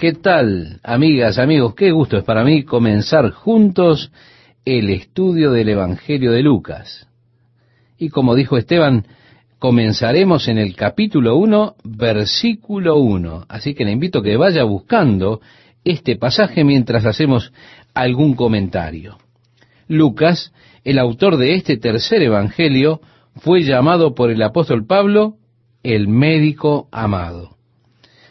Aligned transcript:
¿Qué 0.00 0.14
tal, 0.14 0.80
amigas, 0.82 1.38
amigos? 1.38 1.74
Qué 1.74 1.90
gusto 1.90 2.16
es 2.16 2.24
para 2.24 2.42
mí 2.42 2.62
comenzar 2.62 3.32
juntos 3.32 4.10
el 4.64 4.88
estudio 4.88 5.52
del 5.52 5.68
Evangelio 5.68 6.32
de 6.32 6.42
Lucas. 6.42 7.06
Y 7.98 8.08
como 8.08 8.34
dijo 8.34 8.56
Esteban, 8.56 9.04
comenzaremos 9.58 10.48
en 10.48 10.56
el 10.56 10.74
capítulo 10.74 11.36
1, 11.36 11.74
versículo 11.84 12.96
1. 12.96 13.44
Así 13.46 13.74
que 13.74 13.84
le 13.84 13.90
invito 13.90 14.20
a 14.20 14.22
que 14.22 14.38
vaya 14.38 14.64
buscando 14.64 15.42
este 15.84 16.16
pasaje 16.16 16.64
mientras 16.64 17.04
hacemos 17.04 17.52
algún 17.92 18.36
comentario. 18.36 19.18
Lucas, 19.86 20.54
el 20.82 20.98
autor 20.98 21.36
de 21.36 21.56
este 21.56 21.76
tercer 21.76 22.22
Evangelio, 22.22 23.02
fue 23.36 23.64
llamado 23.64 24.14
por 24.14 24.30
el 24.30 24.40
apóstol 24.40 24.86
Pablo 24.86 25.36
el 25.82 26.08
médico 26.08 26.88
amado. 26.90 27.59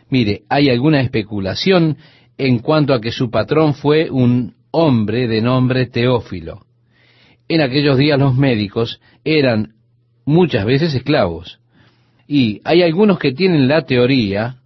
Mire, 0.09 0.41
hay 0.49 0.69
alguna 0.69 1.01
especulación 1.01 1.97
en 2.37 2.59
cuanto 2.59 2.93
a 2.93 3.01
que 3.01 3.11
su 3.11 3.29
patrón 3.29 3.75
fue 3.75 4.09
un 4.09 4.55
hombre 4.71 5.27
de 5.27 5.41
nombre 5.41 5.87
Teófilo. 5.87 6.65
En 7.47 7.61
aquellos 7.61 7.97
días 7.97 8.19
los 8.19 8.36
médicos 8.36 9.01
eran 9.23 9.73
muchas 10.25 10.65
veces 10.65 10.93
esclavos. 10.93 11.59
Y 12.27 12.61
hay 12.64 12.83
algunos 12.83 13.19
que 13.19 13.33
tienen 13.33 13.67
la 13.67 13.86
teoría 13.86 14.57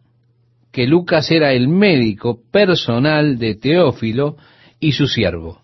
que 0.72 0.88
Lucas 0.88 1.30
era 1.32 1.54
el 1.54 1.68
médico 1.68 2.40
personal 2.52 3.38
de 3.38 3.56
Teófilo 3.56 4.38
y 4.80 4.94
su 4.94 5.08
siervo. 5.08 5.62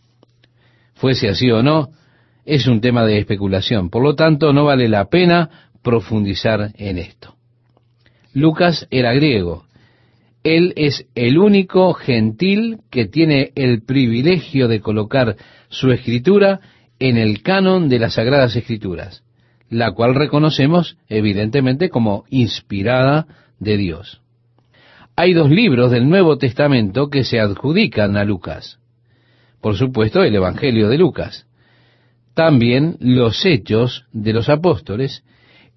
Fuese 0.93 1.29
así 1.29 1.49
o 1.51 1.61
no, 1.61 1.89
es 2.45 2.67
un 2.67 2.81
tema 2.81 3.05
de 3.05 3.17
especulación. 3.17 3.89
Por 3.89 4.03
lo 4.03 4.15
tanto, 4.15 4.53
no 4.53 4.65
vale 4.65 4.87
la 4.87 5.09
pena 5.09 5.69
profundizar 5.83 6.71
en 6.75 6.97
esto. 6.97 7.35
Lucas 8.33 8.87
era 8.91 9.13
griego 9.13 9.65
él 10.43 10.73
es 10.77 11.05
el 11.15 11.37
único 11.37 11.93
gentil 11.93 12.79
que 12.89 13.05
tiene 13.05 13.51
el 13.55 13.83
privilegio 13.83 14.67
de 14.67 14.79
colocar 14.79 15.35
su 15.69 15.91
escritura 15.91 16.59
en 16.99 17.17
el 17.17 17.41
canon 17.41 17.89
de 17.89 17.99
las 17.99 18.15
Sagradas 18.15 18.55
Escrituras, 18.55 19.23
la 19.69 19.91
cual 19.91 20.15
reconocemos 20.15 20.97
evidentemente 21.07 21.89
como 21.89 22.23
inspirada 22.29 23.27
de 23.59 23.77
Dios. 23.77 24.21
Hay 25.15 25.33
dos 25.33 25.49
libros 25.49 25.91
del 25.91 26.07
Nuevo 26.07 26.37
Testamento 26.37 27.09
que 27.09 27.25
se 27.25 27.39
adjudican 27.41 28.15
a 28.15 28.23
Lucas. 28.23 28.79
Por 29.61 29.75
supuesto, 29.75 30.23
el 30.23 30.33
Evangelio 30.33 30.87
de 30.87 30.97
Lucas. 30.97 31.45
También 32.33 32.95
los 33.01 33.45
Hechos 33.45 34.05
de 34.13 34.31
los 34.31 34.47
Apóstoles, 34.47 35.25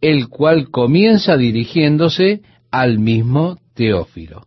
el 0.01 0.29
cual 0.29 0.71
comienza 0.71 1.37
dirigiéndose 1.37 2.43
al 2.71 3.01
mismo 3.01 3.59
Teófilo. 3.75 4.47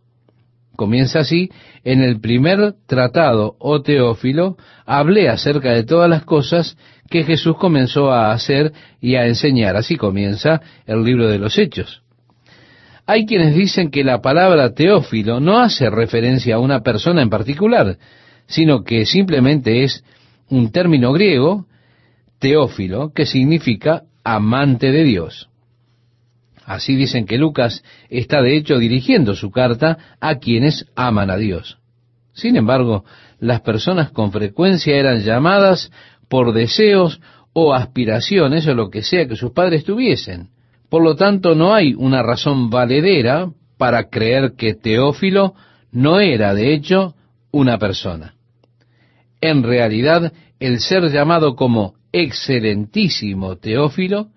Comienza 0.76 1.20
así, 1.20 1.50
en 1.84 2.02
el 2.02 2.20
primer 2.20 2.74
tratado, 2.86 3.56
o 3.58 3.72
oh 3.72 3.82
Teófilo, 3.82 4.56
hablé 4.84 5.28
acerca 5.28 5.72
de 5.72 5.84
todas 5.84 6.08
las 6.08 6.24
cosas 6.24 6.76
que 7.10 7.24
Jesús 7.24 7.56
comenzó 7.56 8.12
a 8.12 8.32
hacer 8.32 8.72
y 9.00 9.14
a 9.14 9.26
enseñar. 9.26 9.76
Así 9.76 9.96
comienza 9.96 10.60
el 10.86 11.02
libro 11.02 11.28
de 11.28 11.38
los 11.38 11.58
Hechos. 11.58 12.02
Hay 13.06 13.24
quienes 13.24 13.54
dicen 13.54 13.90
que 13.90 14.04
la 14.04 14.20
palabra 14.20 14.74
Teófilo 14.74 15.40
no 15.40 15.60
hace 15.60 15.88
referencia 15.90 16.56
a 16.56 16.58
una 16.58 16.82
persona 16.82 17.22
en 17.22 17.30
particular, 17.30 17.98
sino 18.46 18.82
que 18.82 19.06
simplemente 19.06 19.84
es 19.84 20.04
un 20.48 20.72
término 20.72 21.12
griego, 21.12 21.66
Teófilo, 22.38 23.12
que 23.14 23.24
significa 23.24 24.02
amante 24.24 24.90
de 24.90 25.04
Dios. 25.04 25.48
Así 26.66 26.96
dicen 26.96 27.26
que 27.26 27.38
Lucas 27.38 27.84
está 28.10 28.42
de 28.42 28.56
hecho 28.56 28.78
dirigiendo 28.78 29.36
su 29.36 29.52
carta 29.52 30.16
a 30.20 30.38
quienes 30.38 30.84
aman 30.96 31.30
a 31.30 31.36
Dios. 31.36 31.78
Sin 32.34 32.56
embargo, 32.56 33.04
las 33.38 33.60
personas 33.60 34.10
con 34.10 34.32
frecuencia 34.32 34.96
eran 34.96 35.22
llamadas 35.22 35.92
por 36.28 36.52
deseos 36.52 37.20
o 37.52 37.72
aspiraciones 37.72 38.66
o 38.66 38.74
lo 38.74 38.90
que 38.90 39.02
sea 39.02 39.28
que 39.28 39.36
sus 39.36 39.52
padres 39.52 39.84
tuviesen. 39.84 40.48
Por 40.90 41.04
lo 41.04 41.14
tanto, 41.14 41.54
no 41.54 41.72
hay 41.72 41.94
una 41.94 42.24
razón 42.24 42.68
valedera 42.68 43.48
para 43.78 44.08
creer 44.08 44.54
que 44.58 44.74
Teófilo 44.74 45.54
no 45.92 46.18
era, 46.18 46.52
de 46.52 46.74
hecho, 46.74 47.14
una 47.52 47.78
persona. 47.78 48.34
En 49.40 49.62
realidad, 49.62 50.32
el 50.58 50.80
ser 50.80 51.12
llamado 51.12 51.54
como 51.54 51.94
excelentísimo 52.10 53.56
Teófilo 53.56 54.30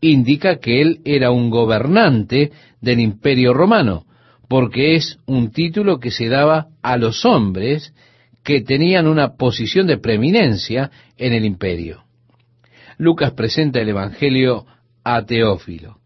indica 0.00 0.56
que 0.56 0.82
él 0.82 1.00
era 1.04 1.30
un 1.30 1.50
gobernante 1.50 2.52
del 2.80 3.00
imperio 3.00 3.54
romano, 3.54 4.04
porque 4.48 4.94
es 4.94 5.18
un 5.26 5.50
título 5.50 5.98
que 5.98 6.10
se 6.10 6.28
daba 6.28 6.68
a 6.82 6.96
los 6.96 7.24
hombres 7.24 7.92
que 8.44 8.60
tenían 8.60 9.08
una 9.08 9.34
posición 9.34 9.86
de 9.86 9.98
preeminencia 9.98 10.90
en 11.16 11.32
el 11.32 11.44
imperio. 11.44 12.04
Lucas 12.98 13.32
presenta 13.32 13.80
el 13.80 13.88
Evangelio 13.88 14.66
a 15.02 15.24
Teófilo. 15.24 15.98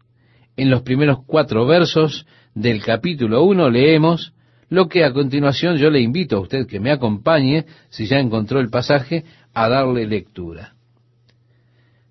En 0.57 0.69
los 0.69 0.81
primeros 0.81 1.19
cuatro 1.25 1.65
versos 1.65 2.25
del 2.55 2.83
capítulo 2.83 3.43
1 3.43 3.69
leemos 3.69 4.33
lo 4.69 4.87
que 4.87 5.03
a 5.03 5.13
continuación 5.13 5.77
yo 5.77 5.89
le 5.89 6.01
invito 6.01 6.37
a 6.37 6.41
usted 6.41 6.65
que 6.65 6.79
me 6.79 6.91
acompañe, 6.91 7.65
si 7.89 8.05
ya 8.05 8.19
encontró 8.19 8.59
el 8.59 8.69
pasaje, 8.69 9.25
a 9.53 9.69
darle 9.69 10.07
lectura. 10.07 10.73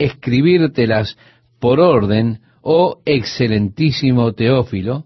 escribírtelas 0.00 1.16
por 1.60 1.78
orden, 1.78 2.40
oh 2.62 3.00
excelentísimo 3.04 4.32
Teófilo, 4.32 5.04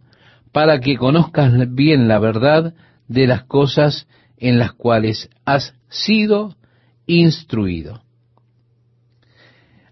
para 0.53 0.81
que 0.81 0.97
conozcas 0.97 1.53
bien 1.75 2.09
la 2.09 2.19
verdad 2.19 2.75
de 3.09 3.27
las 3.27 3.45
cosas 3.45 4.07
en 4.39 4.59
las 4.59 4.73
cuales 4.73 5.29
has 5.45 5.75
sido 5.89 6.57
instruido. 7.07 8.03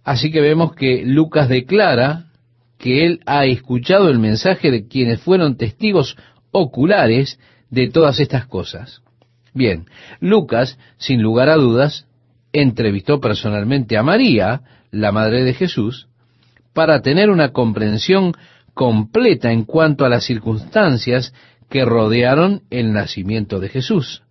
Así 0.04 0.30
que 0.30 0.41
vemos 0.41 0.74
que 0.74 1.04
Lucas 1.04 1.48
declara 1.48 2.26
que 2.78 3.06
él 3.06 3.20
ha 3.26 3.44
escuchado 3.44 4.08
el 4.08 4.18
mensaje 4.18 4.70
de 4.70 4.88
quienes 4.88 5.20
fueron 5.20 5.56
testigos 5.56 6.16
oculares 6.50 7.38
de 7.70 7.88
todas 7.88 8.18
estas 8.20 8.46
cosas. 8.46 9.02
Bien, 9.54 9.86
Lucas, 10.20 10.78
sin 10.96 11.22
lugar 11.22 11.48
a 11.48 11.56
dudas, 11.56 12.06
entrevistó 12.52 13.20
personalmente 13.20 13.96
a 13.96 14.02
María, 14.02 14.62
la 14.90 15.12
madre 15.12 15.44
de 15.44 15.54
Jesús, 15.54 16.08
para 16.72 17.02
tener 17.02 17.30
una 17.30 17.52
comprensión 17.52 18.32
completa 18.74 19.52
en 19.52 19.64
cuanto 19.64 20.04
a 20.04 20.08
las 20.08 20.24
circunstancias 20.24 21.32
que 21.68 21.84
rodearon 21.84 22.62
el 22.70 22.92
nacimiento 22.92 23.60
de 23.60 23.68
Jesús. 23.68 24.22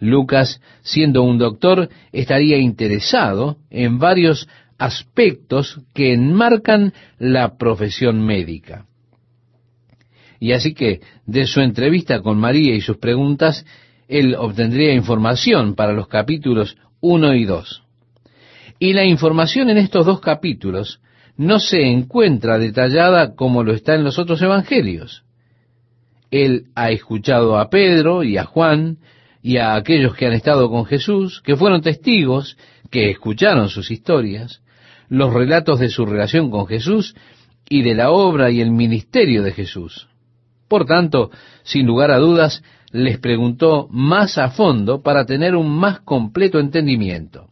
Lucas, 0.00 0.60
siendo 0.82 1.22
un 1.22 1.38
doctor, 1.38 1.88
estaría 2.12 2.58
interesado 2.58 3.58
en 3.70 3.98
varios 3.98 4.48
aspectos 4.78 5.80
que 5.94 6.12
enmarcan 6.12 6.92
la 7.18 7.56
profesión 7.56 8.24
médica. 8.24 8.86
Y 10.40 10.52
así 10.52 10.74
que 10.74 11.00
de 11.26 11.46
su 11.46 11.60
entrevista 11.60 12.20
con 12.20 12.38
María 12.38 12.74
y 12.74 12.80
sus 12.80 12.98
preguntas, 12.98 13.64
él 14.08 14.34
obtendría 14.34 14.92
información 14.92 15.74
para 15.74 15.92
los 15.92 16.08
capítulos 16.08 16.76
1 17.04 17.34
y 17.34 17.44
2. 17.44 17.82
Y 18.78 18.94
la 18.94 19.04
información 19.04 19.68
en 19.68 19.76
estos 19.76 20.06
dos 20.06 20.20
capítulos 20.20 21.00
no 21.36 21.58
se 21.58 21.82
encuentra 21.82 22.58
detallada 22.58 23.34
como 23.34 23.62
lo 23.62 23.74
está 23.74 23.94
en 23.94 24.04
los 24.04 24.18
otros 24.18 24.40
evangelios. 24.40 25.22
Él 26.30 26.68
ha 26.74 26.90
escuchado 26.90 27.58
a 27.58 27.68
Pedro 27.68 28.22
y 28.22 28.38
a 28.38 28.44
Juan 28.44 28.96
y 29.42 29.58
a 29.58 29.74
aquellos 29.74 30.14
que 30.14 30.26
han 30.26 30.32
estado 30.32 30.70
con 30.70 30.86
Jesús, 30.86 31.42
que 31.42 31.56
fueron 31.56 31.82
testigos, 31.82 32.56
que 32.90 33.10
escucharon 33.10 33.68
sus 33.68 33.90
historias, 33.90 34.62
los 35.10 35.30
relatos 35.34 35.80
de 35.80 35.90
su 35.90 36.06
relación 36.06 36.50
con 36.50 36.66
Jesús 36.66 37.14
y 37.68 37.82
de 37.82 37.94
la 37.94 38.12
obra 38.12 38.50
y 38.50 38.62
el 38.62 38.70
ministerio 38.70 39.42
de 39.42 39.52
Jesús. 39.52 40.08
Por 40.68 40.86
tanto, 40.86 41.30
sin 41.64 41.86
lugar 41.86 42.10
a 42.10 42.18
dudas, 42.18 42.62
les 42.94 43.18
preguntó 43.18 43.88
más 43.90 44.38
a 44.38 44.50
fondo 44.50 45.02
para 45.02 45.26
tener 45.26 45.56
un 45.56 45.68
más 45.68 45.98
completo 46.02 46.60
entendimiento 46.60 47.48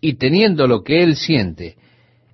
y 0.00 0.14
teniendo 0.14 0.66
lo 0.66 0.82
que 0.82 1.04
él 1.04 1.14
siente 1.14 1.76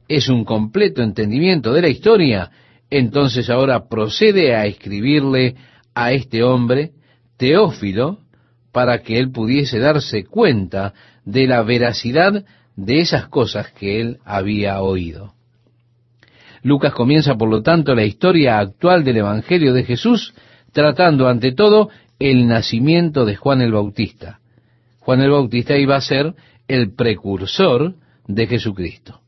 es 0.08 0.30
un 0.30 0.46
completo 0.46 1.02
entendimiento 1.02 1.70
de 1.74 1.82
la 1.82 1.90
historia, 1.90 2.50
entonces 2.88 3.50
ahora 3.50 3.88
procede 3.90 4.56
a 4.56 4.64
escribirle 4.64 5.56
a 5.94 6.12
este 6.12 6.42
hombre 6.42 6.92
Teófilo 7.36 8.20
para 8.72 9.02
que 9.02 9.18
él 9.18 9.30
pudiese 9.30 9.78
darse 9.78 10.24
cuenta 10.24 10.94
de 11.26 11.46
la 11.46 11.62
veracidad 11.62 12.42
de 12.74 13.00
esas 13.00 13.28
cosas 13.28 13.70
que 13.72 14.00
él 14.00 14.16
había 14.24 14.80
oído. 14.80 15.34
Lucas 16.62 16.94
comienza, 16.94 17.34
por 17.34 17.50
lo 17.50 17.60
tanto, 17.60 17.94
la 17.94 18.06
historia 18.06 18.58
actual 18.58 19.04
del 19.04 19.18
Evangelio 19.18 19.74
de 19.74 19.84
Jesús, 19.84 20.32
tratando 20.72 21.28
ante 21.28 21.52
todo 21.52 21.90
el 22.18 22.46
nacimiento 22.46 23.24
de 23.24 23.36
Juan 23.36 23.60
el 23.60 23.72
Bautista. 23.72 24.40
Juan 25.00 25.20
el 25.20 25.30
Bautista 25.30 25.76
iba 25.76 25.96
a 25.96 26.00
ser 26.00 26.34
el 26.66 26.94
precursor 26.94 27.94
de 28.26 28.46
Jesucristo. 28.46 29.20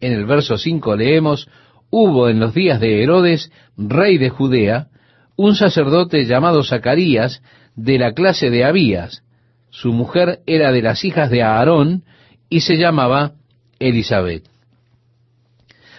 En 0.00 0.12
el 0.12 0.26
verso 0.26 0.58
5 0.58 0.96
leemos, 0.96 1.48
hubo 1.90 2.28
en 2.28 2.38
los 2.38 2.54
días 2.54 2.80
de 2.80 3.02
Herodes, 3.02 3.50
rey 3.76 4.18
de 4.18 4.30
Judea, 4.30 4.88
un 5.36 5.54
sacerdote 5.54 6.24
llamado 6.24 6.62
Zacarías, 6.62 7.42
de 7.74 7.98
la 7.98 8.12
clase 8.12 8.50
de 8.50 8.64
Abías. 8.64 9.22
Su 9.70 9.92
mujer 9.92 10.40
era 10.46 10.72
de 10.72 10.82
las 10.82 11.04
hijas 11.04 11.30
de 11.30 11.42
Aarón 11.42 12.02
y 12.48 12.60
se 12.60 12.76
llamaba 12.76 13.32
Elizabeth. 13.78 14.44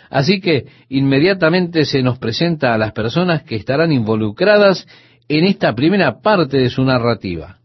Así 0.10 0.42
que 0.42 0.66
inmediatamente 0.90 1.86
se 1.86 2.02
nos 2.02 2.18
presenta 2.18 2.74
a 2.74 2.78
las 2.78 2.94
personas 2.94 3.44
que 3.44 3.56
estarán 3.56 3.92
involucradas 3.92 4.88
en 5.28 5.46
esta 5.46 5.76
primera 5.76 6.22
parte 6.22 6.58
de 6.58 6.70
su 6.70 6.84
narrativa. 6.84 7.60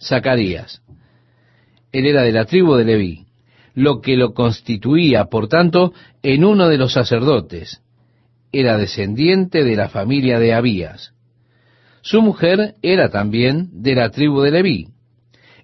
Zacarías. 0.00 0.82
Él 1.90 2.06
era 2.06 2.22
de 2.22 2.32
la 2.32 2.44
tribu 2.44 2.74
de 2.76 2.84
Leví, 2.84 3.26
lo 3.74 4.00
que 4.00 4.16
lo 4.16 4.34
constituía, 4.34 5.24
por 5.26 5.48
tanto, 5.48 5.92
en 6.22 6.44
uno 6.44 6.68
de 6.68 6.78
los 6.78 6.92
sacerdotes. 6.92 7.80
Era 8.52 8.78
descendiente 8.78 9.64
de 9.64 9.76
la 9.76 9.88
familia 9.88 10.38
de 10.38 10.54
Abías. 10.54 11.12
Su 12.02 12.22
mujer 12.22 12.74
era 12.82 13.08
también 13.10 13.70
de 13.82 13.94
la 13.94 14.10
tribu 14.10 14.42
de 14.42 14.50
Leví. 14.52 14.88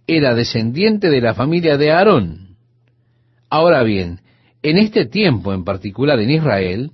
Era 0.06 0.34
descendiente 0.34 1.08
de 1.08 1.20
la 1.20 1.34
familia 1.34 1.76
de 1.76 1.92
Aarón. 1.92 2.56
Ahora 3.48 3.82
bien, 3.82 4.20
en 4.62 4.78
este 4.78 5.06
tiempo 5.06 5.52
en 5.52 5.64
particular 5.64 6.18
en 6.20 6.30
Israel, 6.30 6.92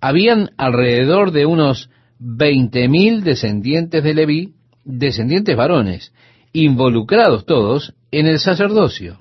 habían 0.00 0.50
alrededor 0.56 1.30
de 1.30 1.46
unos 1.46 1.90
veinte 2.18 2.88
mil 2.88 3.24
descendientes 3.24 4.02
de 4.02 4.14
Leví, 4.14 4.54
descendientes 4.84 5.56
varones, 5.56 6.12
involucrados 6.52 7.46
todos 7.46 7.94
en 8.10 8.26
el 8.26 8.38
sacerdocio. 8.38 9.20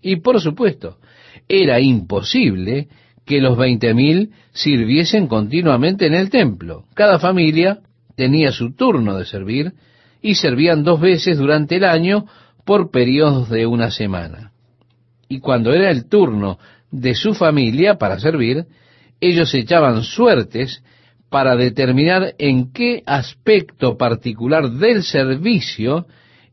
Y 0.00 0.16
por 0.16 0.40
supuesto, 0.40 0.98
era 1.48 1.80
imposible 1.80 2.88
que 3.24 3.40
los 3.40 3.56
veinte 3.56 3.94
mil 3.94 4.32
sirviesen 4.52 5.28
continuamente 5.28 6.06
en 6.06 6.14
el 6.14 6.30
templo. 6.30 6.84
Cada 6.94 7.18
familia 7.18 7.80
tenía 8.16 8.52
su 8.52 8.74
turno 8.74 9.16
de 9.16 9.24
servir 9.24 9.74
y 10.20 10.34
servían 10.34 10.82
dos 10.82 11.00
veces 11.00 11.38
durante 11.38 11.76
el 11.76 11.84
año 11.84 12.26
por 12.64 12.90
periodos 12.90 13.48
de 13.48 13.66
una 13.66 13.90
semana. 13.90 14.52
Y 15.28 15.40
cuando 15.40 15.72
era 15.72 15.90
el 15.90 16.08
turno 16.08 16.58
de 16.92 17.14
su 17.14 17.34
familia 17.34 17.96
para 17.96 18.20
servir, 18.20 18.66
ellos 19.20 19.52
echaban 19.54 20.02
suertes 20.02 20.84
para 21.30 21.56
determinar 21.56 22.34
en 22.38 22.72
qué 22.72 23.02
aspecto 23.06 23.96
particular 23.96 24.70
del 24.70 25.02
servicio 25.02 26.06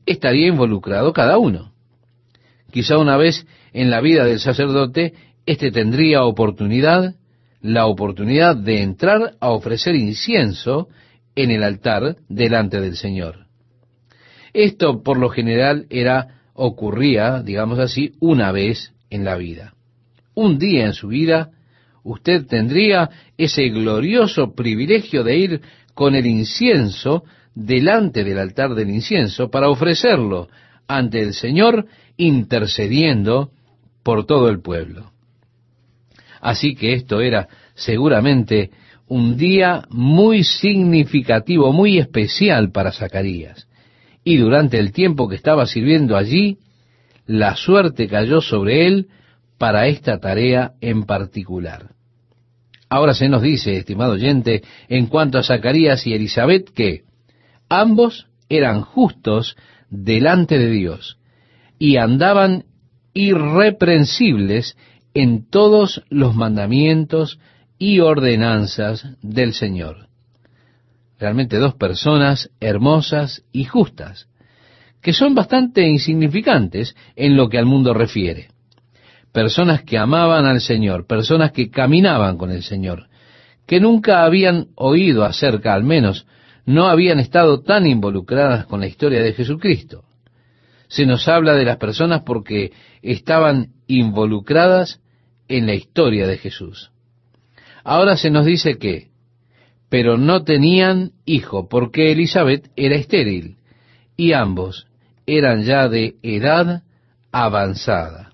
estaría 0.05 0.47
involucrado 0.47 1.11
cada 1.13 1.37
uno. 1.37 1.73
Quizá 2.71 2.97
una 2.97 3.17
vez 3.17 3.45
en 3.73 3.91
la 3.91 3.99
vida 3.99 4.23
del 4.23 4.39
sacerdote, 4.39 5.13
éste 5.45 5.71
tendría 5.71 6.23
oportunidad, 6.23 7.15
la 7.61 7.87
oportunidad 7.87 8.55
de 8.55 8.81
entrar 8.81 9.33
a 9.41 9.49
ofrecer 9.49 9.95
incienso 9.95 10.87
en 11.35 11.51
el 11.51 11.63
altar 11.63 12.15
delante 12.29 12.79
del 12.79 12.95
Señor. 12.95 13.47
Esto 14.53 15.03
por 15.03 15.17
lo 15.17 15.29
general 15.29 15.85
era, 15.89 16.41
ocurría, 16.53 17.41
digamos 17.43 17.79
así, 17.79 18.13
una 18.19 18.51
vez 18.51 18.93
en 19.09 19.25
la 19.25 19.35
vida. 19.35 19.73
Un 20.39 20.57
día 20.57 20.85
en 20.85 20.93
su 20.93 21.09
vida 21.09 21.49
usted 22.01 22.45
tendría 22.47 23.09
ese 23.37 23.67
glorioso 23.67 24.55
privilegio 24.55 25.21
de 25.25 25.37
ir 25.37 25.61
con 25.93 26.15
el 26.15 26.25
incienso 26.25 27.25
delante 27.53 28.23
del 28.23 28.39
altar 28.39 28.73
del 28.73 28.89
incienso 28.89 29.49
para 29.49 29.67
ofrecerlo 29.67 30.47
ante 30.87 31.19
el 31.19 31.33
Señor 31.33 31.87
intercediendo 32.15 33.51
por 34.01 34.25
todo 34.25 34.47
el 34.47 34.61
pueblo. 34.61 35.11
Así 36.39 36.73
que 36.73 36.93
esto 36.93 37.19
era 37.19 37.49
seguramente 37.75 38.69
un 39.09 39.35
día 39.35 39.87
muy 39.89 40.45
significativo, 40.45 41.73
muy 41.73 41.97
especial 41.97 42.71
para 42.71 42.93
Zacarías. 42.93 43.67
Y 44.23 44.37
durante 44.37 44.79
el 44.79 44.93
tiempo 44.93 45.27
que 45.27 45.35
estaba 45.35 45.65
sirviendo 45.65 46.15
allí, 46.15 46.59
la 47.25 47.57
suerte 47.57 48.07
cayó 48.07 48.39
sobre 48.39 48.87
él 48.87 49.09
para 49.59 49.87
esta 49.87 50.17
tarea 50.19 50.71
en 50.81 51.03
particular. 51.03 51.91
Ahora 52.89 53.13
se 53.13 53.29
nos 53.29 53.43
dice, 53.43 53.77
estimado 53.77 54.13
oyente, 54.13 54.63
en 54.87 55.05
cuanto 55.05 55.37
a 55.37 55.43
Zacarías 55.43 56.07
y 56.07 56.13
Elizabeth, 56.13 56.71
que 56.71 57.03
ambos 57.67 58.27
eran 58.47 58.81
justos 58.81 59.55
delante 59.91 60.57
de 60.57 60.71
Dios 60.71 61.19
y 61.77 61.97
andaban 61.97 62.65
irreprensibles 63.13 64.75
en 65.13 65.47
todos 65.47 66.03
los 66.09 66.35
mandamientos 66.35 67.39
y 67.77 67.99
ordenanzas 67.99 69.07
del 69.21 69.53
Señor. 69.53 70.07
Realmente 71.19 71.57
dos 71.57 71.75
personas 71.75 72.49
hermosas 72.59 73.43
y 73.51 73.65
justas, 73.65 74.29
que 75.01 75.13
son 75.13 75.35
bastante 75.35 75.87
insignificantes 75.87 76.95
en 77.15 77.35
lo 77.35 77.49
que 77.49 77.57
al 77.57 77.65
mundo 77.65 77.93
refiere 77.93 78.49
personas 79.31 79.83
que 79.83 79.97
amaban 79.97 80.45
al 80.45 80.61
Señor, 80.61 81.05
personas 81.05 81.51
que 81.51 81.69
caminaban 81.69 82.37
con 82.37 82.51
el 82.51 82.63
Señor, 82.63 83.07
que 83.65 83.79
nunca 83.79 84.23
habían 84.23 84.67
oído 84.75 85.23
acerca, 85.23 85.73
al 85.73 85.83
menos 85.83 86.25
no 86.65 86.87
habían 86.87 87.19
estado 87.19 87.61
tan 87.61 87.87
involucradas 87.87 88.65
con 88.65 88.79
la 88.79 88.87
historia 88.87 89.21
de 89.21 89.33
Jesucristo. 89.33 90.03
Se 90.87 91.05
nos 91.05 91.27
habla 91.27 91.53
de 91.53 91.65
las 91.65 91.77
personas 91.77 92.21
porque 92.25 92.71
estaban 93.01 93.73
involucradas 93.87 95.01
en 95.47 95.65
la 95.65 95.75
historia 95.75 96.27
de 96.27 96.37
Jesús. 96.37 96.91
Ahora 97.83 98.17
se 98.17 98.29
nos 98.29 98.45
dice 98.45 98.77
que, 98.77 99.09
pero 99.89 100.17
no 100.17 100.43
tenían 100.43 101.11
hijo 101.25 101.67
porque 101.67 102.11
Elizabeth 102.11 102.69
era 102.75 102.95
estéril 102.95 103.57
y 104.15 104.33
ambos 104.33 104.87
eran 105.25 105.63
ya 105.63 105.87
de 105.87 106.15
edad 106.21 106.83
avanzada. 107.31 108.28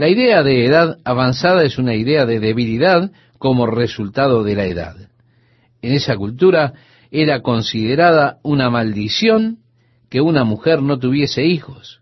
La 0.00 0.08
idea 0.08 0.42
de 0.42 0.64
edad 0.64 0.96
avanzada 1.04 1.62
es 1.62 1.76
una 1.76 1.94
idea 1.94 2.24
de 2.24 2.40
debilidad 2.40 3.12
como 3.36 3.66
resultado 3.66 4.42
de 4.44 4.54
la 4.54 4.64
edad. 4.64 4.96
En 5.82 5.92
esa 5.92 6.16
cultura 6.16 6.72
era 7.10 7.42
considerada 7.42 8.38
una 8.42 8.70
maldición 8.70 9.58
que 10.08 10.22
una 10.22 10.44
mujer 10.44 10.80
no 10.80 10.98
tuviese 10.98 11.44
hijos. 11.44 12.00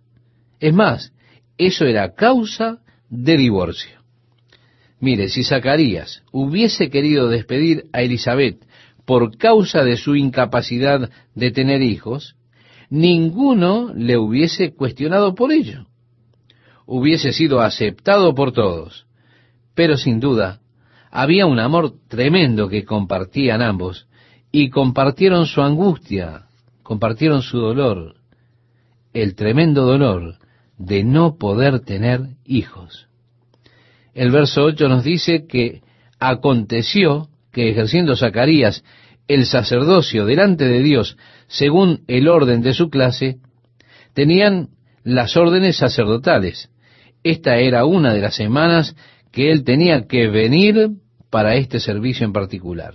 Es 0.61 0.73
más, 0.73 1.12
eso 1.57 1.87
era 1.87 2.14
causa 2.14 2.78
de 3.11 3.37
divorcio. 3.37 3.99
Mire, 5.00 5.28
si 5.28 5.43
Zacarías 5.43 6.23
hubiese 6.31 6.90
querido 6.90 7.28
despedir 7.28 7.87
a 7.93 8.02
Elizabeth 8.02 8.64
por 9.07 9.37
causa 9.38 9.83
de 9.83 9.97
su 9.97 10.14
incapacidad 10.14 11.11
de 11.35 11.50
tener 11.50 11.83
hijos, 11.83 12.37
ninguno 12.90 13.93
le 13.93 14.17
hubiese 14.17 14.73
cuestionado 14.73 15.35
por 15.35 15.50
ello 15.50 15.88
hubiese 16.90 17.35
sido 17.35 17.61
aceptado 17.61 18.35
por 18.35 18.52
todos. 18.52 19.07
Pero 19.75 19.99
sin 19.99 20.21
duda, 20.21 20.61
había 21.11 21.45
un 21.45 21.61
amor 21.61 21.92
tremendo 22.09 22.68
que 22.68 22.87
compartían 22.87 23.61
ambos, 23.61 24.09
y 24.50 24.71
compartieron 24.71 25.45
su 25.45 25.61
angustia, 25.61 26.47
compartieron 26.83 27.42
su 27.42 27.59
dolor, 27.59 28.14
el 29.12 29.35
tremendo 29.35 29.85
dolor 29.85 30.38
de 30.78 31.04
no 31.04 31.37
poder 31.37 31.80
tener 31.80 32.23
hijos. 32.47 33.07
El 34.14 34.30
verso 34.30 34.64
8 34.64 34.88
nos 34.88 35.04
dice 35.04 35.47
que 35.47 35.83
aconteció 36.18 37.28
que 37.52 37.68
ejerciendo 37.68 38.16
Zacarías 38.16 38.83
el 39.28 39.45
sacerdocio 39.45 40.25
delante 40.25 40.64
de 40.64 40.83
Dios 40.83 41.18
según 41.49 42.00
el 42.07 42.28
orden 42.28 42.62
de 42.62 42.73
su 42.73 42.88
clase, 42.88 43.40
tenían 44.14 44.71
las 45.04 45.37
órdenes 45.37 45.76
sacerdotales, 45.76 46.71
esta 47.30 47.56
era 47.56 47.85
una 47.85 48.14
de 48.14 48.20
las 48.20 48.35
semanas 48.35 48.94
que 49.32 49.50
él 49.50 49.64
tenía 49.64 50.06
que 50.06 50.28
venir 50.28 50.90
para 51.30 51.56
este 51.56 51.80
servicio 51.80 52.26
en 52.26 52.32
particular. 52.32 52.94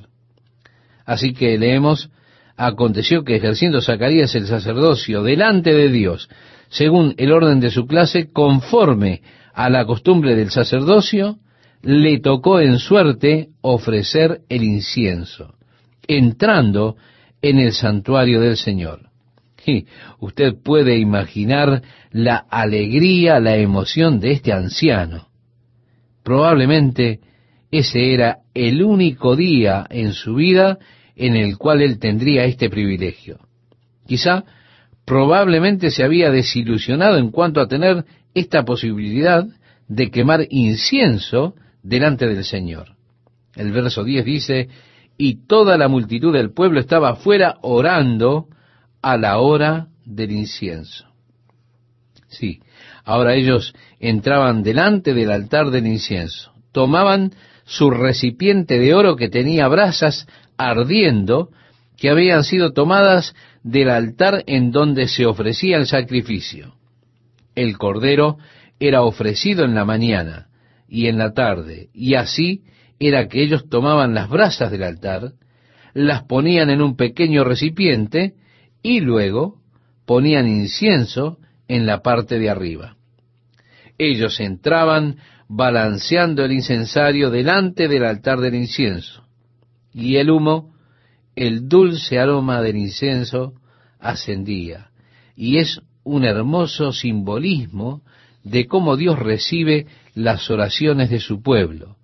Así 1.06 1.34
que 1.34 1.58
leemos, 1.58 2.10
aconteció 2.58 3.24
que 3.24 3.36
ejerciendo 3.36 3.82
Zacarías 3.82 4.34
el 4.36 4.48
sacerdocio 4.48 5.24
delante 5.24 5.74
de 5.74 5.90
Dios, 5.90 6.30
según 6.70 7.14
el 7.18 7.32
orden 7.32 7.60
de 7.60 7.70
su 7.70 7.86
clase, 7.86 8.32
conforme 8.32 9.22
a 9.54 9.70
la 9.70 9.86
costumbre 9.86 10.36
del 10.36 10.50
sacerdocio, 10.50 11.38
le 11.84 12.20
tocó 12.20 12.60
en 12.60 12.80
suerte 12.80 13.50
ofrecer 13.62 14.42
el 14.50 14.64
incienso, 14.64 15.56
entrando 16.08 16.96
en 17.42 17.60
el 17.60 17.74
santuario 17.74 18.40
del 18.40 18.58
Señor. 18.58 19.10
Y 19.66 19.86
usted 20.20 20.56
puede 20.62 20.98
imaginar 20.98 21.84
la 22.14 22.38
alegría, 22.38 23.40
la 23.40 23.58
emoción 23.58 24.20
de 24.20 24.32
este 24.32 24.54
anciano. 24.54 25.28
Probablemente 26.24 27.20
ese 27.72 28.14
era 28.14 28.38
el 28.54 28.84
único 28.84 29.36
día 29.36 29.86
en 29.90 30.14
su 30.14 30.36
vida 30.36 30.78
en 31.16 31.36
el 31.36 31.58
cual 31.58 31.82
él 31.82 32.00
tendría 32.00 32.46
este 32.46 32.70
privilegio. 32.70 33.40
Quizá 34.08 34.44
probablemente 35.06 35.90
se 35.90 36.04
había 36.04 36.30
desilusionado 36.30 37.18
en 37.18 37.32
cuanto 37.32 37.60
a 37.60 37.68
tener 37.68 38.06
esta 38.36 38.64
posibilidad 38.64 39.46
de 39.88 40.12
quemar 40.12 40.46
incienso 40.50 41.56
delante 41.82 42.28
del 42.28 42.44
Señor. 42.44 42.96
El 43.56 43.72
verso 43.72 44.04
10 44.04 44.24
dice, 44.24 44.70
y 45.18 45.46
toda 45.48 45.78
la 45.78 45.88
multitud 45.88 46.32
del 46.32 46.52
pueblo 46.52 46.80
estaba 46.80 47.12
afuera 47.12 47.58
orando 47.62 48.48
a 49.02 49.18
la 49.18 49.40
hora 49.40 49.88
del 50.06 50.32
incienso. 50.32 51.13
Sí, 52.34 52.62
ahora 53.06 53.36
ellos 53.36 53.76
entraban 54.00 54.64
delante 54.64 55.14
del 55.14 55.30
altar 55.30 55.70
del 55.70 55.86
incienso, 55.86 56.52
tomaban 56.72 57.34
su 57.64 57.92
recipiente 57.92 58.80
de 58.80 58.94
oro 58.96 59.16
que 59.16 59.30
tenía 59.30 59.68
brasas 59.68 60.28
ardiendo, 60.58 61.50
que 61.96 62.10
habían 62.10 62.44
sido 62.44 62.74
tomadas 62.74 63.36
del 63.62 63.90
altar 63.90 64.44
en 64.48 64.72
donde 64.72 65.08
se 65.08 65.28
ofrecía 65.28 65.78
el 65.78 65.86
sacrificio. 65.86 66.74
El 67.56 67.78
cordero 67.78 68.38
era 68.80 69.04
ofrecido 69.04 69.64
en 69.64 69.76
la 69.76 69.86
mañana 69.86 70.48
y 70.88 71.06
en 71.08 71.20
la 71.20 71.34
tarde, 71.34 71.90
y 71.94 72.16
así 72.16 72.64
era 73.00 73.28
que 73.28 73.44
ellos 73.44 73.70
tomaban 73.70 74.16
las 74.16 74.28
brasas 74.28 74.72
del 74.72 74.84
altar, 74.84 75.34
las 75.94 76.24
ponían 76.24 76.72
en 76.72 76.82
un 76.82 76.96
pequeño 76.96 77.44
recipiente 77.44 78.34
y 78.82 79.02
luego 79.02 79.62
ponían 80.06 80.48
incienso 80.48 81.38
en 81.68 81.86
la 81.86 82.02
parte 82.02 82.40
de 82.40 82.50
arriba. 82.50 82.96
Ellos 83.98 84.40
entraban 84.40 85.18
balanceando 85.48 86.44
el 86.44 86.52
incensario 86.52 87.30
delante 87.30 87.88
del 87.88 88.06
altar 88.06 88.40
del 88.40 88.56
incienso, 88.56 89.24
y 89.94 90.16
el 90.16 90.30
humo, 90.30 90.74
el 91.36 91.68
dulce 91.68 92.20
aroma 92.20 92.62
del 92.62 92.78
incienso, 92.78 93.54
ascendía, 94.00 94.90
y 95.36 95.58
es 95.58 95.82
un 96.04 96.26
hermoso 96.26 96.92
simbolismo 96.92 98.02
de 98.44 98.68
cómo 98.68 98.98
Dios 98.98 99.18
recibe 99.20 99.88
las 100.16 100.50
oraciones 100.50 101.10
de 101.10 101.20
su 101.20 101.42
pueblo, 101.42 101.98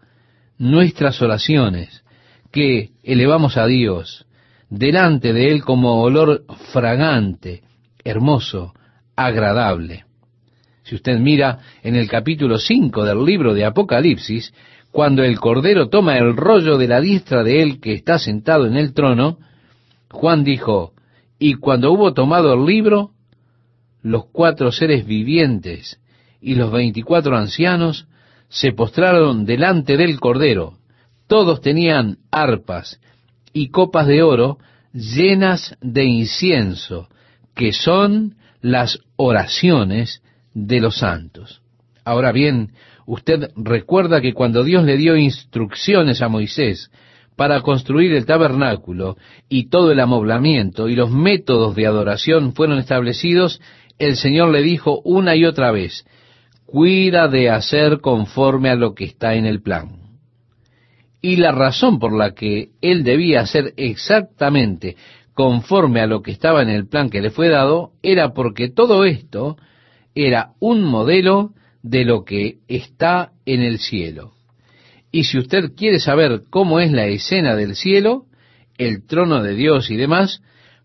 nuestras 0.58 1.22
oraciones 1.22 2.04
que 2.52 2.92
elevamos 3.04 3.58
a 3.58 3.66
Dios 3.66 4.26
delante 4.70 5.34
de 5.34 5.52
Él 5.52 5.64
como 5.64 6.02
olor 6.02 6.46
fragante, 6.72 7.64
hermoso, 8.04 8.74
agradable. 9.26 10.06
Si 10.84 10.96
usted 10.96 11.20
mira 11.20 11.60
en 11.84 11.96
el 11.96 12.08
capítulo 12.08 12.58
5 12.58 13.04
del 13.04 13.24
libro 13.26 13.54
de 13.54 13.66
Apocalipsis, 13.66 14.54
cuando 14.92 15.24
el 15.24 15.40
Cordero 15.40 15.90
toma 15.90 16.18
el 16.18 16.36
rollo 16.36 16.78
de 16.78 16.88
la 16.88 17.02
diestra 17.02 17.44
de 17.44 17.62
Él 17.62 17.80
que 17.80 17.94
está 17.94 18.18
sentado 18.18 18.66
en 18.66 18.78
el 18.78 18.94
trono, 18.94 19.38
Juan 20.10 20.44
dijo, 20.44 20.94
y 21.38 21.56
cuando 21.56 21.92
hubo 21.92 22.14
tomado 22.14 22.54
el 22.54 22.66
libro, 22.66 23.12
los 24.02 24.26
cuatro 24.32 24.72
seres 24.72 25.06
vivientes 25.06 26.00
y 26.42 26.56
los 26.56 26.72
veinticuatro 26.72 27.38
ancianos 27.38 28.08
se 28.48 28.72
postraron 28.72 29.46
delante 29.46 29.98
del 29.98 30.20
Cordero. 30.20 30.78
Todos 31.28 31.62
tenían 31.62 32.18
arpas 32.32 33.00
y 33.52 33.70
copas 33.70 34.08
de 34.08 34.24
oro 34.24 34.58
llenas 34.94 35.76
de 35.82 36.06
incienso, 36.06 37.10
que 37.54 37.74
son 37.74 38.39
las 38.62 39.00
oraciones 39.16 40.22
de 40.54 40.80
los 40.80 40.98
santos. 40.98 41.62
Ahora 42.04 42.32
bien, 42.32 42.72
usted 43.06 43.52
recuerda 43.56 44.22
que 44.22 44.34
cuando 44.34 44.64
Dios 44.64 44.84
le 44.84 44.98
dio 44.98 45.16
instrucciones 45.16 46.22
a 46.22 46.30
Moisés 46.30 46.92
para 47.36 47.62
construir 47.62 48.14
el 48.14 48.26
tabernáculo 48.26 49.18
y 49.48 49.70
todo 49.70 49.92
el 49.92 50.00
amoblamiento 50.00 50.90
y 50.90 50.96
los 50.96 51.12
métodos 51.12 51.76
de 51.76 51.86
adoración 51.86 52.54
fueron 52.54 52.80
establecidos, 52.80 53.62
el 53.98 54.16
Señor 54.16 54.52
le 54.52 54.62
dijo 54.62 55.02
una 55.04 55.36
y 55.36 55.46
otra 55.46 55.72
vez, 55.72 56.06
cuida 56.66 57.28
de 57.28 57.50
hacer 57.50 58.00
conforme 58.00 58.70
a 58.70 58.76
lo 58.76 58.94
que 58.94 59.06
está 59.06 59.36
en 59.36 59.46
el 59.46 59.62
plan. 59.62 60.00
Y 61.22 61.36
la 61.36 61.52
razón 61.52 62.00
por 62.00 62.16
la 62.16 62.34
que 62.34 62.70
él 62.82 63.04
debía 63.04 63.42
hacer 63.42 63.74
exactamente 63.76 64.96
conforme 65.40 66.02
a 66.02 66.06
lo 66.06 66.22
que 66.22 66.32
estaba 66.32 66.62
en 66.62 66.68
el 66.68 66.86
plan 66.86 67.10
que 67.10 67.22
le 67.22 67.30
fue 67.30 67.48
dado 67.48 67.94
era 68.04 68.34
porque 68.34 68.68
todo 68.68 69.06
esto 69.06 69.56
era 70.14 70.52
un 70.60 70.84
modelo 70.84 71.54
de 71.82 72.04
lo 72.04 72.26
que 72.26 72.58
está 72.68 73.32
en 73.46 73.62
el 73.62 73.80
cielo. 73.80 74.34
Y 75.14 75.24
si 75.24 75.38
usted 75.38 75.76
quiere 75.78 76.02
saber 76.02 76.42
cómo 76.50 76.82
es 76.82 76.92
la 76.92 77.06
escena 77.06 77.56
del 77.56 77.78
cielo, 77.78 78.26
el 78.78 79.08
trono 79.08 79.42
de 79.42 79.56
Dios 79.56 79.90
y 79.90 79.96
demás, 79.96 80.42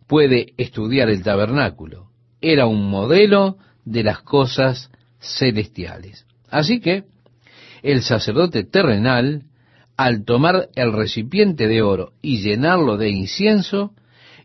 puede 0.07 0.53
estudiar 0.57 1.11
el 1.11 1.25
tabernáculo. 1.25 2.11
Era 2.41 2.67
un 2.67 2.89
modelo 2.89 3.57
de 3.85 4.05
las 4.05 4.21
cosas 4.21 4.93
celestiales. 5.19 6.27
Así 6.49 6.79
que 6.79 7.03
el 7.83 8.03
sacerdote 8.03 8.63
terrenal, 8.63 9.47
al 9.97 10.25
tomar 10.25 10.69
el 10.77 10.93
recipiente 10.93 11.67
de 11.67 11.83
oro 11.83 12.13
y 12.23 12.39
llenarlo 12.39 12.97
de 12.97 13.11
incienso, 13.11 13.95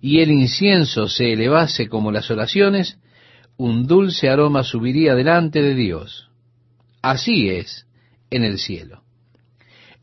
y 0.01 0.21
el 0.21 0.31
incienso 0.31 1.07
se 1.07 1.33
elevase 1.33 1.87
como 1.87 2.11
las 2.11 2.31
oraciones, 2.31 2.99
un 3.57 3.87
dulce 3.87 4.29
aroma 4.29 4.63
subiría 4.63 5.15
delante 5.15 5.61
de 5.61 5.75
Dios. 5.75 6.29
Así 7.01 7.49
es 7.49 7.85
en 8.29 8.43
el 8.43 8.57
cielo. 8.59 9.03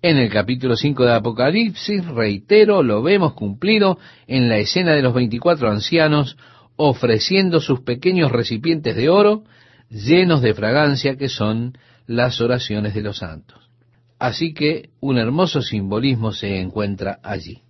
En 0.03 0.19
el 0.19 0.31
capítulo 0.31 0.77
5 0.77 1.05
de 1.05 1.15
Apocalipsis, 1.15 2.05
reitero, 2.05 2.83
lo 2.83 3.03
vemos 3.03 3.33
cumplido 3.33 3.99
en 4.27 4.49
la 4.49 4.59
escena 4.59 4.93
de 4.93 5.03
los 5.03 5.15
veinticuatro 5.15 5.71
ancianos 5.71 6.37
ofreciendo 6.77 7.61
sus 7.61 7.81
pequeños 7.81 8.31
recipientes 8.31 8.95
de 8.95 9.09
oro 9.09 9.45
llenos 9.89 10.43
de 10.43 10.53
fragancia 10.53 11.17
que 11.17 11.29
son 11.29 11.79
las 12.07 12.41
oraciones 12.41 12.95
de 12.95 13.01
los 13.01 13.19
santos. 13.19 13.71
Así 14.19 14.53
que 14.53 14.91
un 15.01 15.19
hermoso 15.19 15.63
simbolismo 15.63 16.33
se 16.33 16.61
encuentra 16.61 17.19
allí. 17.23 17.63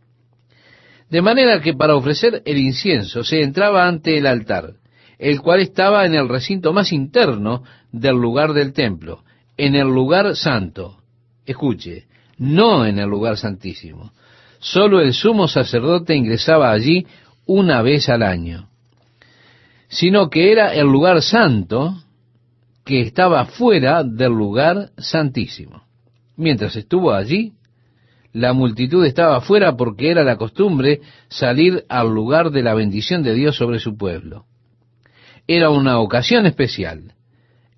De 1.11 1.23
manera 1.23 1.61
que 1.61 1.75
para 1.75 1.95
ofrecer 1.95 2.43
el 2.45 2.59
incienso 2.59 3.23
se 3.23 3.43
entraba 3.43 3.87
ante 3.87 4.19
el 4.19 4.27
altar, 4.27 4.75
el 5.19 5.41
cual 5.41 5.61
estaba 5.61 6.05
en 6.05 6.15
el 6.15 6.29
recinto 6.29 6.73
más 6.73 6.93
interno 6.93 7.63
del 7.93 8.17
lugar 8.17 8.53
del 8.53 8.73
templo, 8.73 9.23
en 9.57 9.75
el 9.75 9.87
lugar 9.87 10.37
santo. 10.37 10.99
Escuche, 11.45 12.07
no 12.39 12.85
en 12.85 12.99
el 12.99 13.09
lugar 13.09 13.37
santísimo. 13.37 14.13
Solo 14.59 15.01
el 15.01 15.15
sumo 15.15 15.49
sacerdote 15.49 16.15
ingresaba 16.15 16.73
allí 16.73 17.07
una 17.47 17.83
vez 17.83 18.09
al 18.09 18.23
año, 18.23 18.69
sino 19.89 20.29
que 20.29 20.51
era 20.51 20.75
el 20.75 20.87
lugar 20.87 21.23
santo 21.23 22.03
que 22.85 23.01
estaba 23.01 23.45
fuera 23.47 24.03
del 24.03 24.33
lugar 24.33 24.91
santísimo. 24.99 25.83
Mientras 26.37 26.77
estuvo 26.77 27.13
allí, 27.13 27.53
la 28.37 28.53
multitud 28.53 29.03
estaba 29.07 29.41
fuera 29.41 29.79
porque 29.79 30.11
era 30.11 30.23
la 30.23 30.37
costumbre 30.37 31.01
salir 31.29 31.85
al 31.89 32.09
lugar 32.09 32.51
de 32.51 32.63
la 32.63 32.75
bendición 32.75 33.23
de 33.23 33.33
Dios 33.33 33.57
sobre 33.57 33.79
su 33.79 33.97
pueblo. 33.97 34.45
Era 35.47 35.71
una 35.71 36.01
ocasión 36.01 36.45
especial. 36.45 37.15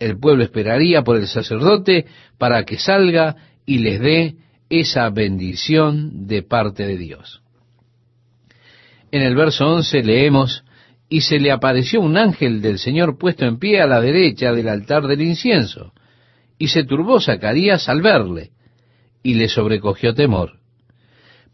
El 0.00 0.18
pueblo 0.18 0.42
esperaría 0.42 1.04
por 1.04 1.16
el 1.16 1.28
sacerdote 1.28 2.06
para 2.38 2.64
que 2.64 2.76
salga 2.76 3.36
y 3.66 3.78
les 3.78 4.00
dé 4.00 4.34
esa 4.68 5.08
bendición 5.10 6.26
de 6.26 6.42
parte 6.42 6.86
de 6.88 6.96
Dios. 6.96 7.40
En 9.12 9.22
el 9.22 9.36
verso 9.36 9.64
11 9.64 10.02
leemos, 10.02 10.64
y 11.08 11.20
se 11.20 11.38
le 11.38 11.52
apareció 11.52 12.00
un 12.00 12.16
ángel 12.16 12.60
del 12.60 12.80
Señor 12.80 13.16
puesto 13.16 13.46
en 13.46 13.60
pie 13.60 13.80
a 13.80 13.86
la 13.86 14.00
derecha 14.00 14.52
del 14.52 14.68
altar 14.68 15.06
del 15.06 15.22
incienso, 15.22 15.92
y 16.58 16.66
se 16.66 16.82
turbó 16.82 17.20
Zacarías 17.20 17.88
al 17.88 18.02
verle, 18.02 18.50
y 19.22 19.34
le 19.34 19.48
sobrecogió 19.48 20.14
temor. 20.14 20.60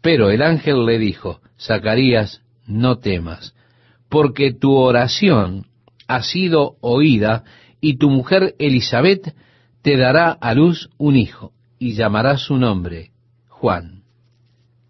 Pero 0.01 0.29
el 0.29 0.41
ángel 0.41 0.85
le 0.85 0.99
dijo, 0.99 1.41
Zacarías, 1.59 2.41
no 2.67 2.99
temas, 2.99 3.55
porque 4.09 4.53
tu 4.53 4.75
oración 4.75 5.67
ha 6.07 6.21
sido 6.21 6.77
oída, 6.81 7.43
y 7.81 7.97
tu 7.97 8.09
mujer 8.09 8.55
Elizabeth 8.59 9.35
te 9.81 9.97
dará 9.97 10.31
a 10.31 10.53
luz 10.53 10.89
un 10.97 11.15
hijo, 11.15 11.51
y 11.79 11.93
llamará 11.93 12.37
su 12.37 12.57
nombre 12.57 13.11
Juan. 13.47 14.03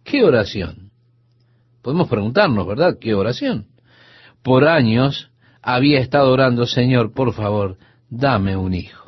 ¿Qué 0.04 0.24
oración? 0.24 0.92
Podemos 1.82 2.08
preguntarnos, 2.08 2.68
¿verdad? 2.68 2.98
¿Qué 3.00 3.14
oración? 3.14 3.68
por 4.46 4.68
años 4.68 5.32
había 5.64 6.00
estado 6.00 6.32
orando, 6.32 6.68
Señor, 6.68 7.14
por 7.14 7.34
favor, 7.34 7.80
dame 8.12 8.56
un 8.56 8.76
hijo. 8.76 9.05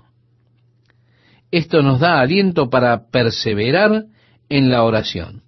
Esto 1.51 1.81
nos 1.81 1.99
da 1.99 2.19
aliento 2.19 2.69
para 2.69 3.09
perseverar 3.09 4.05
en 4.49 4.69
la 4.69 4.83
oración. 4.83 5.43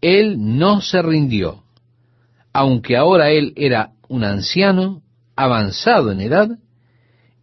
Él 0.00 0.36
no 0.38 0.80
se 0.80 1.02
rindió, 1.02 1.62
aunque 2.52 2.96
ahora 2.96 3.30
él 3.30 3.52
era 3.56 3.92
un 4.08 4.24
anciano 4.24 5.02
avanzado 5.36 6.12
en 6.12 6.20
edad, 6.20 6.48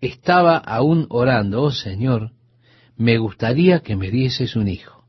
estaba 0.01 0.57
aún 0.57 1.07
orando, 1.09 1.63
oh 1.63 1.71
Señor, 1.71 2.31
me 2.95 3.17
gustaría 3.17 3.79
que 3.79 3.95
me 3.95 4.11
dieses 4.11 4.55
un 4.55 4.67
hijo. 4.67 5.03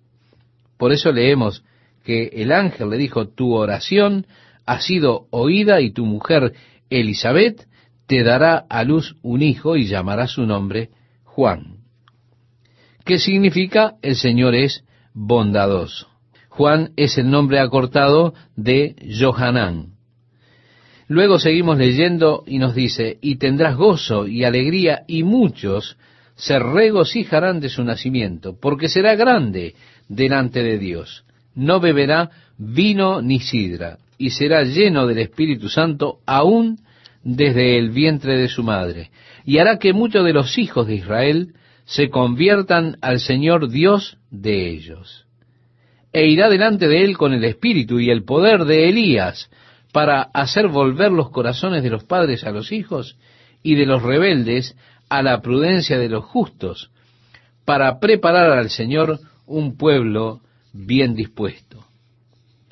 Por 0.76 0.92
eso 0.92 1.12
leemos 1.12 1.64
que 2.04 2.28
el 2.34 2.52
ángel 2.52 2.90
le 2.90 2.96
dijo, 2.96 3.28
tu 3.28 3.54
oración 3.54 4.26
ha 4.64 4.80
sido 4.80 5.26
oída 5.30 5.80
y 5.80 5.92
tu 5.92 6.06
mujer 6.06 6.54
Elizabeth 6.88 7.66
te 8.06 8.22
dará 8.22 8.64
a 8.68 8.84
luz 8.84 9.16
un 9.22 9.42
hijo 9.42 9.76
y 9.76 9.86
llamará 9.86 10.26
su 10.26 10.46
nombre 10.46 10.90
Juan. 11.24 11.79
¿Qué 13.04 13.18
significa 13.18 13.94
el 14.02 14.16
Señor 14.16 14.54
es 14.54 14.84
bondadoso? 15.14 16.08
Juan 16.48 16.90
es 16.96 17.16
el 17.18 17.30
nombre 17.30 17.58
acortado 17.58 18.34
de 18.56 18.94
Johanán. 19.18 19.94
Luego 21.08 21.38
seguimos 21.38 21.78
leyendo 21.78 22.44
y 22.46 22.58
nos 22.58 22.74
dice, 22.74 23.18
y 23.20 23.36
tendrás 23.36 23.76
gozo 23.76 24.26
y 24.26 24.44
alegría 24.44 25.02
y 25.08 25.22
muchos 25.22 25.96
se 26.36 26.58
regocijarán 26.58 27.60
de 27.60 27.68
su 27.68 27.82
nacimiento, 27.82 28.56
porque 28.60 28.88
será 28.88 29.14
grande 29.14 29.74
delante 30.08 30.62
de 30.62 30.78
Dios. 30.78 31.24
No 31.54 31.80
beberá 31.80 32.30
vino 32.58 33.22
ni 33.22 33.40
sidra, 33.40 33.98
y 34.18 34.30
será 34.30 34.62
lleno 34.62 35.06
del 35.06 35.18
Espíritu 35.18 35.68
Santo 35.68 36.18
aún 36.26 36.78
desde 37.24 37.78
el 37.78 37.90
vientre 37.90 38.36
de 38.36 38.48
su 38.48 38.62
madre, 38.62 39.10
y 39.44 39.58
hará 39.58 39.78
que 39.78 39.92
muchos 39.92 40.24
de 40.24 40.32
los 40.32 40.56
hijos 40.58 40.86
de 40.86 40.94
Israel 40.94 41.54
se 41.90 42.08
conviertan 42.08 42.98
al 43.00 43.18
Señor 43.18 43.68
Dios 43.68 44.16
de 44.30 44.70
ellos. 44.70 45.26
E 46.12 46.28
irá 46.28 46.48
delante 46.48 46.86
de 46.86 47.02
él 47.04 47.18
con 47.18 47.32
el 47.32 47.42
espíritu 47.42 47.98
y 47.98 48.10
el 48.10 48.22
poder 48.22 48.64
de 48.64 48.88
Elías, 48.88 49.50
para 49.92 50.22
hacer 50.32 50.68
volver 50.68 51.10
los 51.10 51.30
corazones 51.30 51.82
de 51.82 51.90
los 51.90 52.04
padres 52.04 52.44
a 52.44 52.52
los 52.52 52.70
hijos 52.70 53.18
y 53.64 53.74
de 53.74 53.86
los 53.86 54.04
rebeldes 54.04 54.76
a 55.08 55.20
la 55.22 55.42
prudencia 55.42 55.98
de 55.98 56.08
los 56.08 56.24
justos, 56.24 56.92
para 57.64 57.98
preparar 57.98 58.52
al 58.52 58.70
Señor 58.70 59.18
un 59.46 59.76
pueblo 59.76 60.42
bien 60.72 61.16
dispuesto. 61.16 61.86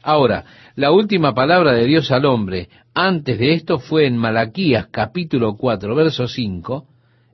Ahora, 0.01 0.45
la 0.77 0.93
última 0.93 1.35
palabra 1.35 1.73
de 1.73 1.87
Dios 1.87 2.13
al 2.13 2.25
hombre 2.25 2.69
antes 2.95 3.37
de 3.37 3.55
esto 3.55 3.81
fue 3.81 4.07
en 4.07 4.17
Malaquías 4.17 4.87
capítulo 4.93 5.57
4, 5.57 5.93
verso 5.97 6.29
5, 6.29 6.87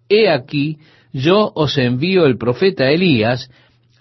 He 0.09 0.31
aquí, 0.31 0.79
yo 1.15 1.53
os 1.55 1.79
envío 1.79 2.27
el 2.27 2.37
profeta 2.37 2.91
Elías 2.91 3.49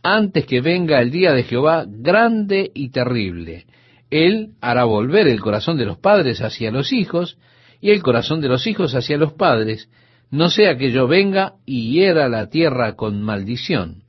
antes 0.01 0.47
que 0.47 0.61
venga 0.61 0.99
el 0.99 1.11
día 1.11 1.31
de 1.31 1.43
Jehová 1.43 1.85
grande 1.87 2.71
y 2.73 2.89
terrible. 2.89 3.65
Él 4.09 4.53
hará 4.61 4.83
volver 4.85 5.27
el 5.27 5.39
corazón 5.39 5.77
de 5.77 5.85
los 5.85 5.99
padres 5.99 6.41
hacia 6.41 6.71
los 6.71 6.91
hijos 6.91 7.37
y 7.79 7.91
el 7.91 8.01
corazón 8.01 8.41
de 8.41 8.47
los 8.47 8.65
hijos 8.65 8.95
hacia 8.95 9.17
los 9.17 9.33
padres, 9.33 9.89
no 10.31 10.49
sea 10.49 10.75
que 10.75 10.91
yo 10.91 11.07
venga 11.07 11.53
y 11.67 11.91
hiera 11.91 12.27
la 12.29 12.49
tierra 12.49 12.95
con 12.95 13.21
maldición. 13.21 14.01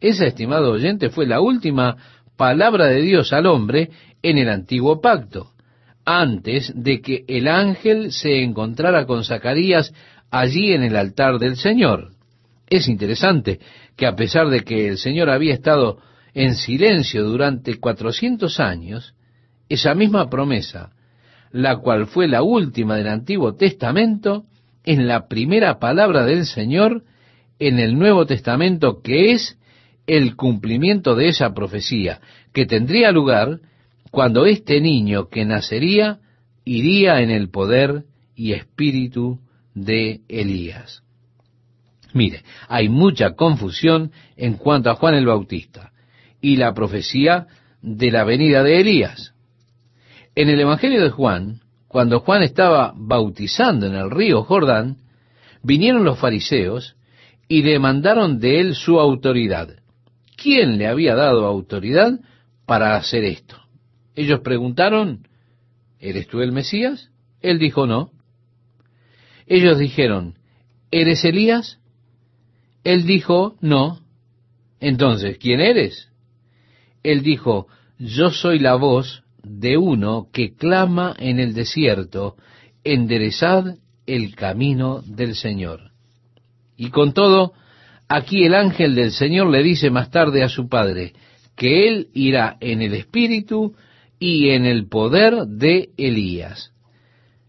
Esa, 0.00 0.24
estimado 0.26 0.72
oyente, 0.72 1.10
fue 1.10 1.26
la 1.26 1.42
última 1.42 1.98
palabra 2.38 2.86
de 2.86 3.02
Dios 3.02 3.34
al 3.34 3.44
hombre 3.44 3.90
en 4.22 4.38
el 4.38 4.48
antiguo 4.48 5.02
pacto, 5.02 5.50
antes 6.06 6.72
de 6.74 7.02
que 7.02 7.24
el 7.28 7.46
ángel 7.46 8.10
se 8.10 8.42
encontrara 8.42 9.04
con 9.04 9.22
Zacarías 9.22 9.92
allí 10.30 10.72
en 10.72 10.82
el 10.82 10.96
altar 10.96 11.38
del 11.38 11.56
Señor. 11.56 12.12
Es 12.72 12.88
interesante 12.88 13.60
que 13.98 14.06
a 14.06 14.16
pesar 14.16 14.48
de 14.48 14.64
que 14.64 14.88
el 14.88 14.96
Señor 14.96 15.28
había 15.28 15.52
estado 15.52 15.98
en 16.32 16.54
silencio 16.54 17.22
durante 17.22 17.78
cuatrocientos 17.78 18.60
años, 18.60 19.14
esa 19.68 19.94
misma 19.94 20.30
promesa, 20.30 20.90
la 21.50 21.76
cual 21.76 22.06
fue 22.06 22.28
la 22.28 22.42
última 22.42 22.96
del 22.96 23.08
Antiguo 23.08 23.56
Testamento, 23.56 24.46
en 24.84 25.06
la 25.06 25.28
primera 25.28 25.78
palabra 25.78 26.24
del 26.24 26.46
Señor 26.46 27.04
en 27.58 27.78
el 27.78 27.98
Nuevo 27.98 28.24
Testamento, 28.24 29.02
que 29.02 29.32
es 29.32 29.58
el 30.06 30.34
cumplimiento 30.34 31.14
de 31.14 31.28
esa 31.28 31.52
profecía, 31.52 32.22
que 32.54 32.64
tendría 32.64 33.12
lugar 33.12 33.60
cuando 34.10 34.46
este 34.46 34.80
niño 34.80 35.28
que 35.28 35.44
nacería 35.44 36.20
iría 36.64 37.20
en 37.20 37.30
el 37.30 37.50
poder 37.50 38.04
y 38.34 38.52
espíritu 38.52 39.40
de 39.74 40.22
Elías. 40.28 41.02
Mire, 42.12 42.42
hay 42.68 42.88
mucha 42.88 43.34
confusión 43.34 44.12
en 44.36 44.54
cuanto 44.54 44.90
a 44.90 44.94
Juan 44.94 45.14
el 45.14 45.26
Bautista 45.26 45.92
y 46.40 46.56
la 46.56 46.74
profecía 46.74 47.46
de 47.80 48.10
la 48.10 48.24
venida 48.24 48.62
de 48.62 48.80
Elías. 48.80 49.34
En 50.34 50.48
el 50.48 50.60
Evangelio 50.60 51.02
de 51.02 51.10
Juan, 51.10 51.60
cuando 51.88 52.20
Juan 52.20 52.42
estaba 52.42 52.94
bautizando 52.96 53.86
en 53.86 53.94
el 53.94 54.10
río 54.10 54.44
Jordán, 54.44 54.96
vinieron 55.62 56.04
los 56.04 56.18
fariseos 56.18 56.96
y 57.48 57.62
demandaron 57.62 58.40
de 58.40 58.60
él 58.60 58.74
su 58.74 58.98
autoridad. 58.98 59.76
¿Quién 60.36 60.78
le 60.78 60.86
había 60.86 61.14
dado 61.14 61.46
autoridad 61.46 62.18
para 62.66 62.96
hacer 62.96 63.24
esto? 63.24 63.56
Ellos 64.14 64.40
preguntaron, 64.40 65.28
¿eres 66.00 66.26
tú 66.28 66.40
el 66.40 66.52
Mesías? 66.52 67.10
Él 67.40 67.58
dijo, 67.58 67.86
no. 67.86 68.10
Ellos 69.46 69.78
dijeron, 69.78 70.38
¿eres 70.90 71.24
Elías? 71.24 71.78
Él 72.84 73.06
dijo, 73.06 73.56
no. 73.60 74.00
Entonces, 74.80 75.38
¿quién 75.38 75.60
eres? 75.60 76.08
Él 77.02 77.22
dijo, 77.22 77.68
yo 77.98 78.30
soy 78.30 78.58
la 78.58 78.74
voz 78.74 79.22
de 79.42 79.76
uno 79.76 80.28
que 80.32 80.54
clama 80.54 81.14
en 81.18 81.40
el 81.40 81.54
desierto, 81.54 82.36
enderezad 82.84 83.76
el 84.06 84.34
camino 84.34 85.02
del 85.02 85.34
Señor. 85.34 85.92
Y 86.76 86.90
con 86.90 87.12
todo, 87.12 87.52
aquí 88.08 88.44
el 88.44 88.54
ángel 88.54 88.94
del 88.94 89.12
Señor 89.12 89.50
le 89.50 89.62
dice 89.62 89.90
más 89.90 90.10
tarde 90.10 90.42
a 90.42 90.48
su 90.48 90.68
padre 90.68 91.12
que 91.56 91.88
él 91.88 92.08
irá 92.14 92.56
en 92.60 92.82
el 92.82 92.94
espíritu 92.94 93.74
y 94.18 94.50
en 94.50 94.64
el 94.64 94.88
poder 94.88 95.46
de 95.46 95.90
Elías. 95.96 96.72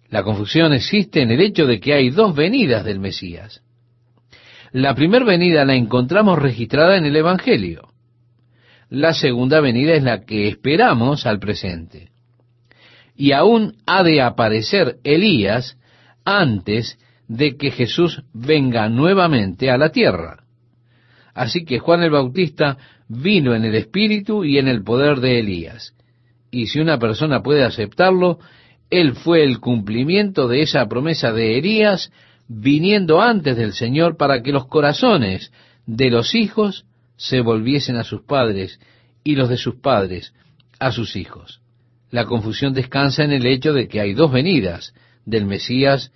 La 0.09 0.23
confusión 0.23 0.73
existe 0.73 1.21
en 1.21 1.31
el 1.31 1.41
hecho 1.41 1.65
de 1.65 1.79
que 1.79 1.93
hay 1.93 2.09
dos 2.09 2.35
venidas 2.35 2.85
del 2.85 2.99
Mesías. 2.99 3.61
La 4.73 4.93
primera 4.93 5.23
venida 5.23 5.63
la 5.63 5.75
encontramos 5.75 6.37
registrada 6.37 6.97
en 6.97 7.05
el 7.05 7.15
Evangelio 7.15 7.93
la 8.93 9.15
segunda 9.15 9.59
venida 9.59 9.95
es 9.95 10.03
la 10.03 10.23
que 10.23 10.47
esperamos 10.47 11.25
al 11.25 11.39
presente. 11.39 12.09
Y 13.15 13.31
aún 13.31 13.77
ha 13.87 14.03
de 14.03 14.21
aparecer 14.21 14.97
Elías 15.03 15.79
antes 16.23 16.99
de 17.27 17.57
que 17.57 17.71
Jesús 17.71 18.21
venga 18.33 18.87
nuevamente 18.89 19.71
a 19.71 19.79
la 19.79 19.89
tierra. 19.89 20.43
Así 21.33 21.65
que 21.65 21.79
Juan 21.79 22.03
el 22.03 22.11
Bautista 22.11 22.77
vino 23.07 23.55
en 23.55 23.65
el 23.65 23.73
espíritu 23.73 24.45
y 24.45 24.59
en 24.59 24.67
el 24.67 24.83
poder 24.83 25.21
de 25.21 25.39
Elías. 25.39 25.95
Y 26.51 26.67
si 26.67 26.79
una 26.79 26.99
persona 26.99 27.41
puede 27.41 27.63
aceptarlo, 27.63 28.37
él 28.91 29.15
fue 29.15 29.43
el 29.43 29.59
cumplimiento 29.59 30.47
de 30.47 30.61
esa 30.61 30.87
promesa 30.87 31.33
de 31.33 31.57
Elías 31.57 32.11
viniendo 32.47 33.21
antes 33.21 33.57
del 33.57 33.73
Señor 33.73 34.17
para 34.17 34.41
que 34.41 34.51
los 34.51 34.67
corazones 34.67 35.51
de 35.85 36.09
los 36.09 36.35
hijos 36.35 36.85
se 37.15 37.41
volviesen 37.41 37.95
a 37.95 38.03
sus 38.03 38.21
padres 38.21 38.79
y 39.23 39.35
los 39.35 39.49
de 39.49 39.57
sus 39.57 39.75
padres 39.75 40.33
a 40.79 40.91
sus 40.91 41.15
hijos. 41.15 41.61
La 42.11 42.25
confusión 42.25 42.73
descansa 42.73 43.23
en 43.23 43.31
el 43.31 43.45
hecho 43.45 43.73
de 43.73 43.87
que 43.87 43.99
hay 43.99 44.13
dos 44.13 44.31
venidas 44.31 44.93
del 45.25 45.45
Mesías 45.45 46.11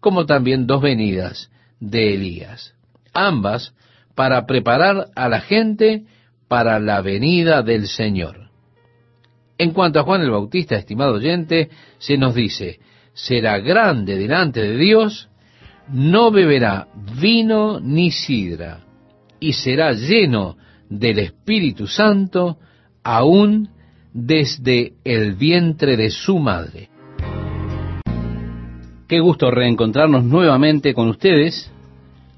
como 0.00 0.26
también 0.26 0.66
dos 0.66 0.82
venidas 0.82 1.50
de 1.80 2.14
Elías, 2.14 2.74
ambas 3.12 3.74
para 4.14 4.46
preparar 4.46 5.08
a 5.14 5.28
la 5.28 5.40
gente 5.40 6.04
para 6.48 6.78
la 6.78 7.00
venida 7.00 7.62
del 7.62 7.86
Señor. 7.86 8.50
En 9.58 9.72
cuanto 9.72 10.00
a 10.00 10.02
Juan 10.02 10.22
el 10.22 10.30
Bautista, 10.30 10.76
estimado 10.76 11.14
oyente, 11.14 11.70
se 11.98 12.16
nos 12.16 12.34
dice, 12.34 12.80
será 13.14 13.58
grande 13.58 14.18
delante 14.18 14.60
de 14.60 14.76
Dios, 14.76 15.28
no 15.88 16.30
beberá 16.30 16.88
vino 17.20 17.80
ni 17.80 18.10
sidra, 18.10 18.80
y 19.40 19.52
será 19.52 19.92
lleno 19.92 20.56
del 20.88 21.18
Espíritu 21.18 21.86
Santo 21.86 22.58
aún 23.02 23.68
desde 24.12 24.94
el 25.04 25.34
vientre 25.34 25.96
de 25.96 26.10
su 26.10 26.38
madre. 26.38 26.90
Qué 29.08 29.20
gusto 29.20 29.50
reencontrarnos 29.50 30.24
nuevamente 30.24 30.94
con 30.94 31.08
ustedes, 31.08 31.70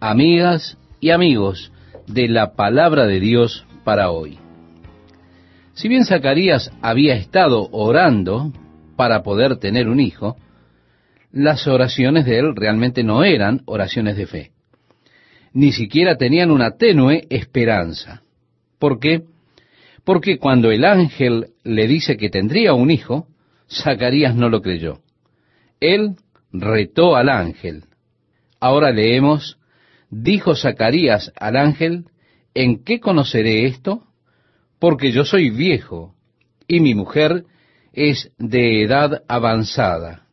amigas 0.01 0.77
y 1.01 1.11
amigos 1.11 1.71
de 2.07 2.29
la 2.29 2.55
palabra 2.55 3.07
de 3.07 3.21
Dios 3.21 3.65
para 3.85 4.11
hoy. 4.11 4.39
Si 5.75 5.89
bien 5.89 6.05
Zacarías 6.05 6.73
había 6.83 7.15
estado 7.15 7.69
orando 7.73 8.53
para 8.97 9.23
poder 9.23 9.57
tener 9.57 9.89
un 9.89 10.01
hijo, 10.01 10.37
las 11.35 11.67
oraciones 11.67 12.25
de 12.25 12.39
él 12.39 12.57
realmente 12.57 13.03
no 13.03 13.25
eran 13.25 13.63
oraciones 13.67 14.17
de 14.17 14.27
fe 14.27 14.55
ni 15.55 15.73
siquiera 15.73 16.17
tenían 16.17 16.51
una 16.51 16.77
tenue 16.77 17.27
esperanza. 17.31 18.23
¿Por 18.79 18.99
qué? 18.99 19.23
Porque 20.05 20.39
cuando 20.39 20.71
el 20.71 20.85
ángel 20.85 21.47
le 21.63 21.87
dice 21.87 22.17
que 22.19 22.29
tendría 22.29 22.75
un 22.75 22.91
hijo, 22.91 23.29
Zacarías 23.71 24.35
no 24.35 24.51
lo 24.51 24.61
creyó. 24.61 25.01
Él 25.81 26.17
retó 26.53 27.17
al 27.17 27.29
ángel. 27.29 27.85
Ahora 28.61 28.91
leemos, 28.91 29.59
dijo 30.11 30.57
Zacarías 30.57 31.33
al 31.37 31.57
ángel, 31.57 32.07
¿en 32.53 32.83
qué 32.83 32.99
conoceré 32.99 33.65
esto? 33.67 34.03
Porque 34.81 35.13
yo 35.13 35.25
soy 35.25 35.51
viejo 35.51 36.15
y 36.67 36.81
mi 36.81 36.95
mujer 36.95 37.45
es 37.93 38.33
de 38.39 38.83
edad 38.83 39.23
avanzada. 39.29 40.24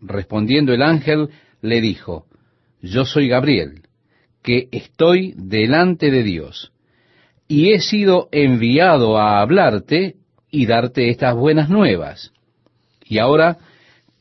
Respondiendo 0.00 0.72
el 0.72 0.82
ángel, 0.82 1.28
le 1.60 1.80
dijo, 1.80 2.26
yo 2.80 3.04
soy 3.04 3.28
Gabriel, 3.28 3.82
que 4.42 4.68
estoy 4.72 5.34
delante 5.36 6.10
de 6.10 6.22
Dios, 6.22 6.72
y 7.46 7.72
he 7.72 7.80
sido 7.80 8.28
enviado 8.32 9.18
a 9.18 9.40
hablarte 9.40 10.16
y 10.50 10.66
darte 10.66 11.10
estas 11.10 11.34
buenas 11.34 11.68
nuevas. 11.68 12.32
Y 13.04 13.18
ahora 13.18 13.58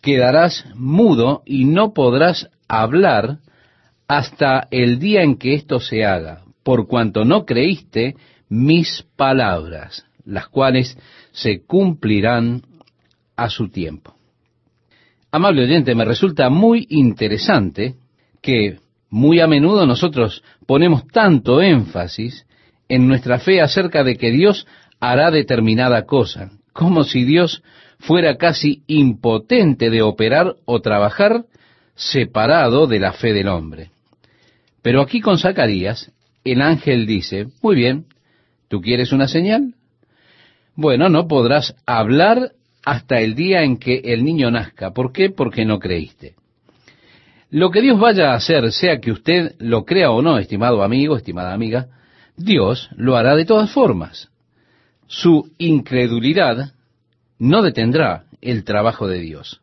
quedarás 0.01 0.65
mudo 0.75 1.43
y 1.45 1.65
no 1.65 1.93
podrás 1.93 2.49
hablar 2.67 3.39
hasta 4.07 4.67
el 4.71 4.99
día 4.99 5.21
en 5.21 5.37
que 5.37 5.53
esto 5.53 5.79
se 5.79 6.03
haga, 6.03 6.43
por 6.63 6.87
cuanto 6.87 7.23
no 7.25 7.45
creíste 7.45 8.15
mis 8.49 9.05
palabras, 9.15 10.05
las 10.25 10.47
cuales 10.47 10.97
se 11.31 11.61
cumplirán 11.61 12.63
a 13.35 13.49
su 13.49 13.69
tiempo. 13.69 14.18
Amable 15.31 15.63
oyente, 15.63 15.93
me 15.93 16.05
resulta 16.05 16.49
muy 16.49 16.87
interesante 16.89 17.95
que 18.41 18.79
muy 19.09 19.39
a 19.39 19.47
menudo 19.47 19.85
nosotros 19.85 20.43
ponemos 20.65 21.05
tanto 21.07 21.61
énfasis 21.61 22.47
en 22.87 23.07
nuestra 23.07 23.39
fe 23.39 23.61
acerca 23.61 24.03
de 24.03 24.17
que 24.17 24.31
Dios 24.31 24.65
hará 24.99 25.29
determinada 25.29 26.05
cosa, 26.05 26.51
como 26.73 27.03
si 27.03 27.25
Dios 27.25 27.61
fuera 27.99 28.37
casi 28.37 28.83
impotente 28.87 29.91
de 29.91 30.01
operar 30.01 30.55
o 30.65 30.81
trabajar 30.81 31.45
separado 31.95 32.87
de 32.87 32.99
la 32.99 33.13
fe 33.13 33.33
del 33.33 33.49
hombre. 33.49 33.91
Pero 34.81 35.01
aquí 35.01 35.21
con 35.21 35.37
Zacarías, 35.37 36.11
el 36.43 36.61
ángel 36.61 37.05
dice, 37.05 37.47
muy 37.61 37.75
bien, 37.75 38.05
¿tú 38.67 38.81
quieres 38.81 39.11
una 39.11 39.27
señal? 39.27 39.75
Bueno, 40.75 41.09
no 41.09 41.27
podrás 41.27 41.75
hablar 41.85 42.53
hasta 42.89 43.19
el 43.19 43.35
día 43.35 43.61
en 43.61 43.77
que 43.77 44.01
el 44.03 44.23
niño 44.23 44.49
nazca. 44.49 44.91
¿Por 44.91 45.11
qué? 45.11 45.29
Porque 45.29 45.63
no 45.63 45.77
creíste. 45.77 46.33
Lo 47.51 47.69
que 47.69 47.81
Dios 47.81 47.99
vaya 47.99 48.31
a 48.31 48.35
hacer, 48.35 48.71
sea 48.71 48.99
que 48.99 49.11
usted 49.11 49.53
lo 49.59 49.85
crea 49.85 50.09
o 50.09 50.23
no, 50.23 50.39
estimado 50.39 50.81
amigo, 50.81 51.15
estimada 51.15 51.53
amiga, 51.53 51.87
Dios 52.35 52.89
lo 52.95 53.15
hará 53.15 53.35
de 53.35 53.45
todas 53.45 53.71
formas. 53.71 54.29
Su 55.05 55.51
incredulidad 55.59 56.73
no 57.37 57.61
detendrá 57.61 58.23
el 58.41 58.63
trabajo 58.63 59.07
de 59.07 59.19
Dios. 59.19 59.61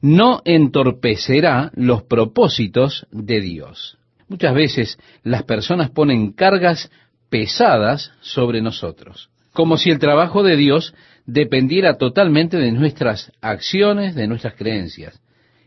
No 0.00 0.42
entorpecerá 0.44 1.70
los 1.74 2.02
propósitos 2.02 3.06
de 3.12 3.40
Dios. 3.40 3.98
Muchas 4.26 4.52
veces 4.52 4.98
las 5.22 5.44
personas 5.44 5.90
ponen 5.90 6.32
cargas 6.32 6.90
pesadas 7.30 8.10
sobre 8.20 8.62
nosotros, 8.62 9.30
como 9.52 9.76
si 9.76 9.90
el 9.90 10.00
trabajo 10.00 10.42
de 10.42 10.56
Dios 10.56 10.92
dependiera 11.26 11.96
totalmente 11.96 12.56
de 12.58 12.72
nuestras 12.72 13.32
acciones, 13.40 14.14
de 14.14 14.26
nuestras 14.26 14.54
creencias, 14.54 15.20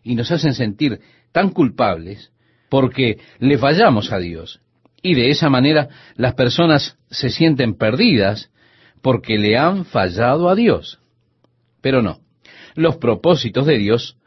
y 0.04 0.16
nos 0.16 0.32
hacen 0.32 0.54
sentir 0.54 1.00
tan 1.32 1.50
culpables 1.50 2.32
porque 2.70 3.20
le 3.40 3.58
fallamos 3.58 4.12
a 4.12 4.20
Dios. 4.20 4.62
Y 5.02 5.16
de 5.16 5.30
esa 5.30 5.50
manera 5.50 5.90
las 6.16 6.34
personas 6.34 6.98
se 7.10 7.30
sienten 7.30 7.76
perdidas 7.76 8.50
porque 9.02 9.38
le 9.38 9.58
han 9.58 9.86
fallado 9.86 10.50
a 10.50 10.56
Dios. 10.56 11.00
Pero 11.82 12.02
no, 12.02 12.20
los 12.76 12.98
propósitos 12.98 13.66
de 13.66 13.78
Dios 13.78 14.18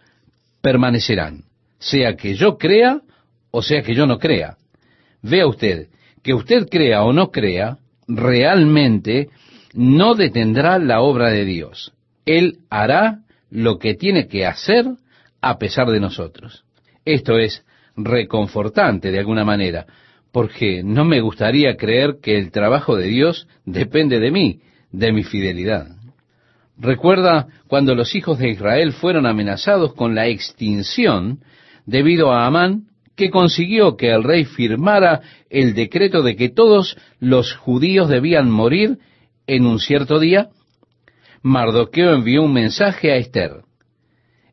permanecerán, 0.60 1.44
sea 1.78 2.16
que 2.16 2.34
yo 2.34 2.58
crea 2.58 3.02
o 3.50 3.62
sea 3.62 3.82
que 3.82 3.94
yo 3.94 4.06
no 4.06 4.18
crea. 4.18 4.56
Vea 5.22 5.46
usted, 5.46 5.88
que 6.22 6.34
usted 6.34 6.68
crea 6.68 7.02
o 7.02 7.12
no 7.12 7.30
crea, 7.30 7.78
realmente 8.06 9.28
no 9.74 10.14
detendrá 10.14 10.78
la 10.78 11.00
obra 11.00 11.28
de 11.30 11.44
Dios. 11.44 11.92
Él 12.26 12.58
hará 12.70 13.20
lo 13.50 13.78
que 13.78 13.94
tiene 13.94 14.28
que 14.28 14.46
hacer 14.46 14.86
a 15.40 15.58
pesar 15.58 15.90
de 15.90 16.00
nosotros. 16.00 16.64
Esto 17.04 17.38
es 17.38 17.64
reconfortante 17.96 19.10
de 19.10 19.18
alguna 19.18 19.44
manera, 19.44 19.86
porque 20.32 20.82
no 20.82 21.04
me 21.04 21.20
gustaría 21.20 21.76
creer 21.76 22.16
que 22.22 22.38
el 22.38 22.50
trabajo 22.50 22.96
de 22.96 23.06
Dios 23.06 23.48
depende 23.64 24.20
de 24.20 24.30
mí, 24.30 24.60
de 24.92 25.12
mi 25.12 25.24
fidelidad. 25.24 25.88
Recuerda 26.78 27.48
cuando 27.68 27.94
los 27.94 28.14
hijos 28.14 28.38
de 28.38 28.50
Israel 28.50 28.92
fueron 28.92 29.26
amenazados 29.26 29.92
con 29.94 30.14
la 30.14 30.28
extinción 30.28 31.40
debido 31.84 32.32
a 32.32 32.46
Amán, 32.46 32.84
que 33.16 33.30
consiguió 33.30 33.96
que 33.96 34.10
el 34.10 34.24
rey 34.24 34.44
firmara 34.44 35.20
el 35.50 35.74
decreto 35.74 36.22
de 36.22 36.36
que 36.36 36.48
todos 36.48 36.96
los 37.18 37.54
judíos 37.54 38.08
debían 38.08 38.50
morir 38.50 38.98
en 39.46 39.66
un 39.66 39.78
cierto 39.78 40.18
día. 40.18 40.48
Mardoqueo 41.42 42.14
envió 42.14 42.42
un 42.42 42.52
mensaje 42.52 43.12
a 43.12 43.16
Esther. 43.16 43.62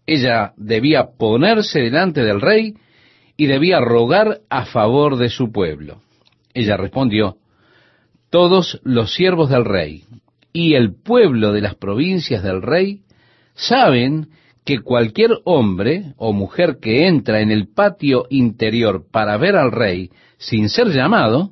Ella 0.05 0.53
debía 0.57 1.09
ponerse 1.17 1.79
delante 1.79 2.23
del 2.23 2.39
rey 2.41 2.75
y 3.35 3.45
debía 3.47 3.79
rogar 3.79 4.39
a 4.49 4.65
favor 4.65 5.17
de 5.17 5.29
su 5.29 5.51
pueblo. 5.51 6.01
Ella 6.53 6.77
respondió, 6.77 7.37
todos 8.29 8.79
los 8.83 9.13
siervos 9.13 9.49
del 9.49 9.65
rey 9.65 10.03
y 10.51 10.73
el 10.73 10.95
pueblo 10.95 11.53
de 11.53 11.61
las 11.61 11.75
provincias 11.75 12.43
del 12.43 12.61
rey 12.61 13.01
saben 13.53 14.29
que 14.65 14.79
cualquier 14.79 15.31
hombre 15.45 16.13
o 16.17 16.33
mujer 16.33 16.79
que 16.81 17.07
entra 17.07 17.41
en 17.41 17.51
el 17.51 17.67
patio 17.67 18.25
interior 18.29 19.05
para 19.09 19.37
ver 19.37 19.55
al 19.55 19.71
rey 19.71 20.09
sin 20.37 20.69
ser 20.69 20.87
llamado, 20.87 21.51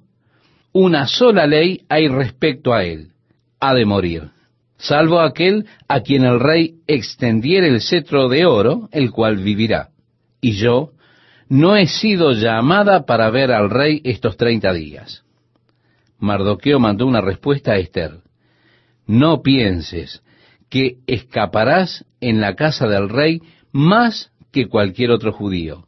una 0.73 1.07
sola 1.07 1.47
ley 1.47 1.85
hay 1.87 2.07
respecto 2.09 2.73
a 2.73 2.83
él, 2.83 3.11
ha 3.59 3.73
de 3.73 3.85
morir, 3.85 4.31
salvo 4.77 5.19
aquel 5.19 5.65
a 5.87 6.01
quien 6.01 6.23
el 6.23 6.39
rey 6.39 6.75
extendiera 6.87 7.67
el 7.67 7.81
cetro 7.81 8.29
de 8.29 8.45
oro, 8.45 8.89
el 8.91 9.11
cual 9.11 9.37
vivirá. 9.37 9.89
Y 10.41 10.53
yo 10.53 10.91
no 11.49 11.75
he 11.75 11.87
sido 11.87 12.31
llamada 12.31 13.05
para 13.05 13.29
ver 13.29 13.51
al 13.51 13.69
rey 13.69 14.01
estos 14.03 14.37
treinta 14.37 14.73
días. 14.73 15.23
Mardoqueo 16.19 16.79
mandó 16.79 17.05
una 17.05 17.21
respuesta 17.21 17.73
a 17.73 17.77
Esther. 17.77 18.21
No 19.05 19.41
pienses 19.41 20.23
que 20.69 20.97
escaparás 21.07 22.05
en 22.19 22.41
la 22.41 22.55
casa 22.55 22.87
del 22.87 23.09
rey 23.09 23.41
más 23.71 24.31
que 24.51 24.67
cualquier 24.67 25.11
otro 25.11 25.31
judío, 25.31 25.85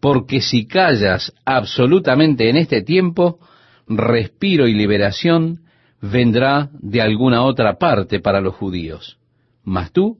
porque 0.00 0.40
si 0.40 0.66
callas 0.66 1.32
absolutamente 1.44 2.50
en 2.50 2.56
este 2.56 2.82
tiempo, 2.82 3.38
respiro 3.86 4.68
y 4.68 4.74
liberación 4.74 5.62
vendrá 6.00 6.70
de 6.72 7.00
alguna 7.00 7.42
otra 7.42 7.78
parte 7.78 8.20
para 8.20 8.40
los 8.40 8.54
judíos, 8.54 9.18
mas 9.64 9.92
tú 9.92 10.18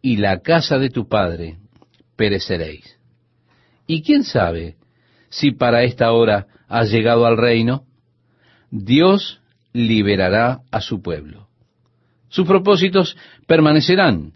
y 0.00 0.16
la 0.16 0.40
casa 0.40 0.78
de 0.78 0.90
tu 0.90 1.08
padre 1.08 1.58
pereceréis. 2.16 2.98
¿Y 3.86 4.02
quién 4.02 4.24
sabe 4.24 4.76
si 5.28 5.52
para 5.52 5.82
esta 5.82 6.12
hora 6.12 6.46
has 6.68 6.90
llegado 6.90 7.26
al 7.26 7.36
reino? 7.36 7.84
Dios 8.70 9.40
liberará 9.72 10.60
a 10.70 10.80
su 10.80 11.02
pueblo. 11.02 11.48
Sus 12.28 12.46
propósitos 12.46 13.16
permanecerán. 13.46 14.32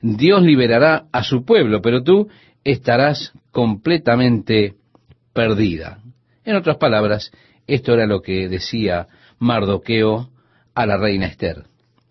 Dios 0.00 0.42
liberará 0.42 1.06
a 1.12 1.22
su 1.22 1.44
pueblo, 1.44 1.80
pero 1.82 2.02
tú 2.02 2.28
estarás 2.64 3.32
completamente 3.50 4.74
perdida. 5.32 5.98
En 6.44 6.56
otras 6.56 6.76
palabras, 6.76 7.32
esto 7.66 7.94
era 7.94 8.06
lo 8.06 8.22
que 8.22 8.48
decía 8.48 9.08
Mardoqueo 9.42 10.28
a 10.72 10.86
la 10.86 10.96
reina 10.96 11.26
Esther. 11.26 11.64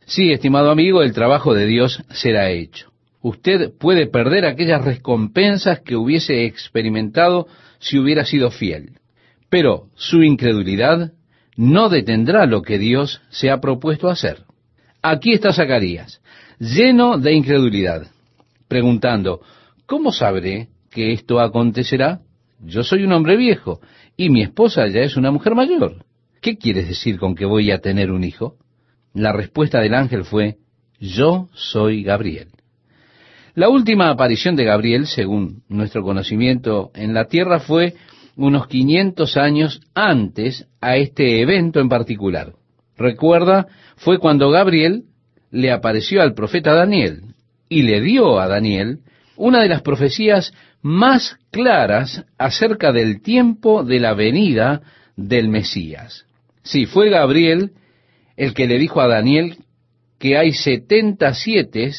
Sí, 0.06 0.34
estimado 0.34 0.70
amigo, 0.70 1.02
el 1.02 1.14
trabajo 1.14 1.54
de 1.54 1.66
Dios 1.66 2.04
será 2.10 2.50
hecho. 2.50 2.92
Usted 3.22 3.72
puede 3.80 4.06
perder 4.08 4.46
aquellas 4.46 4.84
recompensas 4.84 5.80
que 5.80 5.96
hubiese 5.96 6.44
experimentado 6.44 7.48
si 7.80 7.98
hubiera 7.98 8.26
sido 8.26 8.52
fiel, 8.52 9.00
pero 9.50 9.88
su 9.96 10.24
incredulidad 10.24 11.14
no 11.56 11.88
detendrá 11.88 12.46
lo 12.46 12.64
que 12.64 12.78
Dios 12.78 13.22
se 13.30 13.50
ha 13.50 13.62
propuesto 13.62 14.10
hacer. 14.10 14.44
Aquí 15.02 15.32
está 15.32 15.54
Zacarías, 15.54 16.22
lleno 16.60 17.18
de 17.18 17.34
incredulidad, 17.34 18.08
preguntando, 18.68 19.40
¿cómo 19.86 20.12
sabré 20.12 20.68
que 20.90 21.14
esto 21.14 21.40
acontecerá? 21.40 22.20
Yo 22.60 22.84
soy 22.84 23.06
un 23.06 23.14
hombre 23.14 23.38
viejo 23.38 23.80
y 24.18 24.30
mi 24.30 24.42
esposa 24.42 24.86
ya 24.88 25.00
es 25.00 25.16
una 25.16 25.32
mujer 25.32 25.56
mayor. 25.56 26.04
¿Qué 26.42 26.58
quieres 26.58 26.88
decir 26.88 27.20
con 27.20 27.36
que 27.36 27.46
voy 27.46 27.70
a 27.70 27.82
tener 27.82 28.12
un 28.12 28.24
hijo? 28.24 28.56
La 29.14 29.32
respuesta 29.32 29.80
del 29.80 29.94
ángel 29.94 30.26
fue, 30.26 30.58
yo 31.00 31.50
soy 31.54 32.02
Gabriel. 32.02 32.48
La 33.54 33.70
última 33.70 34.10
aparición 34.10 34.56
de 34.56 34.64
Gabriel, 34.64 35.06
según 35.06 35.62
nuestro 35.70 36.02
conocimiento 36.02 36.90
en 36.96 37.14
la 37.14 37.26
tierra, 37.26 37.60
fue 37.60 37.94
unos 38.36 38.66
500 38.68 39.38
años 39.38 39.82
antes 39.94 40.66
a 40.80 40.96
este 40.98 41.42
evento 41.42 41.80
en 41.80 41.90
particular. 41.90 42.54
Recuerda, 42.98 43.68
fue 43.98 44.18
cuando 44.18 44.50
Gabriel 44.50 45.04
le 45.52 45.72
apareció 45.72 46.24
al 46.24 46.34
profeta 46.34 46.74
Daniel 46.74 47.36
y 47.70 47.84
le 47.84 48.02
dio 48.02 48.40
a 48.40 48.48
Daniel 48.48 49.02
una 49.36 49.62
de 49.62 49.70
las 49.70 49.84
profecías 49.84 50.54
más 50.82 51.38
claras 51.52 52.26
acerca 52.40 52.92
del 52.92 53.22
tiempo 53.22 53.84
de 53.84 54.00
la 54.00 54.16
venida 54.16 54.82
del 55.16 55.48
Mesías. 55.48 56.26
Sí, 56.64 56.86
fue 56.86 57.10
Gabriel 57.10 57.72
el 58.38 58.54
que 58.54 58.68
le 58.68 58.78
dijo 58.78 59.02
a 59.02 59.08
Daniel 59.08 59.58
que 60.20 60.38
hay 60.38 60.54
setenta 60.54 61.34
siete 61.34 61.92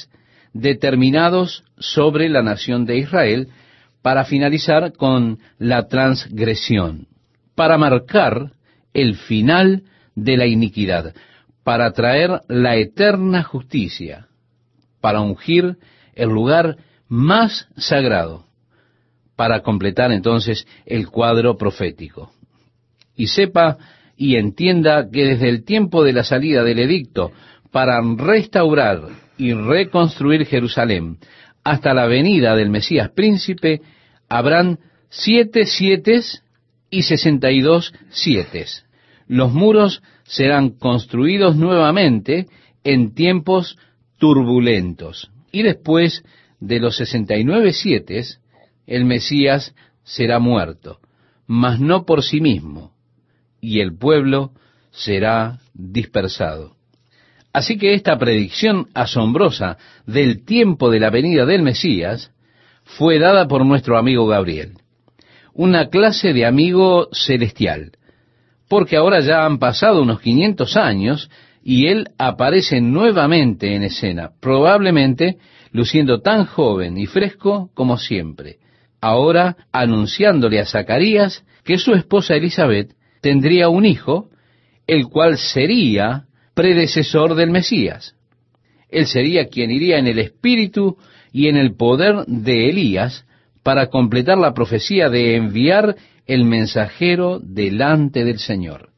determinados 0.53 1.65
sobre 1.79 2.29
la 2.29 2.43
nación 2.43 2.85
de 2.85 2.99
Israel 2.99 3.49
para 4.03 4.25
finalizar 4.25 4.93
con 4.93 5.39
la 5.59 5.89
transgresión, 5.89 7.07
para 7.55 7.79
marcar 7.79 8.53
el 8.93 9.17
final 9.17 9.85
de 10.15 10.37
la 10.37 10.47
iniquidad, 10.47 11.15
para 11.65 11.93
traer 11.93 12.41
la 12.49 12.77
eterna 12.77 13.43
justicia, 13.43 14.27
para 15.01 15.21
ungir 15.21 15.79
el 16.15 16.29
lugar 16.29 16.77
más 17.09 17.69
sagrado, 17.77 18.47
para 19.37 19.61
completar 19.61 20.13
entonces 20.13 20.67
el 20.85 21.09
cuadro 21.09 21.57
profético. 21.57 22.33
Y 23.17 23.29
sepa 23.29 23.79
y 24.23 24.37
entienda 24.37 25.11
que 25.11 25.25
desde 25.25 25.49
el 25.49 25.65
tiempo 25.65 26.05
de 26.05 26.13
la 26.13 26.23
salida 26.23 26.63
del 26.63 26.79
edicto 26.79 27.33
para 27.73 28.01
restaurar 28.01 29.01
y 29.37 29.53
reconstruir 29.53 30.47
Jerusalén 30.47 31.17
hasta 31.65 31.93
la 31.93 32.07
venida 32.07 32.55
del 32.55 32.71
Mesías 32.71 33.11
príncipe, 33.11 33.81
habrán 34.29 34.79
siete 35.09 35.67
siete 35.67 36.21
y 36.89 37.03
sesenta 37.03 37.51
y 37.51 37.63
dos 37.63 37.93
siete. 38.11 38.65
Los 39.27 39.53
muros 39.53 40.05
serán 40.23 40.71
construidos 40.71 41.57
nuevamente 41.57 42.47
en 42.85 43.15
tiempos 43.15 43.77
turbulentos. 44.19 45.33
Y 45.51 45.63
después 45.63 46.23
de 46.61 46.79
los 46.79 46.97
sesenta 46.97 47.37
y 47.37 47.43
nueve 47.43 47.73
siete, 47.73 48.23
el 48.87 49.05
Mesías 49.05 49.75
será 50.05 50.39
muerto, 50.39 51.01
mas 51.49 51.81
no 51.81 52.05
por 52.05 52.23
sí 52.23 52.41
mismo, 52.41 52.92
y 53.63 53.81
el 53.81 53.97
pueblo 53.97 54.51
será 54.91 55.61
dispersado. 55.73 56.77
Así 57.55 57.79
que 57.79 57.95
esta 57.95 58.19
predicción 58.19 58.89
asombrosa 58.93 59.79
del 60.07 60.45
tiempo 60.45 60.91
de 60.91 61.01
la 61.01 61.11
venida 61.11 61.47
del 61.47 61.63
Mesías 61.63 62.33
fue 62.83 63.19
dada 63.19 63.47
por 63.47 63.65
nuestro 63.65 63.97
amigo 63.97 64.27
Gabriel, 64.27 64.73
una 65.55 65.89
clase 65.89 66.33
de 66.33 66.45
amigo 66.45 67.09
celestial, 67.13 67.93
porque 68.69 68.97
ahora 68.97 69.21
ya 69.21 69.47
han 69.47 69.59
pasado 69.59 70.03
unos 70.03 70.21
500 70.21 70.77
años 70.77 71.31
y 71.63 71.87
él 71.87 72.09
aparece 72.19 72.81
nuevamente 72.81 73.77
en 73.77 73.85
escena, 73.85 74.33
probablemente 74.41 75.37
luciendo 75.71 76.21
tan 76.21 76.47
joven 76.47 76.99
y 76.99 77.07
fresco 77.07 77.71
como 77.75 77.97
siempre, 77.97 78.57
ahora 79.01 79.57
anunciándole 79.71 80.59
a 80.59 80.67
Zacarías 80.67 81.45
que 81.65 81.79
su 81.79 81.93
esposa 81.93 82.35
Elizabeth 82.35 82.97
tendría 83.23 83.71
un 83.71 83.87
hijo, 83.87 84.29
el 84.87 85.07
cual 85.07 85.39
sería 85.39 86.27
predecesor 86.55 87.35
del 87.35 87.51
Mesías. 87.51 88.15
Él 88.91 89.07
sería 89.07 89.47
quien 89.47 89.71
iría 89.71 89.99
en 89.99 90.07
el 90.07 90.19
espíritu 90.19 90.99
y 91.33 91.49
en 91.49 91.57
el 91.57 91.75
poder 91.75 92.27
de 92.27 92.69
Elías 92.69 93.25
para 93.63 93.87
completar 93.87 94.37
la 94.37 94.53
profecía 94.53 95.09
de 95.09 95.37
enviar 95.37 95.97
el 96.27 96.45
mensajero 96.45 97.41
delante 97.43 98.25
del 98.25 98.39
Señor. 98.39 98.91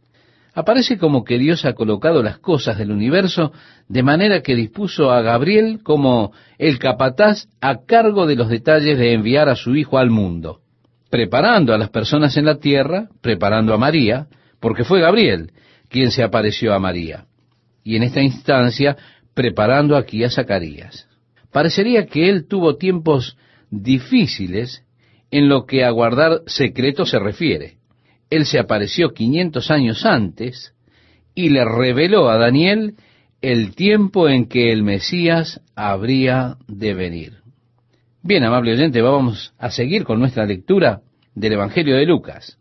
Aparece 0.54 0.98
como 0.98 1.24
que 1.24 1.38
Dios 1.38 1.64
ha 1.64 1.74
colocado 1.74 2.22
las 2.22 2.38
cosas 2.38 2.78
del 2.78 2.92
universo 2.92 3.52
de 3.88 4.02
manera 4.02 4.40
que 4.40 4.54
dispuso 4.54 5.10
a 5.10 5.20
Gabriel 5.20 5.80
como 5.82 6.32
el 6.58 6.78
capataz 6.78 7.48
a 7.60 7.84
cargo 7.84 8.26
de 8.26 8.37
los 8.37 8.48
detalles 8.48 8.98
de 8.98 9.12
enviar 9.12 9.48
a 9.48 9.56
su 9.56 9.76
hijo 9.76 9.98
al 9.98 10.10
mundo, 10.10 10.60
preparando 11.14 11.72
a 11.72 11.79
las 11.79 11.90
personas 11.90 12.37
en 12.37 12.44
la 12.44 12.59
tierra, 12.59 13.09
preparando 13.20 13.72
a 13.72 13.79
María, 13.79 14.27
porque 14.59 14.83
fue 14.83 15.00
Gabriel 15.00 15.53
quien 15.88 16.11
se 16.11 16.24
apareció 16.24 16.74
a 16.74 16.81
María, 16.81 17.27
y 17.85 17.94
en 17.94 18.03
esta 18.03 18.20
instancia 18.20 18.96
preparando 19.33 19.96
aquí 19.96 20.24
a 20.24 20.29
Zacarías. 20.29 21.07
Parecería 21.53 22.07
que 22.07 22.29
él 22.29 22.48
tuvo 22.48 22.79
tiempos 22.79 23.37
difíciles 23.70 24.83
en 25.31 25.48
lo 25.48 25.66
que 25.66 25.85
a 25.85 25.90
guardar 25.90 26.40
secreto 26.46 27.07
se 27.07 27.20
refiere. 27.20 27.77
Él 28.29 28.44
se 28.44 28.59
apareció 28.59 29.11
500 29.11 29.70
años 29.70 30.05
antes 30.05 30.74
y 31.33 31.50
le 31.50 31.64
reveló 31.64 32.29
a 32.29 32.38
Daniel 32.38 32.96
el 33.40 33.77
tiempo 33.77 34.29
en 34.29 34.48
que 34.48 34.72
el 34.72 34.83
Mesías 34.83 35.61
habría 35.77 36.57
de 36.66 36.92
venir. 36.92 37.44
Bien, 38.20 38.42
amable 38.42 38.72
oyente, 38.72 39.00
vamos 39.00 39.55
a 39.59 39.70
seguir 39.70 40.03
con 40.03 40.18
nuestra 40.18 40.44
lectura 40.44 41.03
del 41.34 41.54
Evangelio 41.54 41.96
de 41.96 42.06
Lucas. 42.06 42.58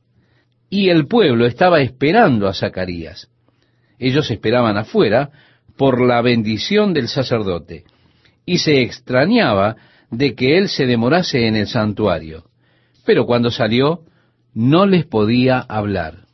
Y 0.70 0.90
el 0.90 1.08
pueblo 1.08 1.46
estaba 1.46 1.82
esperando 1.82 2.48
a 2.48 2.54
Zacarías. 2.54 3.30
Ellos 4.00 4.30
esperaban 4.32 4.78
afuera 4.78 5.30
por 5.78 6.02
la 6.02 6.22
bendición 6.22 6.94
del 6.94 7.08
sacerdote 7.08 7.86
y 8.46 8.58
se 8.58 8.82
extrañaba 8.82 9.76
de 10.12 10.36
que 10.36 10.58
él 10.58 10.70
se 10.70 10.86
demorase 10.86 11.48
en 11.48 11.56
el 11.56 11.68
santuario. 11.68 12.46
Pero 13.06 13.26
cuando 13.26 13.52
salió, 13.52 14.02
no 14.54 14.86
les 14.86 15.06
podía 15.06 15.60
hablar. 15.60 16.26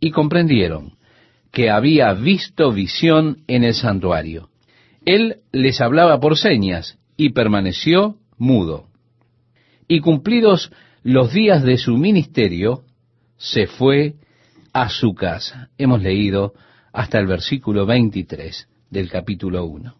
Y 0.00 0.10
comprendieron 0.10 0.94
que 1.52 1.70
había 1.70 2.12
visto 2.14 2.72
visión 2.72 3.38
en 3.46 3.64
el 3.64 3.74
santuario. 3.74 4.48
Él 5.04 5.36
les 5.52 5.80
hablaba 5.80 6.20
por 6.20 6.36
señas 6.36 6.98
y 7.16 7.30
permaneció 7.30 8.16
mudo. 8.38 8.86
Y 9.88 10.00
cumplidos 10.00 10.72
los 11.02 11.32
días 11.32 11.62
de 11.62 11.78
su 11.78 11.96
ministerio, 11.96 12.82
se 13.36 13.66
fue 13.66 14.14
a 14.72 14.88
su 14.88 15.14
casa. 15.14 15.70
Hemos 15.78 16.02
leído 16.02 16.52
hasta 16.92 17.18
el 17.18 17.26
versículo 17.26 17.86
23 17.86 18.68
del 18.90 19.08
capítulo 19.08 19.64
1. 19.64 19.94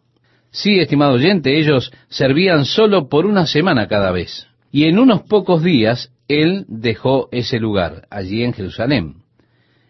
Sí, 0.51 0.79
estimado 0.79 1.15
oyente, 1.15 1.59
ellos 1.59 1.93
servían 2.09 2.65
solo 2.65 3.09
por 3.09 3.25
una 3.25 3.47
semana 3.47 3.87
cada 3.87 4.11
vez. 4.11 4.49
Y 4.73 4.85
en 4.85 4.99
unos 4.99 5.23
pocos 5.23 5.63
días 5.63 6.13
él 6.29 6.65
dejó 6.69 7.29
ese 7.33 7.59
lugar, 7.59 8.07
allí 8.11 8.43
en 8.43 8.53
Jerusalén. 8.53 9.17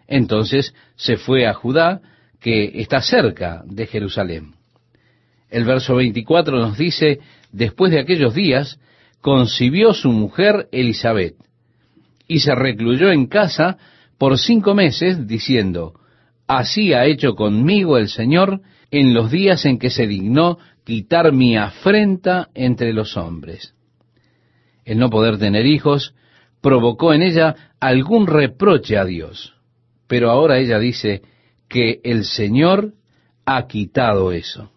Entonces 0.06 0.74
se 0.96 1.16
fue 1.16 1.46
a 1.46 1.54
Judá, 1.54 2.00
que 2.40 2.80
está 2.80 3.02
cerca 3.02 3.62
de 3.66 3.86
Jerusalén. 3.86 4.54
El 5.50 5.64
verso 5.64 5.96
24 5.96 6.58
nos 6.58 6.78
dice, 6.78 7.20
después 7.52 7.92
de 7.92 8.00
aquellos 8.00 8.34
días, 8.34 8.78
concibió 9.20 9.92
su 9.92 10.10
mujer 10.10 10.68
Elizabeth, 10.72 11.36
y 12.26 12.40
se 12.40 12.54
recluyó 12.54 13.10
en 13.10 13.26
casa 13.26 13.76
por 14.18 14.38
cinco 14.38 14.74
meses, 14.74 15.26
diciendo, 15.26 15.94
Así 16.46 16.92
ha 16.92 17.06
hecho 17.06 17.34
conmigo 17.34 17.96
el 17.96 18.08
Señor 18.08 18.60
en 18.90 19.14
los 19.14 19.30
días 19.30 19.64
en 19.66 19.78
que 19.78 19.90
se 19.90 20.06
dignó 20.06 20.58
quitar 20.84 21.32
mi 21.32 21.56
afrenta 21.56 22.48
entre 22.54 22.92
los 22.92 23.16
hombres. 23.16 23.74
El 24.84 24.98
no 24.98 25.10
poder 25.10 25.38
tener 25.38 25.66
hijos 25.66 26.14
provocó 26.60 27.14
en 27.14 27.22
ella 27.22 27.74
algún 27.78 28.26
reproche 28.26 28.98
a 28.98 29.04
Dios, 29.04 29.54
pero 30.06 30.30
ahora 30.30 30.58
ella 30.58 30.78
dice 30.78 31.22
que 31.68 32.00
el 32.02 32.24
Señor 32.24 32.94
ha 33.44 33.66
quitado 33.66 34.32
eso. 34.32 34.70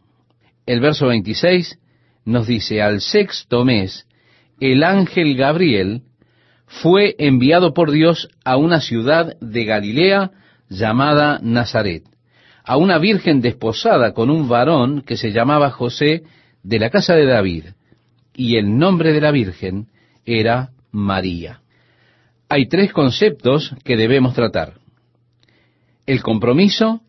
El 0.66 0.80
verso 0.80 1.08
26 1.08 1.80
nos 2.26 2.48
dice, 2.48 2.82
al 2.82 3.02
sexto 3.02 3.66
mes, 3.66 4.08
el 4.60 4.84
ángel 4.84 5.36
Gabriel 5.36 6.02
fue 6.66 7.16
enviado 7.18 7.74
por 7.74 7.92
Dios 7.92 8.30
a 8.44 8.58
una 8.58 8.82
ciudad 8.82 9.38
de 9.40 9.66
Galilea 9.66 10.32
llamada 10.70 11.40
Nazaret 11.42 12.04
a 12.64 12.78
una 12.78 12.98
virgen 12.98 13.42
desposada 13.42 14.14
con 14.14 14.30
un 14.30 14.48
varón 14.48 15.02
que 15.02 15.18
se 15.18 15.32
llamaba 15.32 15.70
José 15.70 16.24
de 16.64 16.80
la 16.80 16.90
casa 16.90 17.16
de 17.16 17.26
David, 17.26 17.66
y 18.36 18.56
el 18.56 18.78
nombre 18.78 19.12
de 19.12 19.22
la 19.22 19.32
virgen 19.32 19.88
era 20.26 20.72
María. 20.92 21.62
Hay 22.48 22.68
tres 22.68 22.94
conceptos 22.94 23.76
que 23.84 23.98
debemos 23.98 24.34
tratar. 24.34 24.76
El 26.06 26.22
compromiso, 26.22 27.02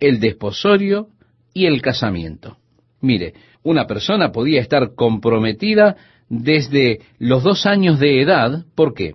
el 0.00 0.20
desposorio 0.20 1.08
y 1.52 1.66
el 1.66 1.82
casamiento. 1.82 2.56
Mire, 3.00 3.34
una 3.62 3.86
persona 3.86 4.32
podía 4.32 4.60
estar 4.60 4.94
comprometida 4.94 5.96
desde 6.28 7.00
los 7.18 7.42
dos 7.42 7.66
años 7.66 7.98
de 7.98 8.20
edad. 8.20 8.64
¿Por 8.74 8.94
qué? 8.94 9.14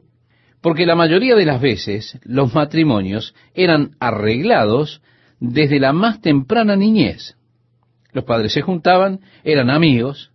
Porque 0.61 0.85
la 0.85 0.95
mayoría 0.95 1.35
de 1.35 1.45
las 1.45 1.61
veces 1.61 2.19
los 2.23 2.53
matrimonios 2.53 3.33
eran 3.53 3.91
arreglados 3.99 5.01
desde 5.39 5.79
la 5.79 5.93
más 5.93 6.21
temprana 6.21 6.75
niñez. 6.75 7.35
Los 8.11 8.25
padres 8.25 8.53
se 8.53 8.61
juntaban, 8.61 9.21
eran 9.43 9.69
amigos. 9.69 10.31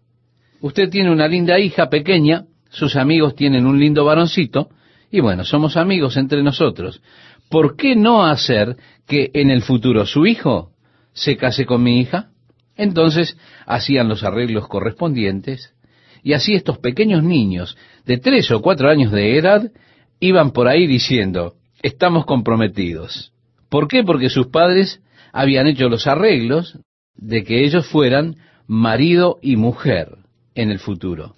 Usted 0.60 0.88
tiene 0.88 1.10
una 1.10 1.28
linda 1.28 1.58
hija 1.58 1.90
pequeña, 1.90 2.44
sus 2.70 2.96
amigos 2.96 3.34
tienen 3.34 3.66
un 3.66 3.78
lindo 3.78 4.04
varoncito, 4.04 4.70
y 5.10 5.20
bueno, 5.20 5.44
somos 5.44 5.76
amigos 5.76 6.16
entre 6.16 6.42
nosotros. 6.42 7.02
¿Por 7.48 7.76
qué 7.76 7.94
no 7.94 8.24
hacer 8.24 8.76
que 9.06 9.30
en 9.34 9.50
el 9.50 9.62
futuro 9.62 10.06
su 10.06 10.26
hijo 10.26 10.70
se 11.12 11.36
case 11.36 11.66
con 11.66 11.82
mi 11.82 12.00
hija? 12.00 12.30
Entonces 12.76 13.36
hacían 13.66 14.08
los 14.08 14.24
arreglos 14.24 14.66
correspondientes, 14.66 15.73
Y 16.24 16.32
así 16.32 16.54
estos 16.54 16.78
pequeños 16.78 17.22
niños 17.22 17.76
de 18.06 18.16
tres 18.16 18.50
o 18.50 18.62
cuatro 18.62 18.88
años 18.88 19.12
de 19.12 19.38
edad 19.38 19.70
iban 20.20 20.52
por 20.52 20.66
ahí 20.68 20.86
diciendo, 20.86 21.52
estamos 21.82 22.24
comprometidos. 22.24 23.32
¿Por 23.68 23.88
qué? 23.88 24.02
Porque 24.02 24.30
sus 24.30 24.46
padres 24.46 25.02
habían 25.32 25.66
hecho 25.66 25.90
los 25.90 26.06
arreglos 26.06 26.78
de 27.14 27.44
que 27.44 27.62
ellos 27.62 27.86
fueran 27.86 28.36
marido 28.66 29.38
y 29.42 29.56
mujer 29.56 30.16
en 30.54 30.70
el 30.70 30.78
futuro. 30.78 31.34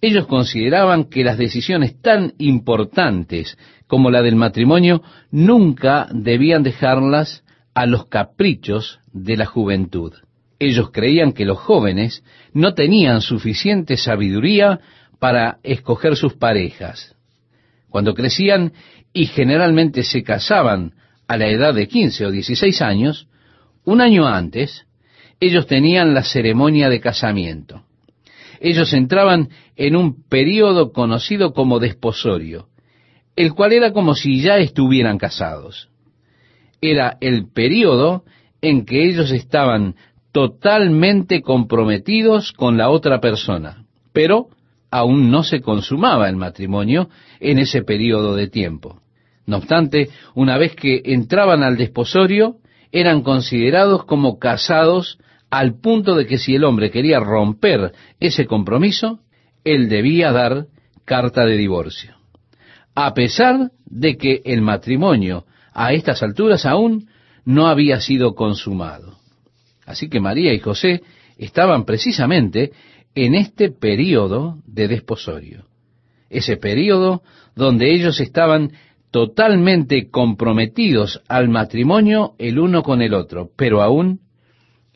Ellos 0.00 0.26
consideraban 0.26 1.04
que 1.04 1.22
las 1.22 1.38
decisiones 1.38 2.00
tan 2.00 2.32
importantes 2.38 3.56
como 3.86 4.10
la 4.10 4.20
del 4.22 4.34
matrimonio 4.34 5.02
nunca 5.30 6.08
debían 6.12 6.64
dejarlas 6.64 7.44
a 7.72 7.86
los 7.86 8.06
caprichos 8.06 8.98
de 9.12 9.36
la 9.36 9.46
juventud. 9.46 10.12
Ellos 10.64 10.92
creían 10.92 11.32
que 11.32 11.44
los 11.44 11.58
jóvenes 11.58 12.22
no 12.52 12.72
tenían 12.72 13.20
suficiente 13.20 13.96
sabiduría 13.96 14.78
para 15.18 15.58
escoger 15.64 16.14
sus 16.14 16.34
parejas. 16.34 17.16
Cuando 17.88 18.14
crecían 18.14 18.72
y 19.12 19.26
generalmente 19.26 20.04
se 20.04 20.22
casaban 20.22 20.92
a 21.26 21.36
la 21.36 21.48
edad 21.48 21.74
de 21.74 21.88
15 21.88 22.26
o 22.26 22.30
16 22.30 22.80
años, 22.80 23.26
un 23.84 24.00
año 24.00 24.28
antes, 24.28 24.86
ellos 25.40 25.66
tenían 25.66 26.14
la 26.14 26.22
ceremonia 26.22 26.88
de 26.88 27.00
casamiento. 27.00 27.82
Ellos 28.60 28.92
entraban 28.92 29.48
en 29.74 29.96
un 29.96 30.22
periodo 30.28 30.92
conocido 30.92 31.54
como 31.54 31.80
desposorio, 31.80 32.68
el 33.34 33.52
cual 33.52 33.72
era 33.72 33.92
como 33.92 34.14
si 34.14 34.40
ya 34.40 34.58
estuvieran 34.58 35.18
casados. 35.18 35.88
Era 36.80 37.16
el 37.20 37.50
periodo 37.52 38.22
en 38.60 38.84
que 38.84 39.04
ellos 39.08 39.32
estaban 39.32 39.96
totalmente 40.32 41.42
comprometidos 41.42 42.52
con 42.52 42.76
la 42.78 42.90
otra 42.90 43.20
persona, 43.20 43.84
pero 44.12 44.48
aún 44.90 45.30
no 45.30 45.42
se 45.42 45.60
consumaba 45.60 46.28
el 46.28 46.36
matrimonio 46.36 47.08
en 47.38 47.58
ese 47.58 47.82
periodo 47.82 48.34
de 48.34 48.48
tiempo. 48.48 49.00
No 49.46 49.58
obstante, 49.58 50.08
una 50.34 50.56
vez 50.58 50.74
que 50.74 51.02
entraban 51.04 51.62
al 51.62 51.76
desposorio, 51.76 52.56
eran 52.92 53.22
considerados 53.22 54.04
como 54.04 54.38
casados 54.38 55.18
al 55.50 55.78
punto 55.80 56.14
de 56.14 56.26
que 56.26 56.38
si 56.38 56.54
el 56.54 56.64
hombre 56.64 56.90
quería 56.90 57.20
romper 57.20 57.92
ese 58.20 58.46
compromiso, 58.46 59.20
él 59.64 59.88
debía 59.88 60.32
dar 60.32 60.66
carta 61.04 61.44
de 61.44 61.56
divorcio. 61.56 62.16
A 62.94 63.14
pesar 63.14 63.70
de 63.86 64.16
que 64.16 64.40
el 64.44 64.60
matrimonio 64.62 65.44
a 65.72 65.92
estas 65.92 66.22
alturas 66.22 66.66
aún 66.66 67.08
no 67.44 67.66
había 67.66 68.00
sido 68.00 68.34
consumado. 68.34 69.21
Así 69.86 70.08
que 70.08 70.20
María 70.20 70.52
y 70.52 70.58
José 70.58 71.02
estaban 71.36 71.84
precisamente 71.84 72.72
en 73.14 73.34
este 73.34 73.70
periodo 73.70 74.58
de 74.66 74.88
desposorio, 74.88 75.66
ese 76.30 76.56
periodo 76.56 77.22
donde 77.54 77.92
ellos 77.92 78.20
estaban 78.20 78.72
totalmente 79.10 80.08
comprometidos 80.10 81.22
al 81.28 81.48
matrimonio 81.48 82.34
el 82.38 82.58
uno 82.58 82.82
con 82.82 83.02
el 83.02 83.12
otro, 83.12 83.50
pero 83.56 83.82
aún 83.82 84.20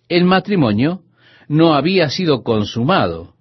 el 0.08 0.24
matrimonio 0.24 1.02
no 1.48 1.74
había 1.74 2.08
sido 2.08 2.42
consumado. 2.42 3.34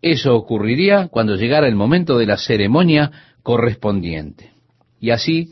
Eso 0.00 0.36
ocurriría 0.36 1.08
cuando 1.08 1.34
llegara 1.34 1.66
el 1.66 1.74
momento 1.74 2.18
de 2.18 2.26
la 2.26 2.36
ceremonia 2.36 3.10
correspondiente. 3.42 4.52
Y 5.00 5.10
así 5.10 5.50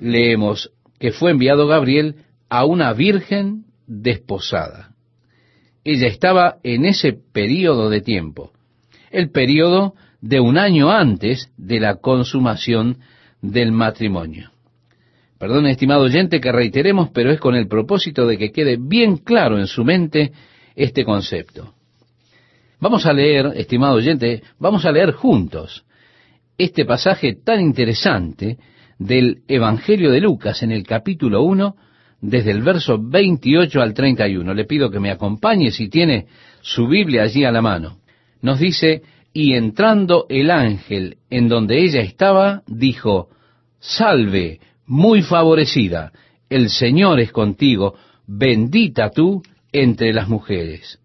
leemos 0.00 0.70
que 0.98 1.12
fue 1.12 1.30
enviado 1.30 1.66
Gabriel 1.66 2.16
a 2.48 2.64
una 2.64 2.92
virgen 2.92 3.64
desposada. 3.88 4.94
Ella 5.82 6.06
estaba 6.06 6.58
en 6.62 6.84
ese 6.84 7.12
periodo 7.12 7.90
de 7.90 8.00
tiempo, 8.02 8.52
el 9.10 9.30
periodo 9.30 9.94
de 10.20 10.38
un 10.38 10.58
año 10.58 10.90
antes 10.90 11.50
de 11.56 11.80
la 11.80 11.96
consumación 11.96 12.98
del 13.40 13.72
matrimonio. 13.72 14.50
Perdón, 15.38 15.66
estimado 15.66 16.02
oyente, 16.02 16.40
que 16.40 16.52
reiteremos, 16.52 17.10
pero 17.10 17.30
es 17.30 17.40
con 17.40 17.54
el 17.54 17.68
propósito 17.68 18.26
de 18.26 18.36
que 18.38 18.50
quede 18.50 18.76
bien 18.78 19.16
claro 19.16 19.58
en 19.58 19.66
su 19.66 19.84
mente 19.84 20.32
este 20.74 21.04
concepto. 21.04 21.74
Vamos 22.80 23.06
a 23.06 23.12
leer, 23.12 23.52
estimado 23.56 23.94
oyente, 23.94 24.42
vamos 24.58 24.84
a 24.84 24.92
leer 24.92 25.12
juntos 25.12 25.84
este 26.58 26.84
pasaje 26.84 27.34
tan 27.34 27.60
interesante 27.60 28.58
del 28.98 29.42
Evangelio 29.46 30.10
de 30.10 30.20
Lucas 30.20 30.62
en 30.64 30.72
el 30.72 30.82
capítulo 30.82 31.42
1, 31.42 31.76
desde 32.20 32.50
el 32.50 32.62
verso 32.62 32.98
28 33.00 33.80
al 33.80 33.94
31. 33.94 34.54
Le 34.54 34.64
pido 34.64 34.90
que 34.90 35.00
me 35.00 35.10
acompañe 35.10 35.70
si 35.70 35.88
tiene 35.88 36.26
su 36.60 36.86
Biblia 36.88 37.22
allí 37.22 37.44
a 37.44 37.52
la 37.52 37.62
mano. 37.62 37.98
Nos 38.42 38.58
dice, 38.58 39.02
y 39.32 39.54
entrando 39.54 40.26
el 40.28 40.50
ángel 40.50 41.18
en 41.30 41.48
donde 41.48 41.82
ella 41.84 42.00
estaba, 42.00 42.62
dijo, 42.66 43.28
Salve, 43.80 44.60
muy 44.86 45.22
favorecida, 45.22 46.12
el 46.48 46.70
Señor 46.70 47.20
es 47.20 47.30
contigo, 47.30 47.94
bendita 48.26 49.10
tú 49.10 49.42
entre 49.72 50.12
las 50.12 50.28
mujeres. 50.28 50.98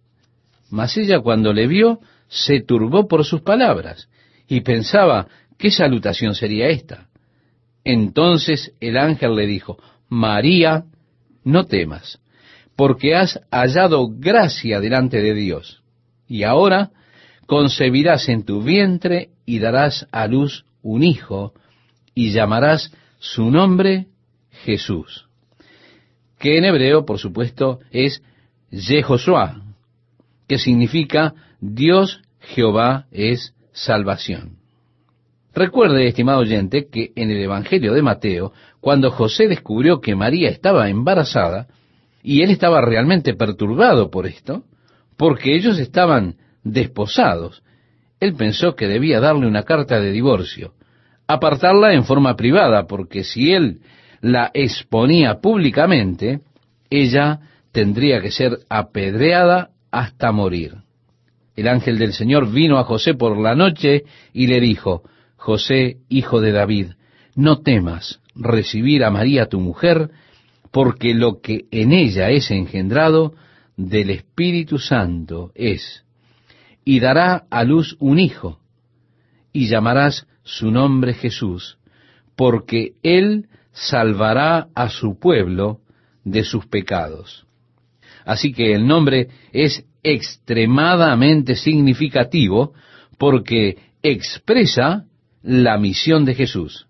Mas 0.69 0.97
ella 0.97 1.19
cuando 1.19 1.54
le 1.54 1.67
vio, 1.67 1.99
se 2.28 2.62
turbó 2.62 3.08
por 3.08 3.26
sus 3.26 3.41
palabras, 3.41 4.10
y 4.47 4.62
pensaba, 4.62 5.28
¿qué 5.58 5.69
salutación 5.69 6.34
sería 6.34 6.67
esta? 6.67 7.08
Entonces 7.84 8.73
el 8.80 8.97
ángel 8.97 9.36
le 9.36 9.45
dijo, 9.45 9.78
María, 10.10 10.86
no 11.43 11.65
temas, 11.65 12.19
porque 12.75 13.15
has 13.15 13.39
hallado 13.51 14.08
gracia 14.10 14.79
delante 14.79 15.21
de 15.21 15.34
Dios, 15.34 15.84
y 16.27 16.43
ahora 16.43 16.91
concebirás 17.45 18.29
en 18.29 18.43
tu 18.43 18.63
vientre 18.63 19.29
y 19.45 19.60
darás 19.60 20.08
a 20.12 20.27
luz 20.27 20.65
un 20.82 21.03
hijo, 21.03 21.53
y 22.15 22.32
llamarás 22.32 22.91
su 23.19 23.49
nombre 23.49 24.08
Jesús, 24.63 25.27
que 26.39 26.58
en 26.58 26.65
hebreo, 26.65 27.06
por 27.06 27.19
supuesto, 27.19 27.79
es 27.91 28.21
Yehoshua, 28.71 29.62
que 30.47 30.58
significa 30.58 31.34
Dios 31.62 32.21
Jehová 32.39 33.06
es 33.12 33.53
salvación. 33.71 34.62
Recuerde, 35.53 36.07
estimado 36.07 36.39
oyente, 36.39 36.87
que 36.87 37.11
en 37.15 37.29
el 37.29 37.37
Evangelio 37.37 37.93
de 37.93 38.01
Mateo, 38.01 38.53
cuando 38.79 39.11
José 39.11 39.47
descubrió 39.47 40.01
que 40.01 40.15
María 40.15 40.49
estaba 40.49 40.89
embarazada, 40.89 41.67
y 42.23 42.41
él 42.41 42.49
estaba 42.49 42.81
realmente 42.81 43.35
perturbado 43.35 44.09
por 44.09 44.25
esto, 44.25 44.63
porque 45.17 45.55
ellos 45.55 45.77
estaban 45.77 46.37
desposados, 46.63 47.61
él 48.19 48.33
pensó 48.35 48.75
que 48.75 48.87
debía 48.87 49.19
darle 49.19 49.45
una 49.45 49.63
carta 49.63 49.99
de 49.99 50.11
divorcio, 50.11 50.73
apartarla 51.27 51.93
en 51.93 52.05
forma 52.05 52.35
privada, 52.35 52.87
porque 52.87 53.23
si 53.23 53.51
él 53.51 53.81
la 54.21 54.49
exponía 54.53 55.39
públicamente, 55.41 56.39
ella 56.89 57.41
tendría 57.71 58.21
que 58.21 58.31
ser 58.31 58.59
apedreada 58.69 59.71
hasta 59.91 60.31
morir. 60.31 60.75
El 61.55 61.67
ángel 61.67 61.99
del 61.99 62.13
Señor 62.13 62.51
vino 62.51 62.79
a 62.79 62.85
José 62.85 63.13
por 63.13 63.37
la 63.37 63.55
noche 63.55 64.03
y 64.31 64.47
le 64.47 64.59
dijo, 64.59 65.03
José, 65.43 65.97
hijo 66.08 66.39
de 66.39 66.53
David, 66.53 66.91
no 67.36 67.60
temas 67.60 68.21
recibir 68.34 69.03
a 69.03 69.12
María 69.12 69.47
tu 69.47 69.60
mujer, 69.60 70.10
porque 70.71 71.13
lo 71.13 71.41
que 71.41 71.65
en 71.69 71.91
ella 71.91 72.29
es 72.29 72.49
engendrado 72.49 73.34
del 73.75 74.12
Espíritu 74.12 74.79
Santo 74.79 75.51
es, 75.53 76.06
y 76.86 77.01
dará 77.01 77.43
a 77.49 77.65
luz 77.65 77.97
un 77.99 78.19
hijo, 78.19 78.60
y 79.51 79.67
llamarás 79.67 80.25
su 80.43 80.71
nombre 80.71 81.13
Jesús, 81.13 81.77
porque 82.38 82.93
él 83.03 83.49
salvará 83.73 84.69
a 84.73 84.88
su 84.88 85.19
pueblo 85.19 85.82
de 86.23 86.45
sus 86.45 86.67
pecados. 86.67 87.45
Así 88.24 88.53
que 88.53 88.74
el 88.74 88.88
nombre 88.88 89.28
es 89.51 89.86
extremadamente 90.03 91.57
significativo 91.57 92.72
porque 93.17 93.78
expresa 94.01 95.05
la 95.43 95.77
misión 95.77 96.25
de 96.25 96.33
Jesús. 96.33 96.87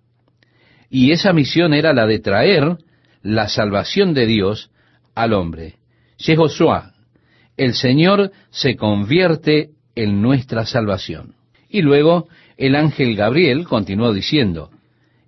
Y 0.89 1.11
esa 1.11 1.33
misión 1.33 1.73
era 1.73 1.91
la 1.91 2.05
de 2.05 2.19
traer 2.19 2.77
la 3.23 3.49
salvación 3.49 4.13
de 4.13 4.27
Dios 4.27 4.69
al 5.15 5.33
hombre. 5.33 5.75
Yehoshua, 6.19 6.93
el 7.57 7.73
Señor 7.73 8.31
se 8.51 8.75
convierte 8.75 9.71
en 9.95 10.21
nuestra 10.21 10.65
salvación. 10.65 11.35
Y 11.69 11.81
luego 11.81 12.27
el 12.57 12.75
ángel 12.75 13.15
Gabriel 13.15 13.65
continuó 13.65 14.13
diciendo, 14.13 14.69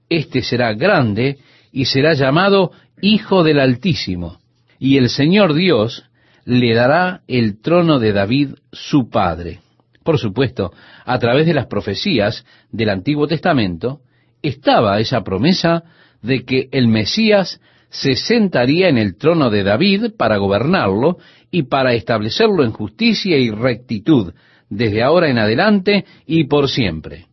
Este 0.10 0.42
será 0.42 0.74
grande 0.74 1.40
y 1.72 1.86
será 1.86 2.14
llamado 2.14 2.72
Hijo 3.02 3.44
del 3.44 3.60
Altísimo, 3.60 4.40
y 4.80 4.98
el 4.98 5.10
Señor 5.10 5.54
Dios 5.54 6.04
le 6.46 6.74
dará 6.74 7.22
el 7.28 7.60
trono 7.62 8.00
de 8.00 8.14
David 8.14 8.50
su 8.72 9.10
padre. 9.10 9.60
Por 10.06 10.20
supuesto, 10.20 10.72
a 11.04 11.18
través 11.18 11.48
de 11.48 11.56
las 11.56 11.66
profecías 11.66 12.46
del 12.72 12.90
Antiguo 12.90 13.26
Testamento, 13.26 14.02
estaba 14.44 15.00
esa 15.00 15.24
promesa 15.24 15.84
de 16.22 16.46
que 16.46 16.70
el 16.72 16.88
Mesías 16.88 17.60
se 17.90 18.16
sentaría 18.16 18.88
en 18.88 19.00
el 19.00 19.18
trono 19.18 19.50
de 19.50 19.64
David 19.64 20.12
para 20.16 20.38
gobernarlo 20.38 21.18
y 21.50 21.64
para 21.64 21.94
establecerlo 21.94 22.64
en 22.64 22.72
justicia 22.72 23.36
y 23.40 23.50
rectitud 23.50 24.34
desde 24.70 25.02
ahora 25.02 25.28
en 25.28 25.40
adelante 25.40 26.06
y 26.28 26.44
por 26.44 26.70
siempre. 26.70 27.26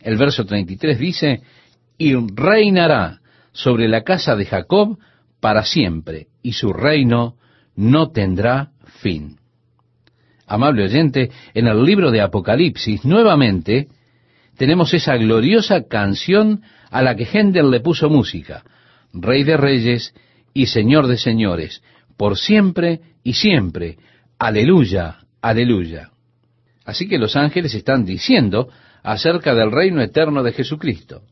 El 0.00 0.16
verso 0.16 0.44
33 0.44 0.98
dice, 0.98 1.42
y 1.98 2.14
reinará 2.14 3.20
sobre 3.52 3.86
la 3.86 4.02
casa 4.02 4.34
de 4.34 4.44
Jacob 4.44 4.98
para 5.38 5.62
siempre, 5.62 6.26
y 6.42 6.54
su 6.54 6.72
reino 6.72 7.36
no 7.76 8.10
tendrá 8.10 8.72
fin. 9.02 9.36
Amable 10.48 10.84
oyente, 10.84 11.30
en 11.52 11.66
el 11.66 11.84
libro 11.84 12.10
de 12.10 12.22
Apocalipsis, 12.22 13.04
nuevamente, 13.04 13.88
tenemos 14.56 14.94
esa 14.94 15.16
gloriosa 15.16 15.86
canción 15.86 16.62
a 16.90 17.02
la 17.02 17.14
que 17.14 17.26
Händel 17.26 17.70
le 17.70 17.80
puso 17.80 18.08
música, 18.08 18.64
Rey 19.12 19.44
de 19.44 19.58
Reyes 19.58 20.14
y 20.54 20.66
Señor 20.66 21.06
de 21.06 21.18
Señores, 21.18 21.82
por 22.16 22.38
siempre 22.38 23.00
y 23.22 23.34
siempre. 23.34 23.98
Aleluya, 24.38 25.18
aleluya. 25.42 26.10
Así 26.84 27.06
que 27.06 27.18
los 27.18 27.36
ángeles 27.36 27.74
están 27.74 28.06
diciendo 28.06 28.70
acerca 29.02 29.54
del 29.54 29.70
reino 29.70 30.00
eterno 30.00 30.42
de 30.42 30.52
Jesucristo. 30.52 31.22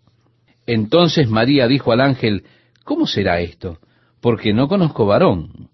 Entonces 0.67 1.29
María 1.29 1.67
dijo 1.69 1.91
al 1.93 2.03
ángel, 2.03 2.45
¿cómo 2.85 3.07
será 3.07 3.41
esto? 3.41 3.79
Porque 4.21 4.53
no 4.53 4.69
conozco 4.69 5.07
varón. 5.07 5.71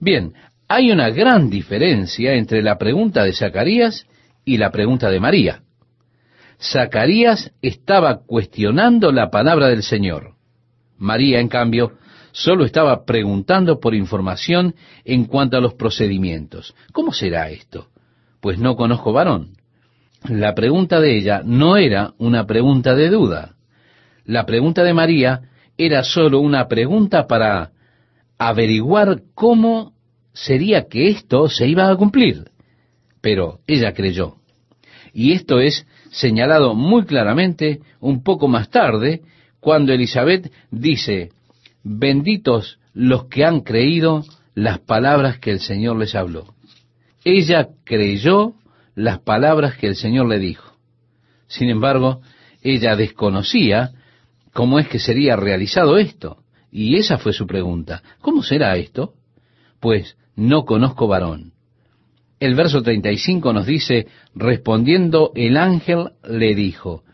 Bien, 0.00 0.34
hay 0.68 0.90
una 0.90 1.10
gran 1.10 1.50
diferencia 1.50 2.34
entre 2.34 2.62
la 2.62 2.78
pregunta 2.78 3.24
de 3.24 3.32
Zacarías 3.32 4.06
y 4.44 4.56
la 4.58 4.70
pregunta 4.70 5.10
de 5.10 5.20
María. 5.20 5.62
Zacarías 6.60 7.52
estaba 7.62 8.22
cuestionando 8.24 9.12
la 9.12 9.30
palabra 9.30 9.68
del 9.68 9.82
Señor. 9.82 10.34
María, 10.96 11.40
en 11.40 11.48
cambio, 11.48 11.92
solo 12.32 12.64
estaba 12.64 13.04
preguntando 13.04 13.80
por 13.80 13.94
información 13.94 14.74
en 15.04 15.24
cuanto 15.24 15.56
a 15.56 15.60
los 15.60 15.74
procedimientos. 15.74 16.74
¿Cómo 16.92 17.12
será 17.12 17.50
esto? 17.50 17.88
Pues 18.40 18.58
no 18.58 18.76
conozco 18.76 19.12
varón. 19.12 19.56
La 20.28 20.54
pregunta 20.54 21.00
de 21.00 21.16
ella 21.16 21.42
no 21.44 21.76
era 21.76 22.14
una 22.18 22.46
pregunta 22.46 22.94
de 22.94 23.10
duda. 23.10 23.56
La 24.24 24.46
pregunta 24.46 24.82
de 24.82 24.94
María 24.94 25.42
era 25.76 26.02
solo 26.02 26.40
una 26.40 26.66
pregunta 26.66 27.26
para 27.26 27.72
averiguar 28.38 29.22
cómo 29.34 29.93
sería 30.34 30.86
que 30.88 31.08
esto 31.08 31.48
se 31.48 31.66
iba 31.66 31.88
a 31.88 31.96
cumplir. 31.96 32.50
Pero 33.22 33.60
ella 33.66 33.94
creyó. 33.94 34.36
Y 35.14 35.32
esto 35.32 35.60
es 35.60 35.86
señalado 36.10 36.74
muy 36.74 37.06
claramente 37.06 37.80
un 38.00 38.22
poco 38.22 38.48
más 38.48 38.68
tarde, 38.68 39.22
cuando 39.60 39.92
Elizabeth 39.92 40.52
dice, 40.70 41.30
benditos 41.82 42.78
los 42.92 43.26
que 43.26 43.44
han 43.44 43.60
creído 43.60 44.24
las 44.54 44.80
palabras 44.80 45.38
que 45.38 45.50
el 45.50 45.60
Señor 45.60 45.98
les 45.98 46.14
habló. 46.14 46.54
Ella 47.24 47.68
creyó 47.84 48.54
las 48.94 49.20
palabras 49.20 49.76
que 49.76 49.86
el 49.86 49.96
Señor 49.96 50.28
le 50.28 50.38
dijo. 50.38 50.74
Sin 51.46 51.70
embargo, 51.70 52.20
ella 52.62 52.96
desconocía 52.96 53.92
cómo 54.52 54.78
es 54.78 54.88
que 54.88 54.98
sería 54.98 55.36
realizado 55.36 55.96
esto. 55.96 56.38
Y 56.70 56.96
esa 56.96 57.18
fue 57.18 57.32
su 57.32 57.46
pregunta. 57.46 58.02
¿Cómo 58.20 58.42
será 58.42 58.76
esto? 58.76 59.14
Pues 59.80 60.16
no 60.36 60.64
conozco 60.64 61.06
varón. 61.08 61.52
El 62.40 62.54
verso 62.54 62.82
35 62.82 63.52
nos 63.52 63.66
dice, 63.66 64.06
respondiendo 64.34 65.32
el 65.34 65.56
ángel 65.56 66.10
le 66.28 66.54
dijo, 66.54 67.04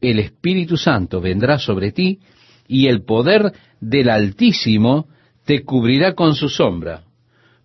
el 0.00 0.18
Espíritu 0.18 0.76
Santo 0.76 1.20
vendrá 1.20 1.58
sobre 1.58 1.92
ti 1.92 2.20
y 2.68 2.88
el 2.88 3.04
poder 3.04 3.52
del 3.80 4.10
Altísimo 4.10 5.08
te 5.44 5.64
cubrirá 5.64 6.14
con 6.14 6.34
su 6.34 6.48
sombra, 6.48 7.04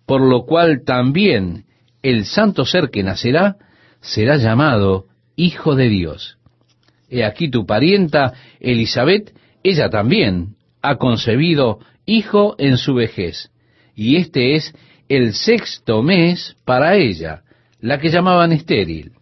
por 0.06 0.20
lo 0.20 0.44
cual 0.44 0.82
también 0.84 1.64
el 2.02 2.24
santo 2.24 2.64
ser 2.64 2.90
que 2.90 3.02
nacerá 3.02 3.56
será 4.00 4.36
llamado 4.36 5.06
Hijo 5.36 5.74
de 5.74 5.88
Dios. 5.88 6.38
He 7.08 7.24
aquí 7.24 7.50
tu 7.50 7.66
parienta 7.66 8.34
Elizabeth, 8.60 9.34
ella 9.62 9.90
también 9.90 10.56
ha 10.80 10.96
concebido 10.96 11.80
hijo 12.06 12.54
en 12.58 12.78
su 12.78 12.94
vejez, 12.94 13.50
y 13.94 14.16
este 14.16 14.54
es 14.54 14.74
el 15.10 15.34
sexto 15.34 16.04
mes 16.04 16.56
para 16.64 16.94
ella, 16.94 17.42
la 17.80 17.98
que 17.98 18.10
llamaban 18.10 18.52
estéril, 18.52 19.12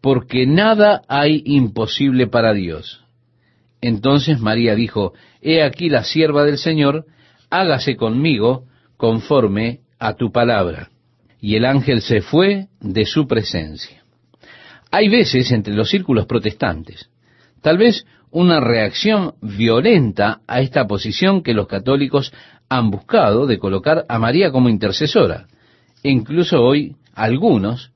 porque 0.00 0.46
nada 0.46 1.02
hay 1.08 1.42
imposible 1.46 2.26
para 2.26 2.52
Dios. 2.52 3.04
Entonces 3.80 4.40
María 4.40 4.74
dijo, 4.74 5.12
He 5.40 5.62
aquí 5.62 5.88
la 5.88 6.02
sierva 6.02 6.44
del 6.44 6.58
Señor, 6.58 7.06
hágase 7.50 7.94
conmigo 7.94 8.64
conforme 8.96 9.78
a 10.00 10.14
tu 10.14 10.32
palabra. 10.32 10.90
Y 11.40 11.54
el 11.54 11.66
ángel 11.66 12.02
se 12.02 12.20
fue 12.20 12.66
de 12.80 13.06
su 13.06 13.28
presencia. 13.28 14.02
Hay 14.90 15.08
veces 15.08 15.52
entre 15.52 15.74
los 15.74 15.88
círculos 15.88 16.26
protestantes, 16.26 17.10
tal 17.62 17.78
vez 17.78 18.04
una 18.32 18.58
reacción 18.58 19.34
violenta 19.40 20.40
a 20.48 20.60
esta 20.60 20.88
posición 20.88 21.44
que 21.44 21.54
los 21.54 21.68
católicos 21.68 22.32
han 22.68 22.90
buscado 22.90 23.46
de 23.46 23.58
colocar 23.58 24.04
a 24.08 24.18
María 24.18 24.50
como 24.50 24.68
intercesora, 24.68 25.46
e 26.02 26.10
incluso 26.10 26.62
hoy 26.62 26.96
algunos 27.14 27.92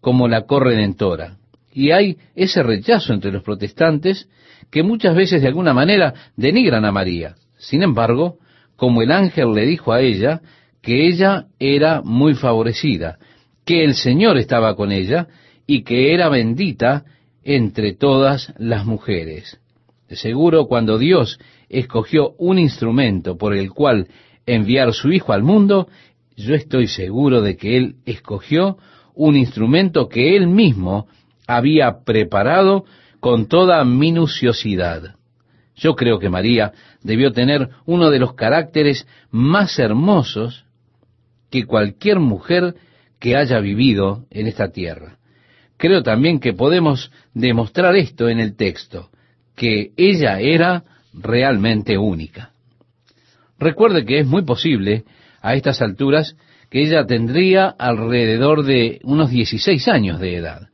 como 0.00 0.28
la 0.28 0.42
corredentora. 0.42 1.36
Y 1.72 1.92
hay 1.92 2.18
ese 2.34 2.62
rechazo 2.62 3.12
entre 3.12 3.32
los 3.32 3.42
protestantes 3.42 4.28
que 4.70 4.82
muchas 4.82 5.14
veces 5.14 5.42
de 5.42 5.48
alguna 5.48 5.72
manera 5.72 6.14
denigran 6.36 6.84
a 6.84 6.92
María. 6.92 7.36
Sin 7.58 7.82
embargo, 7.82 8.38
como 8.76 9.02
el 9.02 9.12
ángel 9.12 9.52
le 9.52 9.66
dijo 9.66 9.92
a 9.92 10.00
ella 10.00 10.40
que 10.82 11.06
ella 11.06 11.46
era 11.58 12.02
muy 12.02 12.34
favorecida, 12.34 13.18
que 13.64 13.84
el 13.84 13.94
Señor 13.94 14.38
estaba 14.38 14.74
con 14.74 14.90
ella 14.90 15.28
y 15.66 15.82
que 15.82 16.14
era 16.14 16.28
bendita 16.28 17.04
entre 17.44 17.94
todas 17.94 18.52
las 18.58 18.84
mujeres. 18.86 19.60
De 20.08 20.16
seguro 20.16 20.66
cuando 20.66 20.98
Dios 20.98 21.38
escogió 21.70 22.32
un 22.36 22.58
instrumento 22.58 23.38
por 23.38 23.54
el 23.54 23.70
cual 23.70 24.08
enviar 24.44 24.92
su 24.92 25.12
Hijo 25.12 25.32
al 25.32 25.42
mundo, 25.42 25.88
yo 26.36 26.54
estoy 26.54 26.88
seguro 26.88 27.40
de 27.40 27.56
que 27.56 27.76
Él 27.76 27.96
escogió 28.04 28.76
un 29.14 29.36
instrumento 29.36 30.08
que 30.08 30.36
Él 30.36 30.48
mismo 30.48 31.06
había 31.46 32.02
preparado 32.04 32.84
con 33.20 33.46
toda 33.46 33.84
minuciosidad. 33.84 35.14
Yo 35.76 35.94
creo 35.94 36.18
que 36.18 36.28
María 36.28 36.72
debió 37.02 37.32
tener 37.32 37.70
uno 37.86 38.10
de 38.10 38.18
los 38.18 38.34
caracteres 38.34 39.06
más 39.30 39.78
hermosos 39.78 40.66
que 41.50 41.64
cualquier 41.64 42.18
mujer 42.18 42.74
que 43.18 43.36
haya 43.36 43.60
vivido 43.60 44.24
en 44.30 44.46
esta 44.46 44.72
tierra. 44.72 45.18
Creo 45.76 46.02
también 46.02 46.40
que 46.40 46.52
podemos 46.52 47.10
demostrar 47.32 47.96
esto 47.96 48.28
en 48.28 48.40
el 48.40 48.56
texto, 48.56 49.10
que 49.56 49.92
ella 49.96 50.40
era 50.40 50.84
realmente 51.12 51.98
única. 51.98 52.50
Recuerde 53.58 54.04
que 54.04 54.20
es 54.20 54.26
muy 54.26 54.42
posible 54.42 55.04
a 55.42 55.54
estas 55.54 55.82
alturas 55.82 56.36
que 56.70 56.82
ella 56.82 57.04
tendría 57.04 57.66
alrededor 57.66 58.64
de 58.64 59.00
unos 59.02 59.30
16 59.30 59.88
años 59.88 60.20
de 60.20 60.36
edad. 60.36 60.68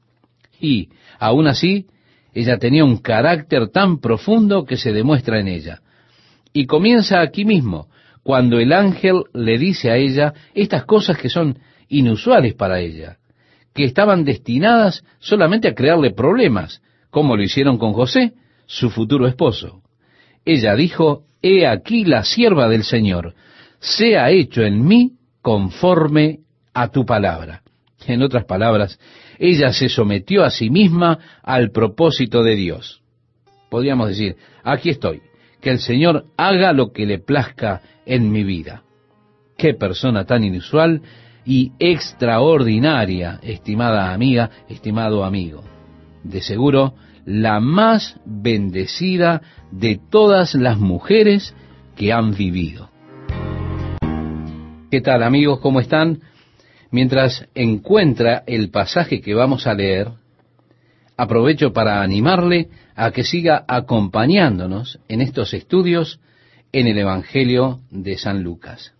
Y, 0.60 0.90
aún 1.18 1.46
así, 1.46 1.86
ella 2.34 2.58
tenía 2.58 2.84
un 2.84 2.98
carácter 2.98 3.68
tan 3.68 3.98
profundo 3.98 4.64
que 4.64 4.76
se 4.76 4.92
demuestra 4.92 5.40
en 5.40 5.48
ella. 5.48 5.80
Y 6.52 6.66
comienza 6.66 7.20
aquí 7.20 7.44
mismo, 7.44 7.88
cuando 8.22 8.58
el 8.58 8.72
ángel 8.72 9.24
le 9.32 9.58
dice 9.58 9.90
a 9.90 9.96
ella 9.96 10.34
estas 10.54 10.84
cosas 10.84 11.16
que 11.16 11.30
son 11.30 11.58
inusuales 11.88 12.54
para 12.54 12.80
ella, 12.80 13.16
que 13.72 13.84
estaban 13.84 14.24
destinadas 14.24 15.04
solamente 15.18 15.68
a 15.68 15.74
crearle 15.74 16.10
problemas, 16.10 16.82
como 17.10 17.36
lo 17.36 17.42
hicieron 17.42 17.78
con 17.78 17.92
José, 17.92 18.34
su 18.66 18.90
futuro 18.90 19.26
esposo. 19.26 19.82
Ella 20.46 20.74
dijo, 20.76 21.24
He 21.42 21.66
aquí 21.66 22.04
la 22.04 22.24
sierva 22.24 22.68
del 22.68 22.84
Señor, 22.84 23.34
sea 23.78 24.30
hecho 24.30 24.62
en 24.62 24.86
mí 24.86 25.12
conforme 25.42 26.40
a 26.72 26.88
tu 26.88 27.04
palabra. 27.04 27.62
En 28.06 28.22
otras 28.22 28.44
palabras, 28.44 28.98
ella 29.38 29.72
se 29.72 29.88
sometió 29.88 30.44
a 30.44 30.50
sí 30.50 30.70
misma 30.70 31.18
al 31.42 31.70
propósito 31.70 32.42
de 32.42 32.54
Dios. 32.54 33.02
Podríamos 33.68 34.08
decir, 34.08 34.36
aquí 34.62 34.90
estoy, 34.90 35.20
que 35.60 35.70
el 35.70 35.80
Señor 35.80 36.26
haga 36.36 36.72
lo 36.72 36.92
que 36.92 37.06
le 37.06 37.18
plazca 37.18 37.82
en 38.06 38.30
mi 38.30 38.44
vida. 38.44 38.82
Qué 39.58 39.74
persona 39.74 40.24
tan 40.24 40.44
inusual 40.44 41.02
y 41.44 41.72
extraordinaria, 41.78 43.40
estimada 43.42 44.12
amiga, 44.12 44.50
estimado 44.68 45.24
amigo. 45.24 45.64
De 46.22 46.40
seguro, 46.40 46.94
la 47.26 47.60
más 47.60 48.18
bendecida 48.24 49.42
de 49.72 50.00
todas 50.10 50.54
las 50.54 50.78
mujeres 50.78 51.54
que 51.96 52.12
han 52.12 52.34
vivido. 52.34 52.88
¿Qué 54.90 55.00
tal 55.00 55.24
amigos? 55.24 55.58
¿Cómo 55.60 55.80
están? 55.80 56.20
Mientras 56.92 57.46
encuentra 57.54 58.44
el 58.46 58.70
pasaje 58.70 59.20
que 59.20 59.34
vamos 59.34 59.66
a 59.66 59.74
leer, 59.74 60.08
aprovecho 61.16 61.72
para 61.72 62.00
animarle 62.00 62.68
a 62.94 63.10
que 63.10 63.24
siga 63.24 63.64
acompañándonos 63.66 65.00
en 65.08 65.20
estos 65.20 65.52
estudios 65.52 66.20
en 66.72 66.86
el 66.86 66.98
Evangelio 66.98 67.80
de 67.90 68.16
San 68.18 68.42
Lucas. 68.44 68.94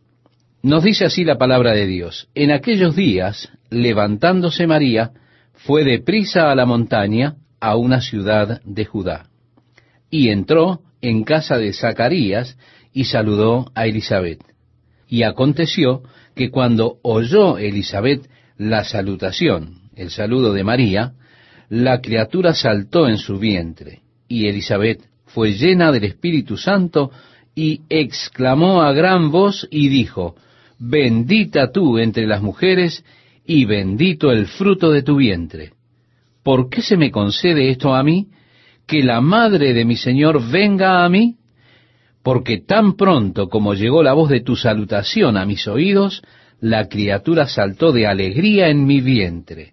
Nos 0.62 0.83
dice 0.83 1.05
así 1.05 1.24
la 1.24 1.39
palabra 1.39 1.72
de 1.72 1.87
Dios. 1.87 2.29
En 2.35 2.51
aquellos 2.51 2.97
días, 2.97 3.53
levantándose 3.70 4.66
María, 4.66 5.12
fue 5.53 5.85
deprisa 5.85 6.51
a 6.51 6.57
la 6.57 6.66
montaña, 6.66 7.37
a 7.61 7.77
una 7.77 8.01
ciudad 8.01 8.61
de 8.65 8.85
Judá, 8.85 9.29
y 10.11 10.29
entró 10.29 10.81
en 11.01 11.25
casa 11.25 11.59
de 11.59 11.73
Zacarías 11.73 12.57
y 12.93 13.05
saludó 13.05 13.71
a 13.75 13.87
Elizabeth. 13.87 14.43
Y 15.09 15.23
aconteció 15.23 16.03
que 16.35 16.51
cuando 16.51 16.99
oyó 17.03 17.59
Elizabeth 17.59 18.29
la 18.57 18.85
salutación, 18.85 19.91
el 19.95 20.11
saludo 20.11 20.53
de 20.53 20.65
María, 20.65 21.13
la 21.69 22.01
criatura 22.01 22.55
saltó 22.55 23.09
en 23.09 23.19
su 23.19 23.39
vientre, 23.39 24.01
y 24.29 24.47
Elizabeth 24.47 25.03
fue 25.27 25.53
llena 25.53 25.93
del 25.93 26.05
Espíritu 26.05 26.57
Santo 26.57 27.11
y 27.55 27.81
exclamó 27.89 28.83
a 28.83 28.93
gran 28.93 29.31
voz 29.31 29.67
y 29.71 29.89
dijo, 29.89 30.37
Bendita 30.79 31.73
tú 31.73 31.99
entre 31.99 32.27
las 32.27 32.43
mujeres 32.43 33.05
y 33.47 33.65
bendito 33.65 34.31
el 34.31 34.47
fruto 34.47 34.91
de 34.91 35.03
tu 35.03 35.17
vientre. 35.17 35.73
¿Por 36.47 36.71
qué 36.71 36.81
se 36.81 36.97
me 36.97 37.11
concede 37.11 37.71
esto 37.71 37.93
a 37.93 38.05
mí? 38.05 38.29
Que 38.87 39.03
la 39.03 39.21
madre 39.21 39.75
de 39.75 39.85
mi 39.85 39.97
Señor 39.97 40.49
venga 40.49 41.05
a 41.05 41.09
mí. 41.09 41.39
Porque 42.23 42.59
tan 42.59 42.95
pronto 42.95 43.49
como 43.49 43.75
llegó 43.75 44.01
la 44.05 44.13
voz 44.13 44.31
de 44.31 44.43
tu 44.43 44.55
salutación 44.55 45.37
a 45.37 45.45
mis 45.45 45.67
oídos, 45.67 46.23
la 46.61 46.87
criatura 46.87 47.49
saltó 47.49 47.91
de 47.91 48.07
alegría 48.07 48.69
en 48.69 48.87
mi 48.87 49.01
vientre. 49.01 49.73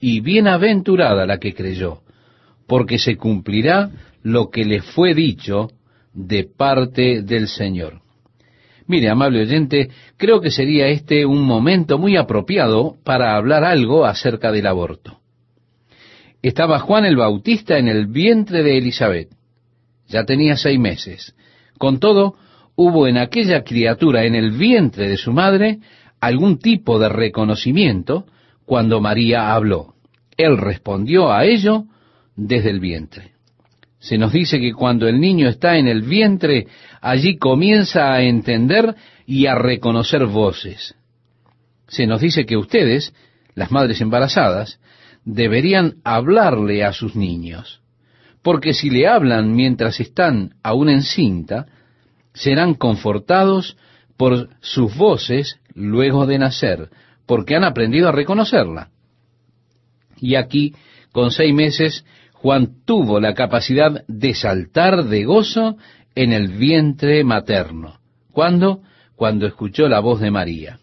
Y 0.00 0.20
bienaventurada 0.20 1.26
la 1.26 1.36
que 1.36 1.52
creyó, 1.52 1.98
porque 2.66 2.98
se 2.98 3.18
cumplirá 3.18 3.90
lo 4.22 4.48
que 4.48 4.64
le 4.64 4.80
fue 4.80 5.12
dicho 5.12 5.68
de 6.14 6.44
parte 6.44 7.20
del 7.20 7.48
Señor. 7.48 8.00
Mire, 8.86 9.10
amable 9.10 9.42
oyente, 9.42 9.90
creo 10.16 10.40
que 10.40 10.50
sería 10.50 10.88
este 10.88 11.26
un 11.26 11.42
momento 11.42 11.98
muy 11.98 12.16
apropiado 12.16 12.96
para 13.04 13.36
hablar 13.36 13.62
algo 13.62 14.06
acerca 14.06 14.50
del 14.50 14.68
aborto. 14.68 15.17
Estaba 16.42 16.78
Juan 16.78 17.04
el 17.04 17.16
Bautista 17.16 17.78
en 17.78 17.88
el 17.88 18.06
vientre 18.06 18.62
de 18.62 18.78
Elizabeth. 18.78 19.30
Ya 20.06 20.24
tenía 20.24 20.56
seis 20.56 20.78
meses. 20.78 21.34
Con 21.78 21.98
todo, 21.98 22.36
hubo 22.76 23.06
en 23.06 23.18
aquella 23.18 23.64
criatura, 23.64 24.24
en 24.24 24.34
el 24.34 24.52
vientre 24.52 25.08
de 25.08 25.16
su 25.16 25.32
madre, 25.32 25.80
algún 26.20 26.58
tipo 26.58 26.98
de 26.98 27.08
reconocimiento 27.08 28.26
cuando 28.64 29.00
María 29.00 29.52
habló. 29.52 29.94
Él 30.36 30.56
respondió 30.56 31.32
a 31.32 31.44
ello 31.44 31.84
desde 32.36 32.70
el 32.70 32.80
vientre. 32.80 33.32
Se 33.98 34.16
nos 34.16 34.32
dice 34.32 34.60
que 34.60 34.72
cuando 34.72 35.08
el 35.08 35.20
niño 35.20 35.48
está 35.48 35.76
en 35.76 35.88
el 35.88 36.02
vientre, 36.02 36.68
allí 37.00 37.36
comienza 37.36 38.12
a 38.12 38.22
entender 38.22 38.94
y 39.26 39.46
a 39.46 39.56
reconocer 39.56 40.24
voces. 40.26 40.94
Se 41.88 42.06
nos 42.06 42.20
dice 42.20 42.46
que 42.46 42.56
ustedes, 42.56 43.12
las 43.54 43.72
madres 43.72 44.00
embarazadas, 44.00 44.78
deberían 45.28 45.96
hablarle 46.04 46.82
a 46.84 46.94
sus 46.94 47.14
niños, 47.14 47.82
porque 48.42 48.72
si 48.72 48.88
le 48.88 49.06
hablan 49.06 49.54
mientras 49.54 50.00
están 50.00 50.54
aún 50.62 50.88
en 50.88 51.02
cinta, 51.02 51.66
serán 52.32 52.72
confortados 52.72 53.76
por 54.16 54.48
sus 54.60 54.96
voces 54.96 55.60
luego 55.74 56.24
de 56.24 56.38
nacer, 56.38 56.88
porque 57.26 57.56
han 57.56 57.64
aprendido 57.64 58.08
a 58.08 58.12
reconocerla. 58.12 58.88
Y 60.16 60.34
aquí, 60.34 60.74
con 61.12 61.30
seis 61.30 61.54
meses, 61.54 62.06
Juan 62.32 62.84
tuvo 62.86 63.20
la 63.20 63.34
capacidad 63.34 64.04
de 64.08 64.34
saltar 64.34 65.04
de 65.04 65.24
gozo 65.24 65.76
en 66.14 66.32
el 66.32 66.48
vientre 66.48 67.22
materno. 67.22 68.00
¿Cuándo? 68.32 68.80
Cuando 69.14 69.46
escuchó 69.46 69.88
la 69.88 70.00
voz 70.00 70.20
de 70.20 70.30
María. 70.30 70.78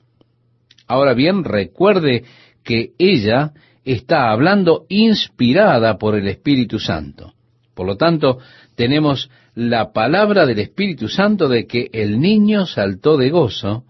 Ahora 0.87 1.15
bien, 1.15 1.43
recuerde 1.43 2.25
que 2.63 2.91
ella 2.99 3.53
está 3.85 4.31
hablando 4.31 4.85
inspirada 4.89 5.97
por 5.97 6.15
el 6.15 6.27
Espíritu 6.27 6.79
Santo. 6.79 7.33
Por 7.73 7.87
lo 7.87 7.95
tanto, 7.95 8.39
tenemos 8.75 9.29
la 9.53 9.93
palabra 9.93 10.45
del 10.45 10.59
Espíritu 10.59 11.07
Santo 11.07 11.47
de 11.47 11.65
que 11.65 11.89
el 11.93 12.19
niño 12.19 12.65
saltó 12.65 13.15
de 13.15 13.29
gozo 13.29 13.85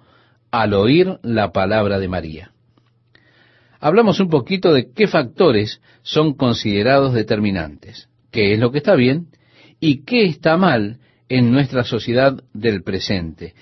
al 0.51 0.73
oír 0.73 1.17
la 1.23 1.51
palabra 1.51 1.97
de 1.97 2.07
María 2.07 2.51
hablamos 3.85 4.19
un 4.19 4.29
poquito 4.29 4.73
de 4.73 4.91
qué 4.91 5.05
factores 5.05 5.79
son 6.01 6.33
considerados 6.33 7.13
determinantes, 7.13 8.09
qué 8.31 8.53
es 8.53 8.59
lo 8.59 8.71
que 8.71 8.79
está 8.79 8.95
bien 8.95 9.27
y 9.79 10.03
qué 10.05 10.25
está 10.25 10.57
mal 10.57 10.97
en 11.29 11.51
nuestra 11.51 11.83
sociedad 11.83 12.35
del 12.51 12.81
presente, 12.81 13.53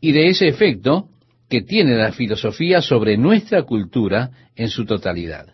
y 0.00 0.12
de 0.12 0.28
ese 0.28 0.48
efecto 0.48 1.10
que 1.50 1.60
tiene 1.60 1.96
la 1.96 2.12
filosofía 2.12 2.80
sobre 2.80 3.18
nuestra 3.18 3.64
cultura 3.64 4.30
en 4.56 4.68
su 4.68 4.86
totalidad. 4.86 5.52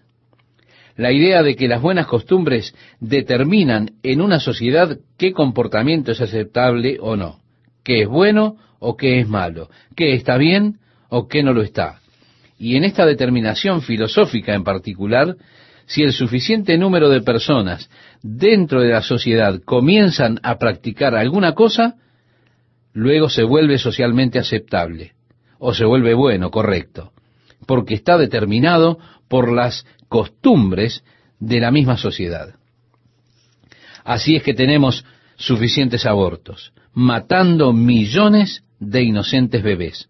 La 0.97 1.11
idea 1.11 1.43
de 1.43 1.57
que 1.57 1.67
las 1.67 1.83
buenas 1.83 2.07
costumbres 2.07 2.75
determinan 3.01 3.93
en 4.03 4.21
una 4.21 4.39
sociedad 4.39 4.99
qué 5.19 5.33
comportamiento 5.33 6.13
es 6.13 6.21
aceptable 6.21 6.99
o 7.01 7.17
no, 7.17 7.41
qué 7.83 8.03
es 8.03 8.09
bueno 8.09 8.57
o 8.79 8.97
qué 8.97 9.21
es 9.21 9.29
malo, 9.29 9.71
qué 9.97 10.15
está 10.15 10.37
bien 10.37 10.79
o 11.09 11.27
qué 11.27 11.43
no 11.43 11.53
lo 11.53 11.63
está. 11.63 12.01
Y 12.59 12.77
en 12.77 12.85
esta 12.85 13.07
determinación 13.07 13.83
filosófica 13.83 14.55
en 14.55 14.63
particular, 14.63 15.37
si 15.87 16.03
el 16.03 16.13
suficiente 16.13 16.79
número 16.79 17.09
de 17.09 17.23
personas 17.23 17.91
dentro 18.23 18.81
de 18.81 18.91
la 18.91 19.03
sociedad 19.03 19.61
comienzan 19.65 20.39
a 20.43 20.59
practicar 20.59 21.15
alguna 21.15 21.53
cosa, 21.55 21.97
luego 22.93 23.29
se 23.29 23.43
vuelve 23.43 23.79
socialmente 23.79 24.39
aceptable, 24.39 25.13
o 25.59 25.75
se 25.75 25.85
vuelve 25.85 26.15
bueno, 26.15 26.51
correcto, 26.51 27.13
porque 27.67 27.95
está 27.95 28.17
determinado 28.17 28.99
por 29.29 29.53
las 29.53 29.85
costumbres 30.09 31.05
de 31.39 31.61
la 31.61 31.71
misma 31.71 31.97
sociedad. 31.97 32.55
Así 34.05 34.37
es 34.37 34.43
que 34.43 34.55
tenemos 34.55 35.05
suficientes 35.37 36.07
abortos, 36.07 36.73
matando 36.93 37.73
millones 37.73 38.63
de 38.79 39.03
inocentes 39.03 39.63
bebés. 39.63 40.09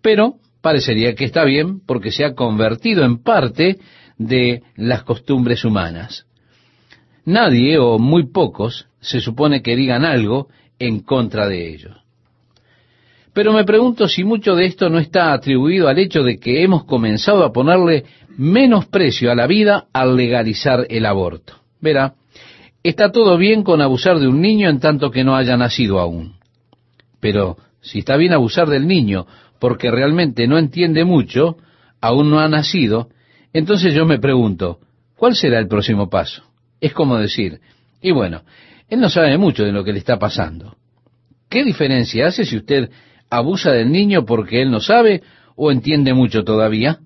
Pero 0.00 0.36
parecería 0.60 1.14
que 1.14 1.24
está 1.24 1.44
bien 1.44 1.80
porque 1.80 2.12
se 2.12 2.24
ha 2.24 2.34
convertido 2.34 3.04
en 3.04 3.22
parte 3.22 3.78
de 4.16 4.62
las 4.76 5.02
costumbres 5.02 5.64
humanas. 5.64 6.26
Nadie 7.24 7.78
o 7.78 7.98
muy 7.98 8.26
pocos 8.26 8.86
se 9.00 9.20
supone 9.20 9.62
que 9.62 9.76
digan 9.76 10.04
algo 10.04 10.48
en 10.78 11.00
contra 11.00 11.46
de 11.46 11.68
ello. 11.68 11.96
Pero 13.38 13.52
me 13.52 13.62
pregunto 13.62 14.08
si 14.08 14.24
mucho 14.24 14.56
de 14.56 14.66
esto 14.66 14.90
no 14.90 14.98
está 14.98 15.32
atribuido 15.32 15.86
al 15.86 16.00
hecho 16.00 16.24
de 16.24 16.40
que 16.40 16.64
hemos 16.64 16.82
comenzado 16.82 17.44
a 17.44 17.52
ponerle 17.52 18.04
menos 18.36 18.86
precio 18.86 19.30
a 19.30 19.36
la 19.36 19.46
vida 19.46 19.86
al 19.92 20.16
legalizar 20.16 20.84
el 20.90 21.06
aborto. 21.06 21.52
Verá, 21.80 22.14
está 22.82 23.12
todo 23.12 23.38
bien 23.38 23.62
con 23.62 23.80
abusar 23.80 24.18
de 24.18 24.26
un 24.26 24.40
niño 24.40 24.68
en 24.68 24.80
tanto 24.80 25.12
que 25.12 25.22
no 25.22 25.36
haya 25.36 25.56
nacido 25.56 26.00
aún. 26.00 26.34
Pero 27.20 27.58
si 27.80 28.00
está 28.00 28.16
bien 28.16 28.32
abusar 28.32 28.66
del 28.70 28.88
niño 28.88 29.28
porque 29.60 29.88
realmente 29.92 30.48
no 30.48 30.58
entiende 30.58 31.04
mucho, 31.04 31.58
aún 32.00 32.30
no 32.30 32.40
ha 32.40 32.48
nacido, 32.48 33.08
entonces 33.52 33.94
yo 33.94 34.04
me 34.04 34.18
pregunto, 34.18 34.80
¿cuál 35.16 35.36
será 35.36 35.60
el 35.60 35.68
próximo 35.68 36.10
paso? 36.10 36.42
Es 36.80 36.92
como 36.92 37.16
decir, 37.18 37.60
y 38.02 38.10
bueno, 38.10 38.42
él 38.88 38.98
no 38.98 39.08
sabe 39.08 39.38
mucho 39.38 39.62
de 39.62 39.70
lo 39.70 39.84
que 39.84 39.92
le 39.92 40.00
está 40.00 40.18
pasando. 40.18 40.74
¿Qué 41.48 41.62
diferencia 41.62 42.26
hace 42.26 42.44
si 42.44 42.56
usted 42.56 42.90
abusa 43.30 43.72
del 43.72 43.90
niño 43.90 44.24
porque 44.24 44.62
él 44.62 44.70
no 44.70 44.80
sabe 44.80 45.22
o 45.56 45.70
entiende 45.70 46.14
mucho 46.14 46.44
todavía? 46.44 47.00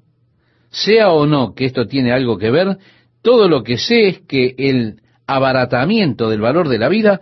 Sea 0.70 1.11
o 1.11 1.27
no 1.27 1.55
que 1.55 1.66
esto 1.66 1.87
tiene 1.87 2.12
algo 2.12 2.39
que 2.39 2.51
ver, 2.51 2.79
todo 3.23 3.49
lo 3.49 3.62
que 3.62 3.79
sé 3.79 4.09
es 4.09 4.20
que 4.20 4.55
el 4.59 5.01
abaratamiento 5.27 6.29
del 6.29 6.41
valor 6.41 6.68
de 6.68 6.79
la 6.79 6.89
vida 6.89 7.20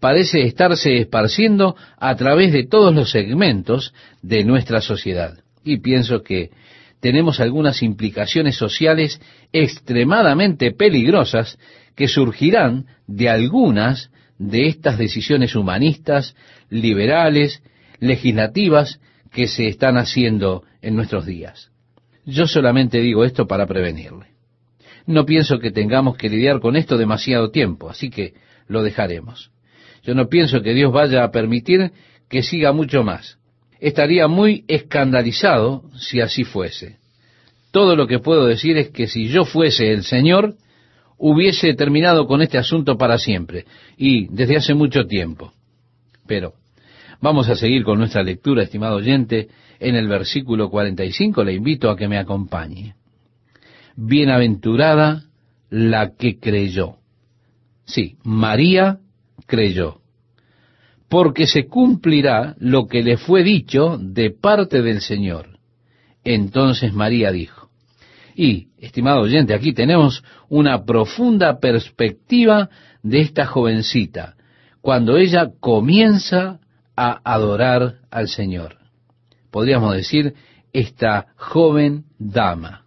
parece 0.00 0.42
estarse 0.42 0.96
esparciendo 0.96 1.76
a 1.98 2.16
través 2.16 2.52
de 2.52 2.66
todos 2.66 2.94
los 2.94 3.10
segmentos 3.10 3.94
de 4.20 4.44
nuestra 4.44 4.80
sociedad. 4.80 5.38
Y 5.64 5.78
pienso 5.78 6.22
que 6.22 6.50
tenemos 7.00 7.40
algunas 7.40 7.82
implicaciones 7.82 8.56
sociales 8.56 9.20
extremadamente 9.52 10.72
peligrosas 10.72 11.58
que 11.94 12.08
surgirán 12.08 12.86
de 13.06 13.28
algunas 13.28 14.10
de 14.38 14.66
estas 14.66 14.98
decisiones 14.98 15.54
humanistas, 15.54 16.34
liberales, 16.68 17.62
legislativas 18.02 19.00
que 19.32 19.46
se 19.46 19.68
están 19.68 19.96
haciendo 19.96 20.64
en 20.82 20.96
nuestros 20.96 21.24
días. 21.24 21.70
Yo 22.26 22.48
solamente 22.48 23.00
digo 23.00 23.24
esto 23.24 23.46
para 23.46 23.66
prevenirle. 23.66 24.26
No 25.06 25.24
pienso 25.24 25.60
que 25.60 25.70
tengamos 25.70 26.16
que 26.16 26.28
lidiar 26.28 26.60
con 26.60 26.74
esto 26.74 26.98
demasiado 26.98 27.50
tiempo, 27.50 27.88
así 27.88 28.10
que 28.10 28.34
lo 28.66 28.82
dejaremos. 28.82 29.52
Yo 30.02 30.14
no 30.14 30.28
pienso 30.28 30.62
que 30.62 30.74
Dios 30.74 30.92
vaya 30.92 31.22
a 31.22 31.30
permitir 31.30 31.92
que 32.28 32.42
siga 32.42 32.72
mucho 32.72 33.04
más. 33.04 33.38
Estaría 33.78 34.26
muy 34.26 34.64
escandalizado 34.66 35.84
si 35.96 36.20
así 36.20 36.42
fuese. 36.42 36.98
Todo 37.70 37.94
lo 37.94 38.08
que 38.08 38.18
puedo 38.18 38.46
decir 38.46 38.76
es 38.78 38.90
que 38.90 39.06
si 39.06 39.28
yo 39.28 39.44
fuese 39.44 39.92
el 39.92 40.02
Señor, 40.02 40.56
hubiese 41.18 41.72
terminado 41.74 42.26
con 42.26 42.42
este 42.42 42.58
asunto 42.58 42.98
para 42.98 43.16
siempre, 43.16 43.64
y 43.96 44.26
desde 44.34 44.56
hace 44.56 44.74
mucho 44.74 45.06
tiempo. 45.06 45.52
Pero 46.26 46.54
vamos 47.22 47.48
a 47.48 47.54
seguir 47.54 47.84
con 47.84 47.98
nuestra 47.98 48.22
lectura, 48.22 48.64
estimado 48.64 48.96
oyente, 48.96 49.48
en 49.78 49.94
el 49.94 50.08
versículo 50.08 50.68
45 50.68 51.44
le 51.44 51.54
invito 51.54 51.88
a 51.88 51.96
que 51.96 52.08
me 52.08 52.18
acompañe. 52.18 52.94
bienaventurada 53.96 55.24
la 55.70 56.14
que 56.16 56.38
creyó. 56.38 56.96
Sí, 57.84 58.16
María 58.24 58.98
creyó, 59.46 60.00
porque 61.08 61.46
se 61.46 61.66
cumplirá 61.66 62.54
lo 62.58 62.86
que 62.86 63.02
le 63.02 63.16
fue 63.16 63.42
dicho 63.42 63.98
de 63.98 64.30
parte 64.30 64.82
del 64.82 65.00
Señor. 65.00 65.58
Entonces 66.24 66.92
María 66.92 67.32
dijo, 67.32 67.70
y, 68.34 68.68
estimado 68.78 69.20
oyente, 69.20 69.54
aquí 69.54 69.72
tenemos 69.72 70.24
una 70.48 70.84
profunda 70.84 71.58
perspectiva 71.58 72.70
de 73.02 73.20
esta 73.20 73.46
jovencita, 73.46 74.36
cuando 74.80 75.16
ella 75.16 75.50
comienza 75.60 76.60
a 76.96 77.20
adorar 77.24 78.00
al 78.10 78.28
Señor. 78.28 78.76
Podríamos 79.50 79.94
decir, 79.94 80.34
esta 80.72 81.26
joven 81.36 82.04
dama. 82.18 82.86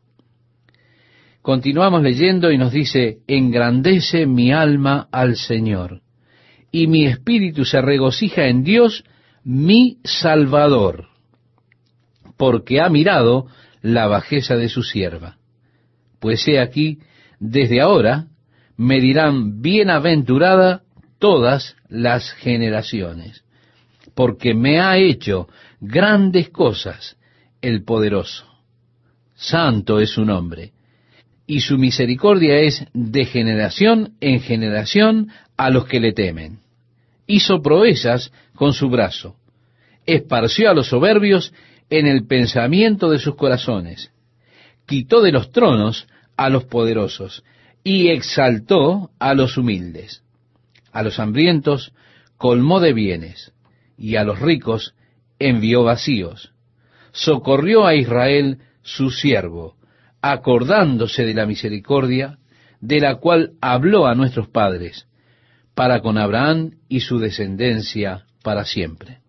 Continuamos 1.42 2.02
leyendo 2.02 2.52
y 2.52 2.58
nos 2.58 2.72
dice, 2.72 3.20
engrandece 3.28 4.26
mi 4.26 4.52
alma 4.52 5.08
al 5.12 5.36
Señor, 5.36 6.02
y 6.72 6.88
mi 6.88 7.06
espíritu 7.06 7.66
se 7.66 7.82
regocija 7.82 8.48
en 8.48 8.64
Dios, 8.64 9.04
mi 9.44 10.00
Salvador, 10.04 11.10
porque 12.36 12.82
ha 12.82 12.90
mirado 12.90 13.46
la 13.84 14.08
bajeza 14.08 14.56
de 14.56 14.70
su 14.70 14.82
sierva. 14.82 15.38
Pues 16.20 16.48
he 16.48 16.60
aquí, 16.60 16.98
desde 17.40 17.80
ahora 17.80 18.26
me 18.76 19.00
dirán 19.00 19.62
bienaventurada 19.62 20.82
todas 21.20 21.76
las 21.88 22.32
generaciones, 22.32 23.46
porque 24.16 24.54
me 24.54 24.80
ha 24.80 24.98
hecho 24.98 25.48
grandes 25.80 26.50
cosas 26.50 27.18
el 27.62 27.84
poderoso. 27.84 28.46
Santo 29.36 30.00
es 30.00 30.12
su 30.12 30.24
nombre, 30.24 30.72
y 31.46 31.60
su 31.60 31.78
misericordia 31.78 32.60
es 32.60 32.86
de 32.94 33.26
generación 33.26 34.14
en 34.22 34.40
generación 34.40 35.30
a 35.58 35.70
los 35.70 35.86
que 35.86 36.00
le 36.00 36.14
temen. 36.14 36.60
Hizo 37.28 37.62
proezas 37.62 38.32
con 38.56 38.74
su 38.74 38.90
brazo, 38.90 39.36
esparció 40.06 40.72
a 40.72 40.74
los 40.74 40.88
soberbios 40.88 41.54
en 41.90 42.08
el 42.08 42.26
pensamiento 42.26 43.10
de 43.10 43.20
sus 43.20 43.36
corazones, 43.36 44.12
quitó 44.86 45.22
de 45.22 45.32
los 45.32 45.52
tronos 45.52 46.08
a 46.38 46.50
los 46.50 46.64
poderosos 46.66 47.44
y 47.84 48.08
exaltó 48.10 49.12
a 49.20 49.34
los 49.34 49.58
humildes. 49.58 50.24
A 50.92 51.04
los 51.04 51.20
hambrientos 51.20 51.92
colmó 52.38 52.80
de 52.80 52.94
bienes 52.94 53.52
y 53.98 54.16
a 54.16 54.24
los 54.24 54.40
ricos 54.40 54.96
envió 55.40 55.84
vacíos. 55.84 56.52
Socorrió 57.12 57.86
a 57.86 57.96
Israel 57.96 58.60
su 58.82 59.10
siervo, 59.10 59.76
acordándose 60.22 61.26
de 61.26 61.34
la 61.34 61.46
misericordia 61.46 62.40
de 62.82 63.00
la 63.00 63.16
cual 63.16 63.52
habló 63.62 64.06
a 64.06 64.16
nuestros 64.16 64.48
padres, 64.48 65.08
para 65.74 66.02
con 66.02 66.18
Abraham 66.18 66.72
y 66.88 67.02
su 67.02 67.20
descendencia 67.20 68.26
para 68.44 68.64
siempre. 68.66 69.20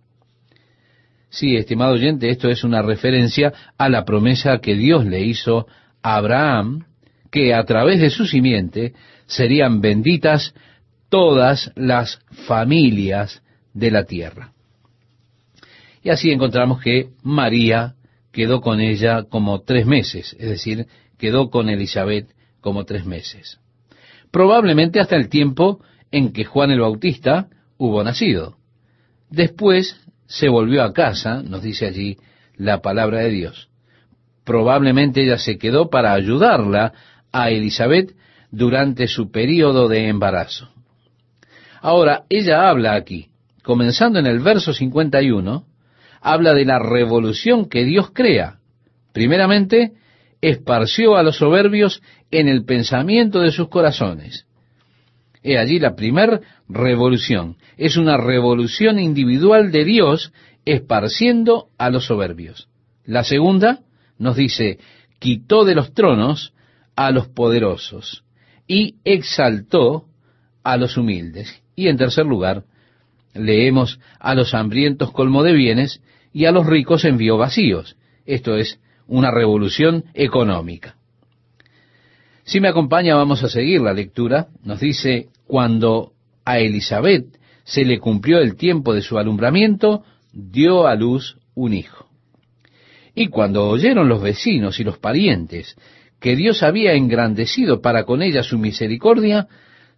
Sí, 1.28 1.56
estimado 1.56 1.94
oyente, 1.94 2.30
esto 2.30 2.48
es 2.48 2.64
una 2.64 2.82
referencia 2.82 3.52
a 3.76 3.88
la 3.88 4.04
promesa 4.04 4.58
que 4.58 4.74
Dios 4.74 5.04
le 5.04 5.20
hizo 5.20 5.66
a 6.02 6.16
Abraham, 6.16 6.86
que 7.30 7.52
a 7.52 7.64
través 7.64 8.00
de 8.00 8.10
su 8.10 8.26
simiente 8.26 8.94
serían 9.26 9.80
benditas 9.80 10.54
todas 11.08 11.72
las 11.74 12.20
familias 12.46 13.42
de 13.74 13.90
la 13.90 14.04
tierra. 14.04 14.52
Y 16.06 16.10
así 16.10 16.30
encontramos 16.30 16.80
que 16.80 17.08
María 17.24 17.96
quedó 18.30 18.60
con 18.60 18.78
ella 18.78 19.24
como 19.24 19.62
tres 19.62 19.86
meses, 19.86 20.36
es 20.38 20.48
decir, 20.48 20.86
quedó 21.18 21.50
con 21.50 21.68
Elizabeth 21.68 22.28
como 22.60 22.84
tres 22.84 23.04
meses. 23.04 23.58
Probablemente 24.30 25.00
hasta 25.00 25.16
el 25.16 25.28
tiempo 25.28 25.80
en 26.12 26.32
que 26.32 26.44
Juan 26.44 26.70
el 26.70 26.78
Bautista 26.78 27.48
hubo 27.76 28.04
nacido. 28.04 28.54
Después 29.30 30.00
se 30.26 30.48
volvió 30.48 30.84
a 30.84 30.92
casa, 30.92 31.42
nos 31.42 31.62
dice 31.62 31.86
allí 31.86 32.18
la 32.54 32.80
palabra 32.82 33.18
de 33.22 33.30
Dios. 33.30 33.68
Probablemente 34.44 35.24
ella 35.24 35.38
se 35.38 35.58
quedó 35.58 35.90
para 35.90 36.12
ayudarla 36.12 36.92
a 37.32 37.50
Elizabeth 37.50 38.14
durante 38.52 39.08
su 39.08 39.32
período 39.32 39.88
de 39.88 40.06
embarazo. 40.06 40.68
Ahora, 41.80 42.26
ella 42.28 42.68
habla 42.68 42.94
aquí, 42.94 43.26
comenzando 43.64 44.20
en 44.20 44.26
el 44.26 44.38
verso 44.38 44.72
51, 44.72 45.66
habla 46.26 46.54
de 46.54 46.64
la 46.64 46.80
revolución 46.80 47.68
que 47.68 47.84
Dios 47.84 48.10
crea. 48.12 48.58
Primeramente, 49.12 49.92
esparció 50.40 51.16
a 51.16 51.22
los 51.22 51.36
soberbios 51.36 52.02
en 52.32 52.48
el 52.48 52.64
pensamiento 52.64 53.42
de 53.42 53.52
sus 53.52 53.68
corazones. 53.68 54.44
He 55.44 55.56
allí 55.56 55.78
la 55.78 55.94
primer 55.94 56.40
revolución. 56.68 57.58
Es 57.76 57.96
una 57.96 58.16
revolución 58.16 58.98
individual 58.98 59.70
de 59.70 59.84
Dios 59.84 60.32
esparciendo 60.64 61.68
a 61.78 61.90
los 61.90 62.06
soberbios. 62.06 62.68
La 63.04 63.22
segunda 63.22 63.82
nos 64.18 64.34
dice, 64.34 64.80
quitó 65.20 65.64
de 65.64 65.76
los 65.76 65.94
tronos 65.94 66.54
a 66.96 67.12
los 67.12 67.28
poderosos 67.28 68.24
y 68.66 68.96
exaltó 69.04 70.06
a 70.64 70.76
los 70.76 70.96
humildes. 70.96 71.62
Y 71.76 71.86
en 71.86 71.96
tercer 71.96 72.26
lugar, 72.26 72.64
leemos 73.38 74.00
a 74.18 74.34
los 74.34 74.54
hambrientos 74.54 75.12
colmo 75.12 75.42
de 75.42 75.52
bienes 75.52 76.00
y 76.32 76.44
a 76.44 76.52
los 76.52 76.66
ricos 76.66 77.04
envió 77.04 77.36
vacíos. 77.36 77.96
Esto 78.24 78.56
es 78.56 78.80
una 79.06 79.30
revolución 79.30 80.04
económica. 80.14 80.96
Si 82.44 82.60
me 82.60 82.68
acompaña, 82.68 83.14
vamos 83.16 83.42
a 83.42 83.48
seguir 83.48 83.80
la 83.80 83.92
lectura. 83.92 84.48
Nos 84.62 84.80
dice, 84.80 85.28
cuando 85.46 86.12
a 86.44 86.58
Elizabeth 86.58 87.26
se 87.64 87.84
le 87.84 87.98
cumplió 87.98 88.38
el 88.38 88.56
tiempo 88.56 88.94
de 88.94 89.02
su 89.02 89.18
alumbramiento, 89.18 90.04
dio 90.32 90.86
a 90.86 90.94
luz 90.94 91.38
un 91.54 91.72
hijo. 91.72 92.06
Y 93.14 93.28
cuando 93.28 93.66
oyeron 93.68 94.08
los 94.08 94.22
vecinos 94.22 94.78
y 94.78 94.84
los 94.84 94.98
parientes 94.98 95.76
que 96.20 96.36
Dios 96.36 96.62
había 96.62 96.92
engrandecido 96.92 97.80
para 97.80 98.04
con 98.04 98.22
ella 98.22 98.42
su 98.42 98.58
misericordia, 98.58 99.48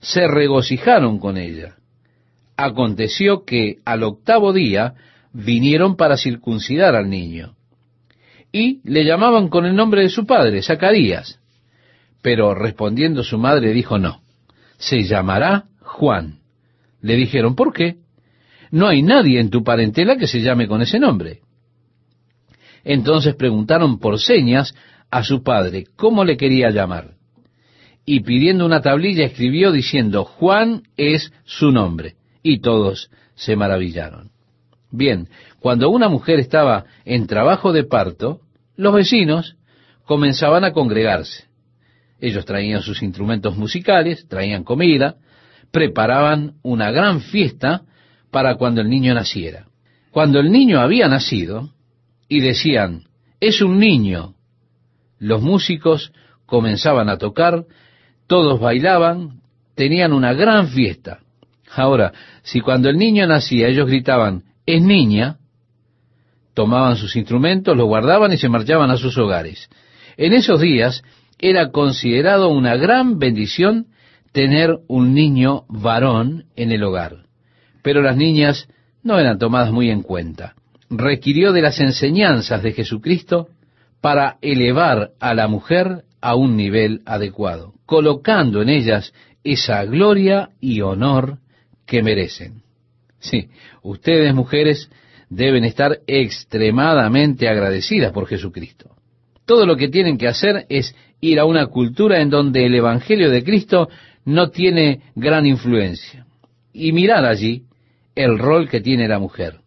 se 0.00 0.26
regocijaron 0.28 1.18
con 1.18 1.36
ella. 1.36 1.77
Aconteció 2.60 3.44
que 3.44 3.76
al 3.84 4.02
octavo 4.02 4.52
día 4.52 4.94
vinieron 5.32 5.96
para 5.96 6.16
circuncidar 6.16 6.96
al 6.96 7.08
niño. 7.08 7.54
Y 8.50 8.80
le 8.82 9.04
llamaban 9.04 9.48
con 9.48 9.64
el 9.64 9.76
nombre 9.76 10.02
de 10.02 10.08
su 10.08 10.26
padre, 10.26 10.60
Zacarías. 10.60 11.38
Pero 12.20 12.56
respondiendo 12.56 13.22
su 13.22 13.38
madre 13.38 13.72
dijo 13.72 13.96
no, 13.96 14.22
se 14.76 15.04
llamará 15.04 15.66
Juan. 15.82 16.40
Le 17.00 17.14
dijeron, 17.14 17.54
¿por 17.54 17.72
qué? 17.72 17.98
No 18.72 18.88
hay 18.88 19.02
nadie 19.02 19.38
en 19.38 19.50
tu 19.50 19.62
parentela 19.62 20.16
que 20.16 20.26
se 20.26 20.40
llame 20.40 20.66
con 20.66 20.82
ese 20.82 20.98
nombre. 20.98 21.42
Entonces 22.82 23.36
preguntaron 23.36 24.00
por 24.00 24.18
señas 24.18 24.74
a 25.12 25.22
su 25.22 25.44
padre 25.44 25.84
cómo 25.94 26.24
le 26.24 26.36
quería 26.36 26.70
llamar. 26.70 27.12
Y 28.04 28.20
pidiendo 28.20 28.66
una 28.66 28.82
tablilla 28.82 29.26
escribió 29.26 29.70
diciendo, 29.70 30.24
Juan 30.24 30.82
es 30.96 31.32
su 31.44 31.70
nombre. 31.70 32.17
Y 32.48 32.60
todos 32.60 33.10
se 33.34 33.56
maravillaron. 33.56 34.30
Bien, 34.90 35.28
cuando 35.60 35.90
una 35.90 36.08
mujer 36.08 36.40
estaba 36.40 36.86
en 37.04 37.26
trabajo 37.26 37.74
de 37.74 37.84
parto, 37.84 38.40
los 38.74 38.94
vecinos 38.94 39.56
comenzaban 40.06 40.64
a 40.64 40.72
congregarse. 40.72 41.44
Ellos 42.18 42.46
traían 42.46 42.80
sus 42.80 43.02
instrumentos 43.02 43.54
musicales, 43.58 44.26
traían 44.28 44.64
comida, 44.64 45.16
preparaban 45.70 46.54
una 46.62 46.90
gran 46.90 47.20
fiesta 47.20 47.82
para 48.30 48.54
cuando 48.54 48.80
el 48.80 48.88
niño 48.88 49.12
naciera. 49.12 49.66
Cuando 50.10 50.40
el 50.40 50.50
niño 50.50 50.80
había 50.80 51.06
nacido, 51.06 51.74
y 52.30 52.40
decían, 52.40 53.02
es 53.40 53.60
un 53.60 53.78
niño, 53.78 54.36
los 55.18 55.42
músicos 55.42 56.14
comenzaban 56.46 57.10
a 57.10 57.18
tocar, 57.18 57.66
todos 58.26 58.58
bailaban, 58.58 59.42
tenían 59.74 60.14
una 60.14 60.32
gran 60.32 60.68
fiesta. 60.68 61.20
Ahora, 61.74 62.12
si 62.42 62.60
cuando 62.60 62.88
el 62.88 62.96
niño 62.96 63.26
nacía 63.26 63.68
ellos 63.68 63.86
gritaban, 63.86 64.44
es 64.66 64.82
niña, 64.82 65.38
tomaban 66.54 66.96
sus 66.96 67.16
instrumentos, 67.16 67.76
los 67.76 67.86
guardaban 67.86 68.32
y 68.32 68.36
se 68.36 68.48
marchaban 68.48 68.90
a 68.90 68.96
sus 68.96 69.16
hogares. 69.18 69.68
En 70.16 70.32
esos 70.32 70.60
días 70.60 71.02
era 71.38 71.70
considerado 71.70 72.48
una 72.48 72.76
gran 72.76 73.18
bendición 73.18 73.86
tener 74.32 74.78
un 74.88 75.14
niño 75.14 75.64
varón 75.68 76.46
en 76.56 76.72
el 76.72 76.82
hogar. 76.82 77.26
Pero 77.82 78.02
las 78.02 78.16
niñas 78.16 78.68
no 79.02 79.18
eran 79.18 79.38
tomadas 79.38 79.70
muy 79.70 79.90
en 79.90 80.02
cuenta. 80.02 80.54
Requirió 80.90 81.52
de 81.52 81.62
las 81.62 81.80
enseñanzas 81.80 82.62
de 82.62 82.72
Jesucristo 82.72 83.48
para 84.00 84.38
elevar 84.42 85.10
a 85.20 85.34
la 85.34 85.48
mujer 85.48 86.04
a 86.20 86.34
un 86.34 86.56
nivel 86.56 87.02
adecuado, 87.06 87.74
colocando 87.86 88.62
en 88.62 88.68
ellas 88.68 89.12
esa 89.44 89.84
gloria 89.84 90.50
y 90.60 90.80
honor 90.80 91.38
que 91.88 92.02
merecen. 92.02 92.62
Sí, 93.18 93.48
ustedes 93.82 94.32
mujeres 94.34 94.90
deben 95.30 95.64
estar 95.64 95.98
extremadamente 96.06 97.48
agradecidas 97.48 98.12
por 98.12 98.28
Jesucristo. 98.28 98.94
todo 99.46 99.64
lo 99.64 99.76
que 99.76 99.88
tienen 99.88 100.18
que 100.18 100.28
hacer 100.28 100.66
es 100.68 100.94
ir 101.22 101.40
a 101.40 101.46
una 101.46 101.68
cultura 101.68 102.20
en 102.20 102.28
donde 102.28 102.66
el 102.66 102.74
Evangelio 102.74 103.30
de 103.30 103.42
Cristo 103.42 103.88
no 104.26 104.50
tiene 104.50 105.00
gran 105.14 105.46
influencia 105.46 106.26
y 106.74 106.92
mirar 106.92 107.24
allí 107.24 107.62
el 108.14 108.38
rol 108.38 108.68
que 108.68 108.82
tiene 108.82 109.08
la 109.08 109.18
mujer. 109.18 109.60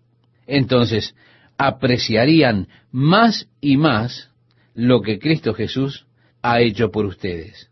Entonces 0.45 1.15
apreciarían 1.57 2.67
más 2.91 3.47
y 3.59 3.77
más 3.77 4.29
lo 4.75 5.01
que 5.01 5.17
Cristo 5.17 5.55
Jesús 5.55 6.05
ha 6.43 6.61
hecho 6.61 6.91
por 6.91 7.07
ustedes. 7.07 7.70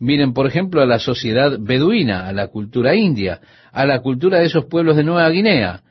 Miren, 0.00 0.32
por 0.32 0.46
ejemplo, 0.46 0.80
a 0.80 0.86
la 0.86 0.98
sociedad 0.98 1.58
beduina, 1.60 2.26
a 2.26 2.32
la 2.32 2.48
cultura 2.48 2.94
india, 2.96 3.40
a 3.70 3.84
la 3.84 4.00
cultura 4.00 4.38
de 4.38 4.46
esos 4.46 4.64
pueblos 4.64 4.96
de 4.96 5.04
Nueva 5.04 5.28
Guinea. 5.28 5.82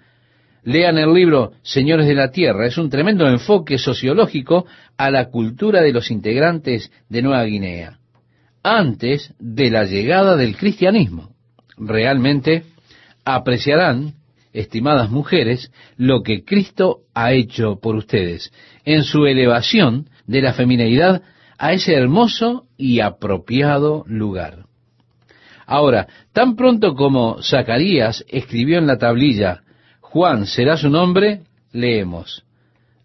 Lean 0.63 0.97
el 0.97 1.13
libro 1.13 1.53
Señores 1.61 2.07
de 2.07 2.15
la 2.15 2.31
Tierra. 2.31 2.65
Es 2.65 2.79
un 2.79 2.89
tremendo 2.89 3.27
enfoque 3.27 3.77
sociológico 3.77 4.65
a 4.97 5.11
la 5.11 5.29
cultura 5.29 5.81
de 5.81 5.93
los 5.93 6.09
integrantes 6.09 6.91
de 7.07 7.21
Nueva 7.21 7.43
Guinea, 7.43 7.99
antes 8.63 9.31
de 9.37 9.69
la 9.69 9.85
llegada 9.85 10.35
del 10.35 10.57
cristianismo. 10.57 11.29
Realmente 11.77 12.63
apreciarán, 13.23 14.15
estimadas 14.53 15.11
mujeres, 15.11 15.71
lo 15.97 16.23
que 16.23 16.43
Cristo 16.43 17.01
ha 17.13 17.33
hecho 17.33 17.79
por 17.79 17.95
ustedes 17.95 18.51
en 18.85 19.03
su 19.03 19.27
elevación 19.27 20.09
de 20.25 20.41
la 20.41 20.53
feminidad 20.53 21.21
a 21.59 21.73
ese 21.73 21.93
hermoso 21.93 22.65
y 22.77 23.01
apropiado 23.01 24.05
lugar. 24.07 24.65
Ahora, 25.67 26.07
tan 26.33 26.55
pronto 26.55 26.95
como 26.95 27.43
Zacarías 27.43 28.25
escribió 28.29 28.79
en 28.79 28.87
la 28.87 28.97
tablilla, 28.97 29.61
Juan 29.99 30.47
será 30.47 30.77
su 30.77 30.89
nombre, 30.89 31.41
leemos, 31.71 32.43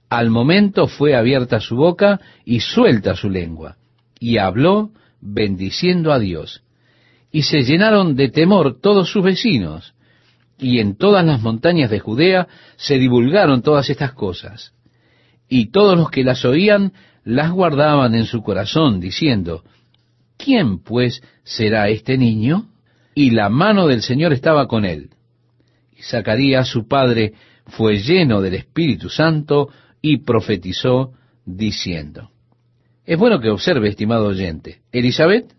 al 0.09 0.31
momento 0.31 0.87
fue 0.87 1.17
abierta 1.17 1.59
su 1.59 1.75
boca 1.75 2.21
y 2.45 2.61
suelta 2.61 3.17
su 3.17 3.29
lengua, 3.29 3.77
y 4.21 4.39
habló 4.39 4.93
bendiciendo 5.21 6.13
a 6.13 6.21
Dios. 6.21 6.63
Y 7.33 7.43
se 7.43 7.63
llenaron 7.63 8.15
de 8.15 8.29
temor 8.29 8.81
todos 8.81 9.11
sus 9.11 9.25
vecinos, 9.25 9.95
y 10.57 10.79
en 10.79 10.97
todas 10.97 11.25
las 11.27 11.43
montañas 11.43 11.91
de 11.91 11.99
Judea 11.99 12.47
se 12.77 12.99
divulgaron 12.99 13.63
todas 13.63 13.91
estas 13.91 14.13
cosas. 14.13 14.73
Y 15.49 15.73
todos 15.73 15.99
los 15.99 16.11
que 16.11 16.23
las 16.23 16.45
oían 16.45 16.93
las 17.25 17.51
guardaban 17.51 18.15
en 18.15 18.27
su 18.27 18.43
corazón, 18.43 19.01
diciendo, 19.01 19.65
¿quién 20.37 20.79
pues 20.79 21.23
será 21.43 21.89
este 21.89 22.19
niño? 22.19 22.69
Y 23.15 23.31
la 23.31 23.49
mano 23.49 23.87
del 23.87 24.03
Señor 24.03 24.33
estaba 24.33 24.67
con 24.69 24.85
él. 24.85 25.11
Y 25.97 26.03
Zacarías, 26.03 26.69
su 26.69 26.87
padre, 26.87 27.33
fue 27.67 27.99
lleno 27.99 28.41
del 28.41 28.55
Espíritu 28.55 29.09
Santo 29.09 29.69
y 30.03 30.19
profetizó, 30.19 31.13
diciendo. 31.47 32.31
Es 33.07 33.19
bueno 33.19 33.41
que 33.41 33.51
observe, 33.51 33.89
estimado 33.89 34.27
oyente, 34.27 34.81
Elizabeth 34.93 35.53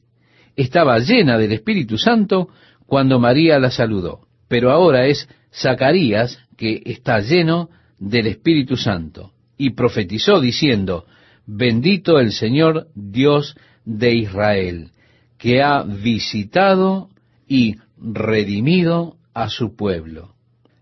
estaba 0.55 0.97
llena 0.99 1.38
del 1.38 1.51
Espíritu 1.51 1.97
Santo 1.97 2.49
cuando 2.86 3.20
María 3.20 3.59
la 3.59 3.72
saludó, 3.72 4.22
pero 4.47 4.72
ahora 4.72 5.07
es 5.07 5.28
Zacarías 5.53 6.39
que 6.57 6.82
está 6.86 7.20
lleno 7.20 7.70
del 7.99 8.28
Espíritu 8.28 8.78
Santo 8.78 9.32
y 9.57 9.72
profetizó 9.72 10.39
diciendo, 10.39 11.05
Bendito 11.48 12.20
el 12.20 12.32
Señor 12.32 12.88
Dios 12.96 13.56
de 13.86 14.16
Israel, 14.16 14.91
que 15.38 15.62
ha 15.62 15.84
visitado 15.84 17.10
y 17.48 17.76
redimido 17.98 19.18
a 19.34 19.50
su 19.50 19.76
pueblo. 19.76 20.34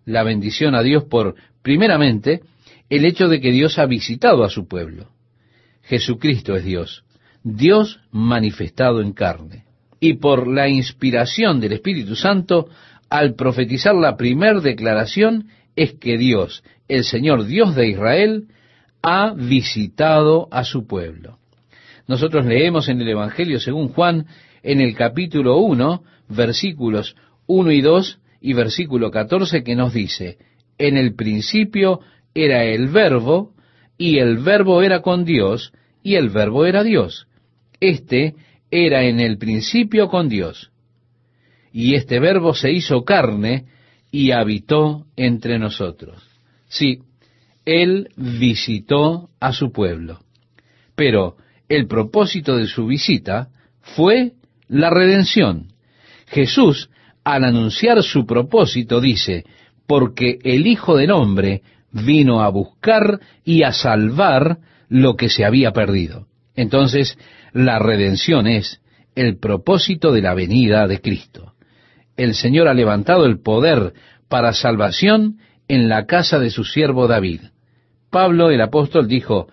La 0.06 0.24
bendición 0.24 0.76
a 0.76 0.84
Dios 0.84 1.04
por, 1.06 1.36
primeramente, 1.62 2.42
el 2.90 3.06
hecho 3.06 3.28
de 3.28 3.42
que 3.42 3.52
Dios 3.52 3.80
ha 3.80 3.86
visitado 3.86 4.44
a 4.44 4.50
su 4.50 4.68
pueblo. 4.68 5.10
Jesucristo 5.84 6.56
es 6.56 6.64
Dios, 6.64 7.04
Dios 7.44 8.00
manifestado 8.12 9.02
en 9.02 9.14
carne. 9.14 9.66
Y 10.00 10.16
por 10.16 10.48
la 10.48 10.68
inspiración 10.70 11.60
del 11.60 11.74
Espíritu 11.74 12.16
Santo, 12.16 12.70
al 13.10 13.36
profetizar 13.36 13.96
la 13.96 14.16
primer 14.16 14.62
declaración, 14.62 15.48
es 15.76 15.94
que 15.94 16.18
Dios, 16.18 16.64
el 16.88 17.04
Señor 17.04 17.46
Dios 17.46 17.76
de 17.76 17.90
Israel, 17.90 18.48
ha 19.04 19.34
visitado 19.34 20.48
a 20.50 20.64
su 20.64 20.88
pueblo. 20.88 21.38
Nosotros 22.08 22.46
leemos 22.46 22.88
en 22.90 23.02
el 23.02 23.10
Evangelio 23.10 23.60
según 23.60 23.90
Juan, 23.90 24.26
en 24.64 24.82
el 24.82 24.96
capítulo 24.96 25.58
1, 25.58 26.04
versículos 26.30 27.16
1 27.46 27.72
y 27.72 27.82
2 27.82 28.20
y 28.42 28.54
versículo 28.54 29.12
14, 29.12 29.64
que 29.64 29.76
nos 29.76 29.94
dice, 29.94 30.38
en 30.78 30.98
el 30.98 31.16
principio 31.16 32.00
era 32.34 32.64
el 32.64 32.88
verbo, 32.88 33.54
y 33.98 34.20
el 34.20 34.38
verbo 34.38 34.82
era 34.82 35.02
con 35.02 35.26
Dios, 35.26 35.74
y 36.02 36.16
el 36.16 36.30
verbo 36.30 36.66
era 36.66 36.84
Dios. 36.84 37.28
Este 37.80 38.36
era 38.72 39.04
en 39.04 39.20
el 39.20 39.38
principio 39.38 40.08
con 40.08 40.30
Dios. 40.30 40.72
Y 41.72 41.96
este 41.96 42.20
verbo 42.20 42.54
se 42.54 42.72
hizo 42.72 43.04
carne 43.04 43.66
y 44.12 44.32
habitó 44.32 45.06
entre 45.16 45.60
nosotros. 45.60 46.22
Sí, 46.68 47.00
él 47.66 48.10
visitó 48.16 49.30
a 49.40 49.54
su 49.54 49.72
pueblo. 49.72 50.20
Pero 50.96 51.38
el 51.70 51.88
propósito 51.88 52.58
de 52.58 52.68
su 52.68 52.88
visita 52.88 53.50
fue 53.82 54.34
la 54.68 54.90
redención. 54.90 55.74
Jesús, 56.28 56.90
al 57.24 57.44
anunciar 57.44 58.04
su 58.04 58.26
propósito, 58.26 59.00
dice, 59.02 59.46
porque 59.88 60.40
el 60.44 60.68
Hijo 60.68 60.98
del 60.98 61.12
Hombre 61.12 61.62
vino 61.92 62.42
a 62.42 62.50
buscar 62.50 63.20
y 63.44 63.64
a 63.64 63.72
salvar 63.72 64.58
lo 64.90 65.16
que 65.16 65.30
se 65.30 65.46
había 65.46 65.72
perdido. 65.72 66.28
Entonces, 66.56 67.18
la 67.54 67.80
redención 67.80 68.48
es 68.48 68.82
el 69.16 69.38
propósito 69.38 70.12
de 70.12 70.22
la 70.22 70.34
venida 70.34 70.88
de 70.88 71.02
Cristo. 71.02 71.54
El 72.18 72.36
Señor 72.36 72.68
ha 72.68 72.74
levantado 72.74 73.26
el 73.26 73.40
poder 73.40 73.94
para 74.28 74.54
salvación 74.54 75.38
en 75.68 75.90
la 75.90 76.06
casa 76.06 76.40
de 76.40 76.50
su 76.50 76.64
siervo 76.64 77.08
David. 77.08 77.42
Pablo 78.14 78.52
el 78.52 78.62
apóstol 78.62 79.08
dijo, 79.08 79.48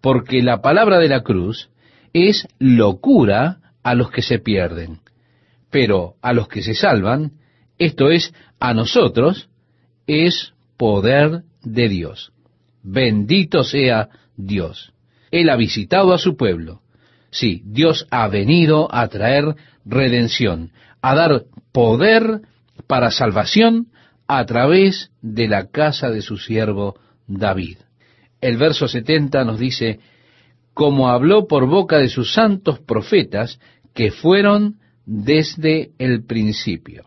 porque 0.00 0.42
la 0.42 0.62
palabra 0.62 0.98
de 0.98 1.08
la 1.08 1.22
cruz 1.22 1.68
es 2.14 2.48
locura 2.58 3.58
a 3.82 3.94
los 3.94 4.10
que 4.10 4.22
se 4.22 4.38
pierden, 4.38 5.00
pero 5.70 6.14
a 6.22 6.32
los 6.32 6.48
que 6.48 6.62
se 6.62 6.74
salvan, 6.74 7.32
esto 7.76 8.10
es, 8.10 8.32
a 8.58 8.72
nosotros, 8.72 9.50
es 10.06 10.54
poder 10.78 11.42
de 11.62 11.90
Dios. 11.90 12.32
Bendito 12.82 13.62
sea 13.62 14.08
Dios. 14.38 14.94
Él 15.30 15.50
ha 15.50 15.56
visitado 15.56 16.14
a 16.14 16.18
su 16.18 16.34
pueblo. 16.34 16.80
Sí, 17.30 17.60
Dios 17.66 18.06
ha 18.10 18.26
venido 18.28 18.88
a 18.90 19.06
traer 19.08 19.54
redención, 19.84 20.72
a 21.02 21.14
dar 21.14 21.42
poder 21.72 22.40
para 22.86 23.10
salvación 23.10 23.88
a 24.26 24.46
través 24.46 25.10
de 25.20 25.46
la 25.46 25.66
casa 25.66 26.08
de 26.08 26.22
su 26.22 26.38
siervo 26.38 26.98
David 27.26 27.76
el 28.40 28.56
verso 28.56 28.88
70 28.88 29.44
nos 29.44 29.58
dice, 29.58 30.00
como 30.74 31.08
habló 31.08 31.46
por 31.46 31.66
boca 31.66 31.98
de 31.98 32.08
sus 32.08 32.32
santos 32.32 32.78
profetas 32.80 33.58
que 33.94 34.10
fueron 34.10 34.76
desde 35.04 35.90
el 35.98 36.24
principio. 36.24 37.06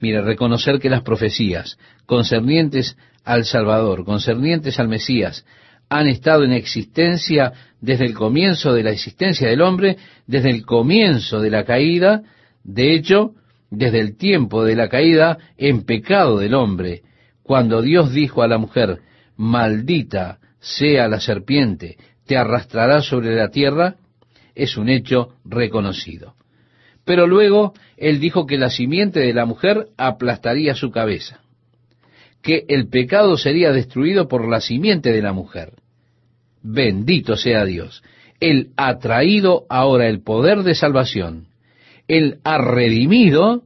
Mira, 0.00 0.20
reconocer 0.20 0.80
que 0.80 0.90
las 0.90 1.02
profecías 1.02 1.78
concernientes 2.04 2.96
al 3.24 3.44
Salvador, 3.44 4.04
concernientes 4.04 4.78
al 4.78 4.88
Mesías, 4.88 5.46
han 5.88 6.08
estado 6.08 6.44
en 6.44 6.52
existencia 6.52 7.52
desde 7.80 8.06
el 8.06 8.14
comienzo 8.14 8.74
de 8.74 8.82
la 8.82 8.90
existencia 8.90 9.48
del 9.48 9.62
hombre, 9.62 9.96
desde 10.26 10.50
el 10.50 10.66
comienzo 10.66 11.40
de 11.40 11.50
la 11.50 11.64
caída, 11.64 12.22
de 12.64 12.94
hecho, 12.94 13.34
desde 13.70 14.00
el 14.00 14.16
tiempo 14.16 14.64
de 14.64 14.76
la 14.76 14.88
caída 14.88 15.38
en 15.56 15.84
pecado 15.84 16.38
del 16.38 16.54
hombre, 16.54 17.02
cuando 17.42 17.82
Dios 17.82 18.12
dijo 18.12 18.42
a 18.42 18.48
la 18.48 18.58
mujer, 18.58 19.00
maldita 19.36 20.38
sea 20.60 21.08
la 21.08 21.20
serpiente, 21.20 21.96
te 22.26 22.36
arrastrará 22.36 23.02
sobre 23.02 23.34
la 23.34 23.50
tierra, 23.50 23.96
es 24.54 24.76
un 24.76 24.88
hecho 24.88 25.34
reconocido. 25.44 26.34
Pero 27.04 27.26
luego 27.26 27.74
él 27.96 28.18
dijo 28.18 28.46
que 28.46 28.56
la 28.56 28.70
simiente 28.70 29.20
de 29.20 29.34
la 29.34 29.44
mujer 29.44 29.88
aplastaría 29.98 30.74
su 30.74 30.90
cabeza, 30.90 31.40
que 32.42 32.64
el 32.68 32.88
pecado 32.88 33.36
sería 33.36 33.72
destruido 33.72 34.26
por 34.28 34.48
la 34.48 34.60
simiente 34.60 35.12
de 35.12 35.22
la 35.22 35.32
mujer. 35.32 35.72
Bendito 36.62 37.36
sea 37.36 37.64
Dios. 37.64 38.02
Él 38.40 38.70
ha 38.76 38.98
traído 38.98 39.66
ahora 39.68 40.08
el 40.08 40.22
poder 40.22 40.62
de 40.62 40.74
salvación. 40.74 41.48
Él 42.08 42.38
ha 42.42 42.58
redimido 42.58 43.64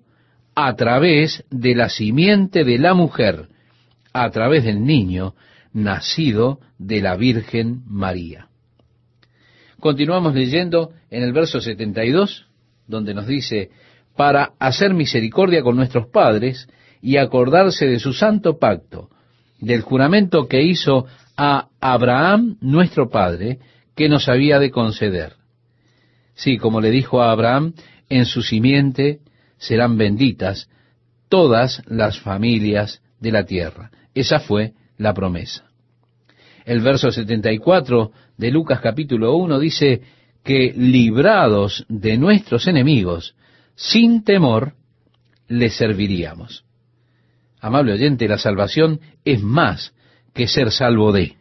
a 0.54 0.74
través 0.74 1.44
de 1.50 1.76
la 1.76 1.88
simiente 1.88 2.64
de 2.64 2.78
la 2.78 2.94
mujer, 2.94 3.48
a 4.12 4.30
través 4.30 4.64
del 4.64 4.84
niño 4.84 5.34
nacido 5.82 6.60
de 6.78 7.00
la 7.00 7.16
Virgen 7.16 7.82
María. 7.86 8.48
Continuamos 9.80 10.34
leyendo 10.34 10.92
en 11.10 11.22
el 11.22 11.32
verso 11.32 11.60
72, 11.60 12.46
donde 12.86 13.14
nos 13.14 13.26
dice, 13.26 13.70
para 14.16 14.52
hacer 14.58 14.92
misericordia 14.94 15.62
con 15.62 15.76
nuestros 15.76 16.08
padres 16.08 16.68
y 17.00 17.16
acordarse 17.16 17.86
de 17.86 18.00
su 18.00 18.12
santo 18.12 18.58
pacto, 18.58 19.08
del 19.60 19.82
juramento 19.82 20.48
que 20.48 20.62
hizo 20.62 21.06
a 21.36 21.68
Abraham, 21.80 22.56
nuestro 22.60 23.08
padre, 23.08 23.60
que 23.94 24.08
nos 24.08 24.28
había 24.28 24.58
de 24.58 24.70
conceder. 24.70 25.34
Sí, 26.34 26.56
como 26.56 26.80
le 26.80 26.90
dijo 26.90 27.22
a 27.22 27.30
Abraham, 27.30 27.74
en 28.08 28.26
su 28.26 28.42
simiente 28.42 29.20
serán 29.58 29.96
benditas 29.96 30.68
todas 31.28 31.82
las 31.86 32.18
familias 32.18 33.02
de 33.20 33.32
la 33.32 33.44
tierra. 33.44 33.90
Esa 34.14 34.40
fue 34.40 34.72
la 34.96 35.14
promesa. 35.14 35.67
El 36.68 36.82
verso 36.82 37.10
74 37.10 38.12
de 38.36 38.50
Lucas 38.50 38.80
capítulo 38.82 39.34
1 39.36 39.58
dice 39.58 40.02
que 40.44 40.74
librados 40.76 41.86
de 41.88 42.18
nuestros 42.18 42.66
enemigos, 42.66 43.34
sin 43.74 44.22
temor, 44.22 44.74
le 45.46 45.70
serviríamos. 45.70 46.66
Amable 47.58 47.94
oyente, 47.94 48.28
la 48.28 48.36
salvación 48.36 49.00
es 49.24 49.42
más 49.42 49.94
que 50.34 50.46
ser 50.46 50.70
salvo 50.70 51.10
de. 51.10 51.36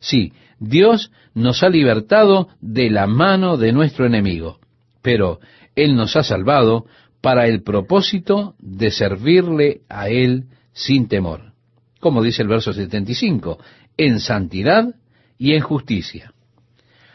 Sí, 0.00 0.32
Dios 0.58 1.12
nos 1.34 1.62
ha 1.62 1.68
libertado 1.68 2.48
de 2.60 2.90
la 2.90 3.06
mano 3.06 3.56
de 3.56 3.70
nuestro 3.70 4.06
enemigo, 4.06 4.58
pero 5.02 5.38
Él 5.76 5.94
nos 5.94 6.16
ha 6.16 6.24
salvado 6.24 6.86
para 7.20 7.46
el 7.46 7.62
propósito 7.62 8.56
de 8.58 8.90
servirle 8.90 9.82
a 9.88 10.08
Él 10.08 10.46
sin 10.72 11.06
temor. 11.06 11.52
Como 12.00 12.20
dice 12.20 12.42
el 12.42 12.48
verso 12.48 12.72
75, 12.72 13.60
en 13.96 14.20
santidad 14.20 14.94
y 15.38 15.54
en 15.54 15.60
justicia. 15.60 16.32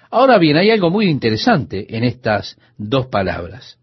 Ahora 0.10 0.38
bien, 0.38 0.58
hay 0.58 0.70
algo 0.70 0.90
muy 0.90 1.10
interesante 1.10 1.96
en 1.96 2.04
estas 2.04 2.58
dos 2.78 3.08
palabras. 3.08 3.78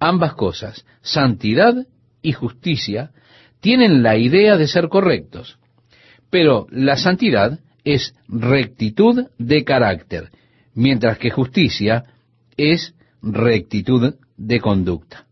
Ambas 0.00 0.34
cosas, 0.34 0.84
santidad 1.00 1.74
y 2.22 2.32
justicia, 2.32 3.10
tienen 3.60 4.02
la 4.02 4.16
idea 4.16 4.56
de 4.56 4.66
ser 4.66 4.88
correctos. 4.88 5.58
Pero 6.30 6.66
la 6.70 6.96
santidad 6.96 7.60
es 7.84 8.14
rectitud 8.28 9.26
de 9.38 9.64
carácter, 9.64 10.30
mientras 10.74 11.18
que 11.18 11.30
justicia 11.30 12.04
es 12.56 12.94
rectitud 13.22 14.14
de 14.36 14.60
conducta. 14.60 15.26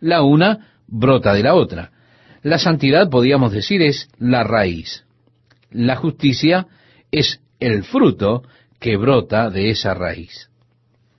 La 0.00 0.22
una 0.22 0.72
brota 0.86 1.32
de 1.32 1.42
la 1.42 1.54
otra. 1.54 1.92
La 2.42 2.58
santidad, 2.58 3.08
podríamos 3.08 3.52
decir, 3.52 3.82
es 3.82 4.08
la 4.18 4.42
raíz. 4.42 5.04
La 5.72 5.96
justicia 5.96 6.66
es 7.10 7.40
el 7.60 7.84
fruto 7.84 8.42
que 8.80 8.96
brota 8.96 9.50
de 9.50 9.70
esa 9.70 9.94
raíz. 9.94 10.50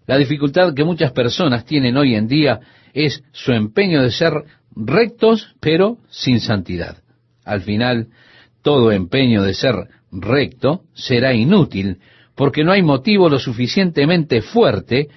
La 0.06 0.18
dificultad 0.18 0.74
que 0.74 0.84
muchas 0.84 1.12
personas 1.12 1.66
tienen 1.66 1.96
hoy 1.98 2.16
en 2.16 2.28
día 2.28 2.60
es 2.94 3.24
su 3.32 3.54
empeño 3.54 4.02
de 4.02 4.12
ser 4.12 4.34
rectos, 4.76 5.56
pero 5.60 5.98
sin 6.10 6.40
santidad. 6.40 6.98
Al 7.46 7.62
final, 7.62 8.10
todo 8.62 8.92
empeño 8.92 9.44
de 9.44 9.54
ser 9.54 9.76
recto 10.12 10.84
será 10.94 11.34
inútil, 11.34 12.00
porque 12.36 12.64
no 12.64 12.72
hay 12.72 12.82
motivo 12.82 13.30
lo 13.30 13.40
suficientemente 13.40 14.42
fuerte 14.42 15.10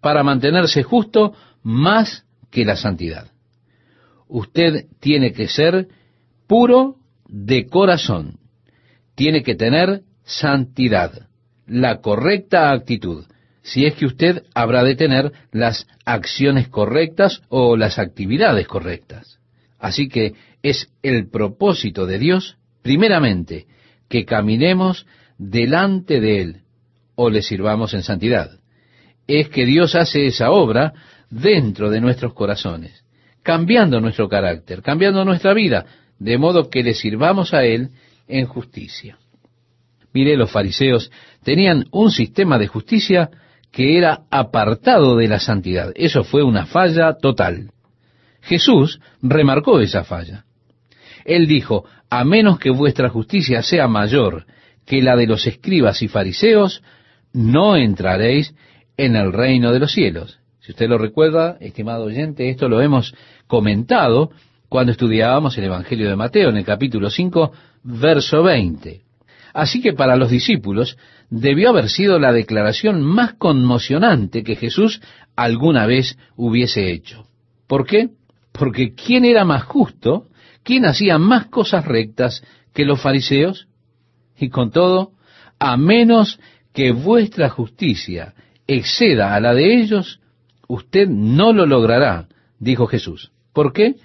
para 0.00 0.22
mantenerse 0.22 0.82
justo 0.82 1.34
más 1.62 2.24
que 2.50 2.64
la 2.64 2.76
santidad. 2.76 3.30
Usted 4.28 4.86
tiene 5.00 5.32
que 5.32 5.48
ser 5.48 5.88
puro 6.46 6.96
de 7.28 7.66
corazón, 7.66 8.39
tiene 9.14 9.42
que 9.42 9.54
tener 9.54 10.02
santidad 10.24 11.28
la 11.66 12.00
correcta 12.00 12.72
actitud, 12.72 13.24
si 13.62 13.86
es 13.86 13.94
que 13.94 14.06
usted 14.06 14.42
habrá 14.54 14.82
de 14.82 14.96
tener 14.96 15.32
las 15.52 15.86
acciones 16.04 16.68
correctas 16.68 17.42
o 17.48 17.76
las 17.76 17.98
actividades 17.98 18.66
correctas. 18.66 19.38
Así 19.78 20.08
que 20.08 20.34
es 20.62 20.88
el 21.02 21.30
propósito 21.30 22.06
de 22.06 22.18
Dios, 22.18 22.56
primeramente, 22.82 23.66
que 24.08 24.24
caminemos 24.24 25.06
delante 25.38 26.20
de 26.20 26.42
Él 26.42 26.56
o 27.14 27.30
le 27.30 27.42
sirvamos 27.42 27.94
en 27.94 28.02
santidad. 28.02 28.50
Es 29.26 29.48
que 29.48 29.64
Dios 29.64 29.94
hace 29.94 30.26
esa 30.26 30.50
obra 30.50 30.92
dentro 31.30 31.88
de 31.90 32.00
nuestros 32.00 32.34
corazones, 32.34 33.04
cambiando 33.42 34.00
nuestro 34.00 34.28
carácter, 34.28 34.82
cambiando 34.82 35.24
nuestra 35.24 35.54
vida, 35.54 35.86
de 36.18 36.36
modo 36.36 36.68
que 36.68 36.82
le 36.82 36.94
sirvamos 36.94 37.54
a 37.54 37.64
Él 37.64 37.90
en 38.30 38.46
justicia. 38.46 39.18
Mire, 40.12 40.36
los 40.36 40.50
fariseos 40.50 41.10
tenían 41.44 41.86
un 41.92 42.10
sistema 42.10 42.58
de 42.58 42.66
justicia 42.66 43.30
que 43.70 43.96
era 43.96 44.22
apartado 44.30 45.16
de 45.16 45.28
la 45.28 45.38
santidad. 45.38 45.92
Eso 45.94 46.24
fue 46.24 46.42
una 46.42 46.66
falla 46.66 47.14
total. 47.14 47.70
Jesús 48.42 49.00
remarcó 49.22 49.80
esa 49.80 50.04
falla. 50.04 50.44
Él 51.24 51.46
dijo, 51.46 51.84
a 52.08 52.24
menos 52.24 52.58
que 52.58 52.70
vuestra 52.70 53.08
justicia 53.08 53.62
sea 53.62 53.86
mayor 53.86 54.46
que 54.86 55.02
la 55.02 55.14
de 55.14 55.26
los 55.26 55.46
escribas 55.46 56.02
y 56.02 56.08
fariseos, 56.08 56.82
no 57.32 57.76
entraréis 57.76 58.54
en 58.96 59.14
el 59.14 59.32
reino 59.32 59.72
de 59.72 59.78
los 59.78 59.92
cielos. 59.92 60.40
Si 60.60 60.72
usted 60.72 60.88
lo 60.88 60.98
recuerda, 60.98 61.56
estimado 61.60 62.04
oyente, 62.04 62.50
esto 62.50 62.68
lo 62.68 62.80
hemos 62.80 63.14
comentado 63.46 64.30
cuando 64.70 64.92
estudiábamos 64.92 65.58
el 65.58 65.64
Evangelio 65.64 66.08
de 66.08 66.14
Mateo 66.14 66.48
en 66.48 66.56
el 66.56 66.64
capítulo 66.64 67.10
5, 67.10 67.52
verso 67.82 68.44
20. 68.44 69.00
Así 69.52 69.82
que 69.82 69.94
para 69.94 70.14
los 70.14 70.30
discípulos 70.30 70.96
debió 71.28 71.70
haber 71.70 71.88
sido 71.88 72.20
la 72.20 72.32
declaración 72.32 73.02
más 73.02 73.34
conmocionante 73.34 74.44
que 74.44 74.54
Jesús 74.54 75.02
alguna 75.34 75.86
vez 75.86 76.16
hubiese 76.36 76.92
hecho. 76.92 77.26
¿Por 77.66 77.84
qué? 77.84 78.10
Porque 78.52 78.94
¿quién 78.94 79.24
era 79.24 79.44
más 79.44 79.64
justo? 79.64 80.28
¿Quién 80.62 80.86
hacía 80.86 81.18
más 81.18 81.46
cosas 81.46 81.84
rectas 81.84 82.44
que 82.72 82.84
los 82.84 83.02
fariseos? 83.02 83.66
Y 84.38 84.50
con 84.50 84.70
todo, 84.70 85.14
a 85.58 85.76
menos 85.76 86.38
que 86.72 86.92
vuestra 86.92 87.48
justicia 87.48 88.34
exceda 88.68 89.34
a 89.34 89.40
la 89.40 89.52
de 89.52 89.80
ellos, 89.80 90.20
usted 90.68 91.08
no 91.08 91.52
lo 91.52 91.66
logrará, 91.66 92.28
dijo 92.60 92.86
Jesús. 92.86 93.32
¿Por 93.52 93.72
qué? 93.72 93.96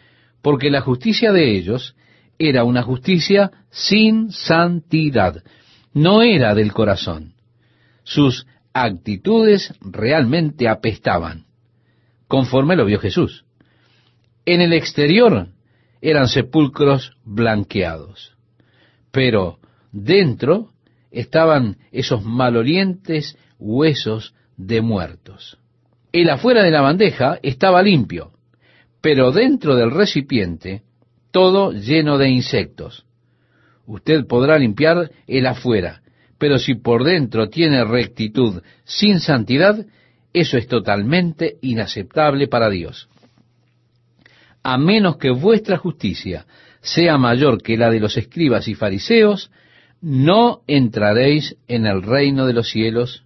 Porque 0.45 0.69
la 0.69 0.81
justicia 0.81 1.31
de 1.31 1.57
ellos 1.57 1.95
era 2.37 2.65
una 2.65 2.83
justicia 2.83 3.49
sin 3.71 4.31
santidad, 4.31 5.43
no 5.91 6.21
era 6.21 6.53
del 6.53 6.71
corazón. 6.71 7.33
Sus 8.03 8.45
actitudes 8.71 9.73
realmente 9.81 10.67
apestaban, 10.69 11.47
conforme 12.27 12.75
lo 12.75 12.85
vio 12.85 12.99
Jesús. 12.99 13.43
En 14.45 14.61
el 14.61 14.73
exterior 14.73 15.47
eran 15.99 16.27
sepulcros 16.27 17.17
blanqueados, 17.23 18.37
pero 19.09 19.57
dentro 19.91 20.73
estaban 21.09 21.77
esos 21.91 22.23
malolientes 22.23 23.35
huesos 23.57 24.35
de 24.57 24.83
muertos. 24.83 25.57
El 26.11 26.29
afuera 26.29 26.61
de 26.61 26.69
la 26.69 26.81
bandeja 26.81 27.39
estaba 27.41 27.81
limpio, 27.81 28.34
pero 29.05 29.31
dentro 29.31 29.75
del 29.75 29.91
recipiente 29.91 30.81
todo 31.29 31.73
lleno 31.73 32.17
de 32.17 32.27
insectos. 32.27 33.05
Usted 33.85 34.25
podrá 34.25 34.57
limpiar 34.57 35.11
el 35.27 35.45
afuera, 35.45 36.01
pero 36.39 36.57
si 36.57 36.73
por 36.73 37.03
dentro 37.03 37.47
tiene 37.47 37.85
rectitud 37.85 38.63
sin 38.83 39.19
santidad, 39.19 39.85
eso 40.33 40.57
es 40.57 40.67
totalmente 40.67 41.57
inaceptable 41.61 42.47
para 42.47 42.71
Dios. 42.71 43.07
A 44.63 44.79
menos 44.79 45.17
que 45.17 45.29
vuestra 45.29 45.77
justicia 45.77 46.47
sea 46.81 47.19
mayor 47.19 47.61
que 47.61 47.77
la 47.77 47.91
de 47.91 47.99
los 47.99 48.17
escribas 48.17 48.67
y 48.67 48.73
fariseos, 48.73 49.51
no 50.01 50.61
entraréis 50.65 51.55
en 51.67 51.85
el 51.85 52.01
reino 52.01 52.47
de 52.47 52.53
los 52.53 52.71
cielos, 52.71 53.23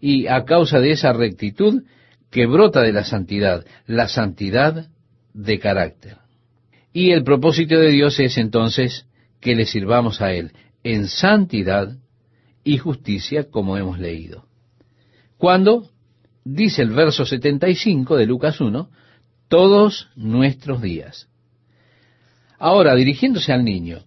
y 0.00 0.26
a 0.26 0.46
causa 0.46 0.80
de 0.80 0.92
esa 0.92 1.12
rectitud 1.12 1.82
que 2.30 2.46
brota 2.46 2.80
de 2.80 2.94
la 2.94 3.04
santidad, 3.04 3.66
la 3.86 4.08
santidad 4.08 4.88
de 5.32 5.58
carácter. 5.58 6.18
Y 6.92 7.10
el 7.10 7.22
propósito 7.22 7.78
de 7.78 7.90
Dios 7.90 8.18
es 8.20 8.38
entonces 8.38 9.06
que 9.40 9.54
le 9.54 9.66
sirvamos 9.66 10.20
a 10.20 10.32
Él 10.32 10.52
en 10.82 11.06
santidad 11.06 11.96
y 12.64 12.78
justicia, 12.78 13.44
como 13.50 13.76
hemos 13.76 13.98
leído. 13.98 14.44
Cuando, 15.36 15.88
dice 16.44 16.82
el 16.82 16.90
verso 16.90 17.24
75 17.24 18.16
de 18.16 18.26
Lucas 18.26 18.60
1, 18.60 18.90
todos 19.48 20.08
nuestros 20.16 20.82
días. 20.82 21.28
Ahora, 22.58 22.94
dirigiéndose 22.94 23.52
al 23.52 23.64
niño, 23.64 24.00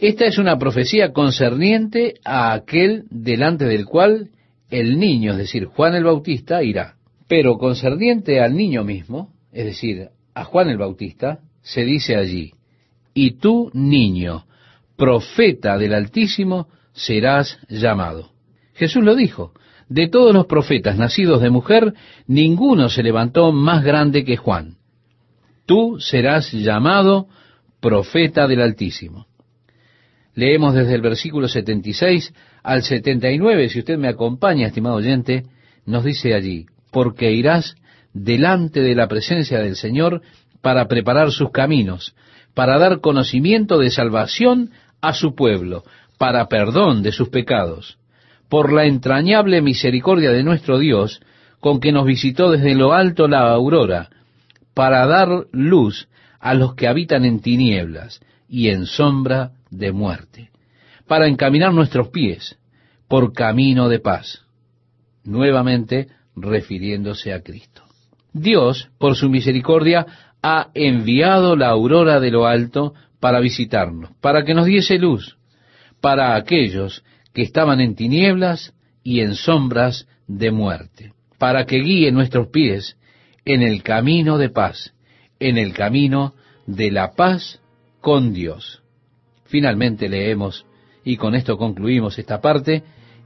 esta 0.00 0.24
es 0.24 0.38
una 0.38 0.58
profecía 0.58 1.12
concerniente 1.12 2.14
a 2.24 2.52
aquel 2.52 3.04
delante 3.10 3.64
del 3.66 3.86
cual 3.86 4.30
el 4.70 4.98
niño, 4.98 5.32
es 5.32 5.38
decir, 5.38 5.66
Juan 5.66 5.94
el 5.94 6.04
Bautista, 6.04 6.62
irá. 6.62 6.96
Pero 7.28 7.58
concerniente 7.58 8.40
al 8.40 8.56
niño 8.56 8.84
mismo, 8.84 9.32
es 9.52 9.66
decir, 9.66 10.08
a 10.34 10.44
Juan 10.44 10.68
el 10.68 10.78
Bautista, 10.78 11.40
se 11.62 11.84
dice 11.84 12.16
allí, 12.16 12.52
y 13.14 13.32
tú, 13.32 13.70
niño, 13.74 14.46
profeta 14.96 15.78
del 15.78 15.94
Altísimo, 15.94 16.68
serás 16.92 17.58
llamado. 17.68 18.30
Jesús 18.74 19.04
lo 19.04 19.14
dijo, 19.14 19.52
de 19.88 20.08
todos 20.08 20.32
los 20.32 20.46
profetas 20.46 20.96
nacidos 20.96 21.42
de 21.42 21.50
mujer, 21.50 21.94
ninguno 22.26 22.88
se 22.88 23.02
levantó 23.02 23.52
más 23.52 23.84
grande 23.84 24.24
que 24.24 24.36
Juan. 24.36 24.76
Tú 25.66 25.98
serás 26.00 26.50
llamado 26.52 27.28
profeta 27.80 28.46
del 28.46 28.62
Altísimo. 28.62 29.26
Leemos 30.34 30.74
desde 30.74 30.94
el 30.94 31.02
versículo 31.02 31.46
76 31.46 32.32
al 32.62 32.82
79, 32.82 33.68
si 33.68 33.80
usted 33.80 33.98
me 33.98 34.08
acompaña, 34.08 34.68
estimado 34.68 34.96
oyente, 34.96 35.44
nos 35.84 36.04
dice 36.04 36.32
allí, 36.34 36.66
porque 36.90 37.32
irás 37.32 37.74
delante 38.12 38.80
de 38.80 38.94
la 38.94 39.08
presencia 39.08 39.60
del 39.60 39.76
Señor 39.76 40.22
para 40.60 40.86
preparar 40.88 41.32
sus 41.32 41.50
caminos, 41.50 42.14
para 42.54 42.78
dar 42.78 43.00
conocimiento 43.00 43.78
de 43.78 43.90
salvación 43.90 44.70
a 45.00 45.12
su 45.12 45.34
pueblo, 45.34 45.84
para 46.18 46.48
perdón 46.48 47.02
de 47.02 47.12
sus 47.12 47.28
pecados, 47.30 47.98
por 48.48 48.72
la 48.72 48.84
entrañable 48.84 49.62
misericordia 49.62 50.30
de 50.30 50.44
nuestro 50.44 50.78
Dios, 50.78 51.20
con 51.58 51.80
que 51.80 51.92
nos 51.92 52.04
visitó 52.04 52.50
desde 52.50 52.74
lo 52.74 52.92
alto 52.92 53.28
la 53.28 53.50
aurora, 53.50 54.10
para 54.74 55.06
dar 55.06 55.46
luz 55.52 56.08
a 56.38 56.54
los 56.54 56.74
que 56.74 56.86
habitan 56.88 57.24
en 57.24 57.40
tinieblas 57.40 58.20
y 58.48 58.68
en 58.68 58.86
sombra 58.86 59.52
de 59.70 59.92
muerte, 59.92 60.50
para 61.06 61.26
encaminar 61.26 61.72
nuestros 61.72 62.08
pies 62.08 62.58
por 63.08 63.32
camino 63.32 63.88
de 63.88 63.98
paz, 63.98 64.44
nuevamente 65.24 66.08
refiriéndose 66.36 67.32
a 67.32 67.42
Cristo. 67.42 67.81
Dios, 68.32 68.90
por 68.98 69.16
su 69.16 69.28
misericordia, 69.28 70.06
ha 70.42 70.70
enviado 70.74 71.56
la 71.56 71.68
aurora 71.68 72.20
de 72.20 72.30
lo 72.30 72.46
alto 72.46 72.94
para 73.20 73.40
visitarnos, 73.40 74.10
para 74.20 74.44
que 74.44 74.54
nos 74.54 74.66
diese 74.66 74.98
luz, 74.98 75.36
para 76.00 76.34
aquellos 76.34 77.04
que 77.32 77.42
estaban 77.42 77.80
en 77.80 77.94
tinieblas 77.94 78.74
y 79.04 79.20
en 79.20 79.34
sombras 79.34 80.06
de 80.26 80.50
muerte, 80.50 81.12
para 81.38 81.64
que 81.66 81.78
guíe 81.78 82.10
nuestros 82.10 82.48
pies 82.48 82.96
en 83.44 83.62
el 83.62 83.82
camino 83.82 84.38
de 84.38 84.48
paz, 84.48 84.94
en 85.38 85.58
el 85.58 85.72
camino 85.72 86.34
de 86.66 86.90
la 86.90 87.12
paz 87.12 87.60
con 88.00 88.32
Dios. 88.32 88.82
Finalmente 89.44 90.08
leemos, 90.08 90.66
y 91.04 91.16
con 91.16 91.34
esto 91.34 91.56
concluimos 91.58 92.18
esta 92.18 92.40
parte, 92.40 92.82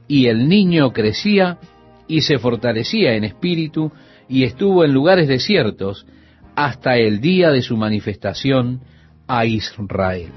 y 0.07 0.27
el 0.27 0.47
niño 0.47 0.93
crecía 0.93 1.57
y 2.07 2.21
se 2.21 2.39
fortalecía 2.39 3.15
en 3.15 3.23
espíritu 3.23 3.91
y 4.29 4.43
estuvo 4.43 4.83
en 4.83 4.93
lugares 4.93 5.27
desiertos 5.27 6.05
hasta 6.55 6.97
el 6.97 7.21
día 7.21 7.51
de 7.51 7.61
su 7.61 7.77
manifestación 7.77 8.81
a 9.27 9.45
Israel. 9.45 10.31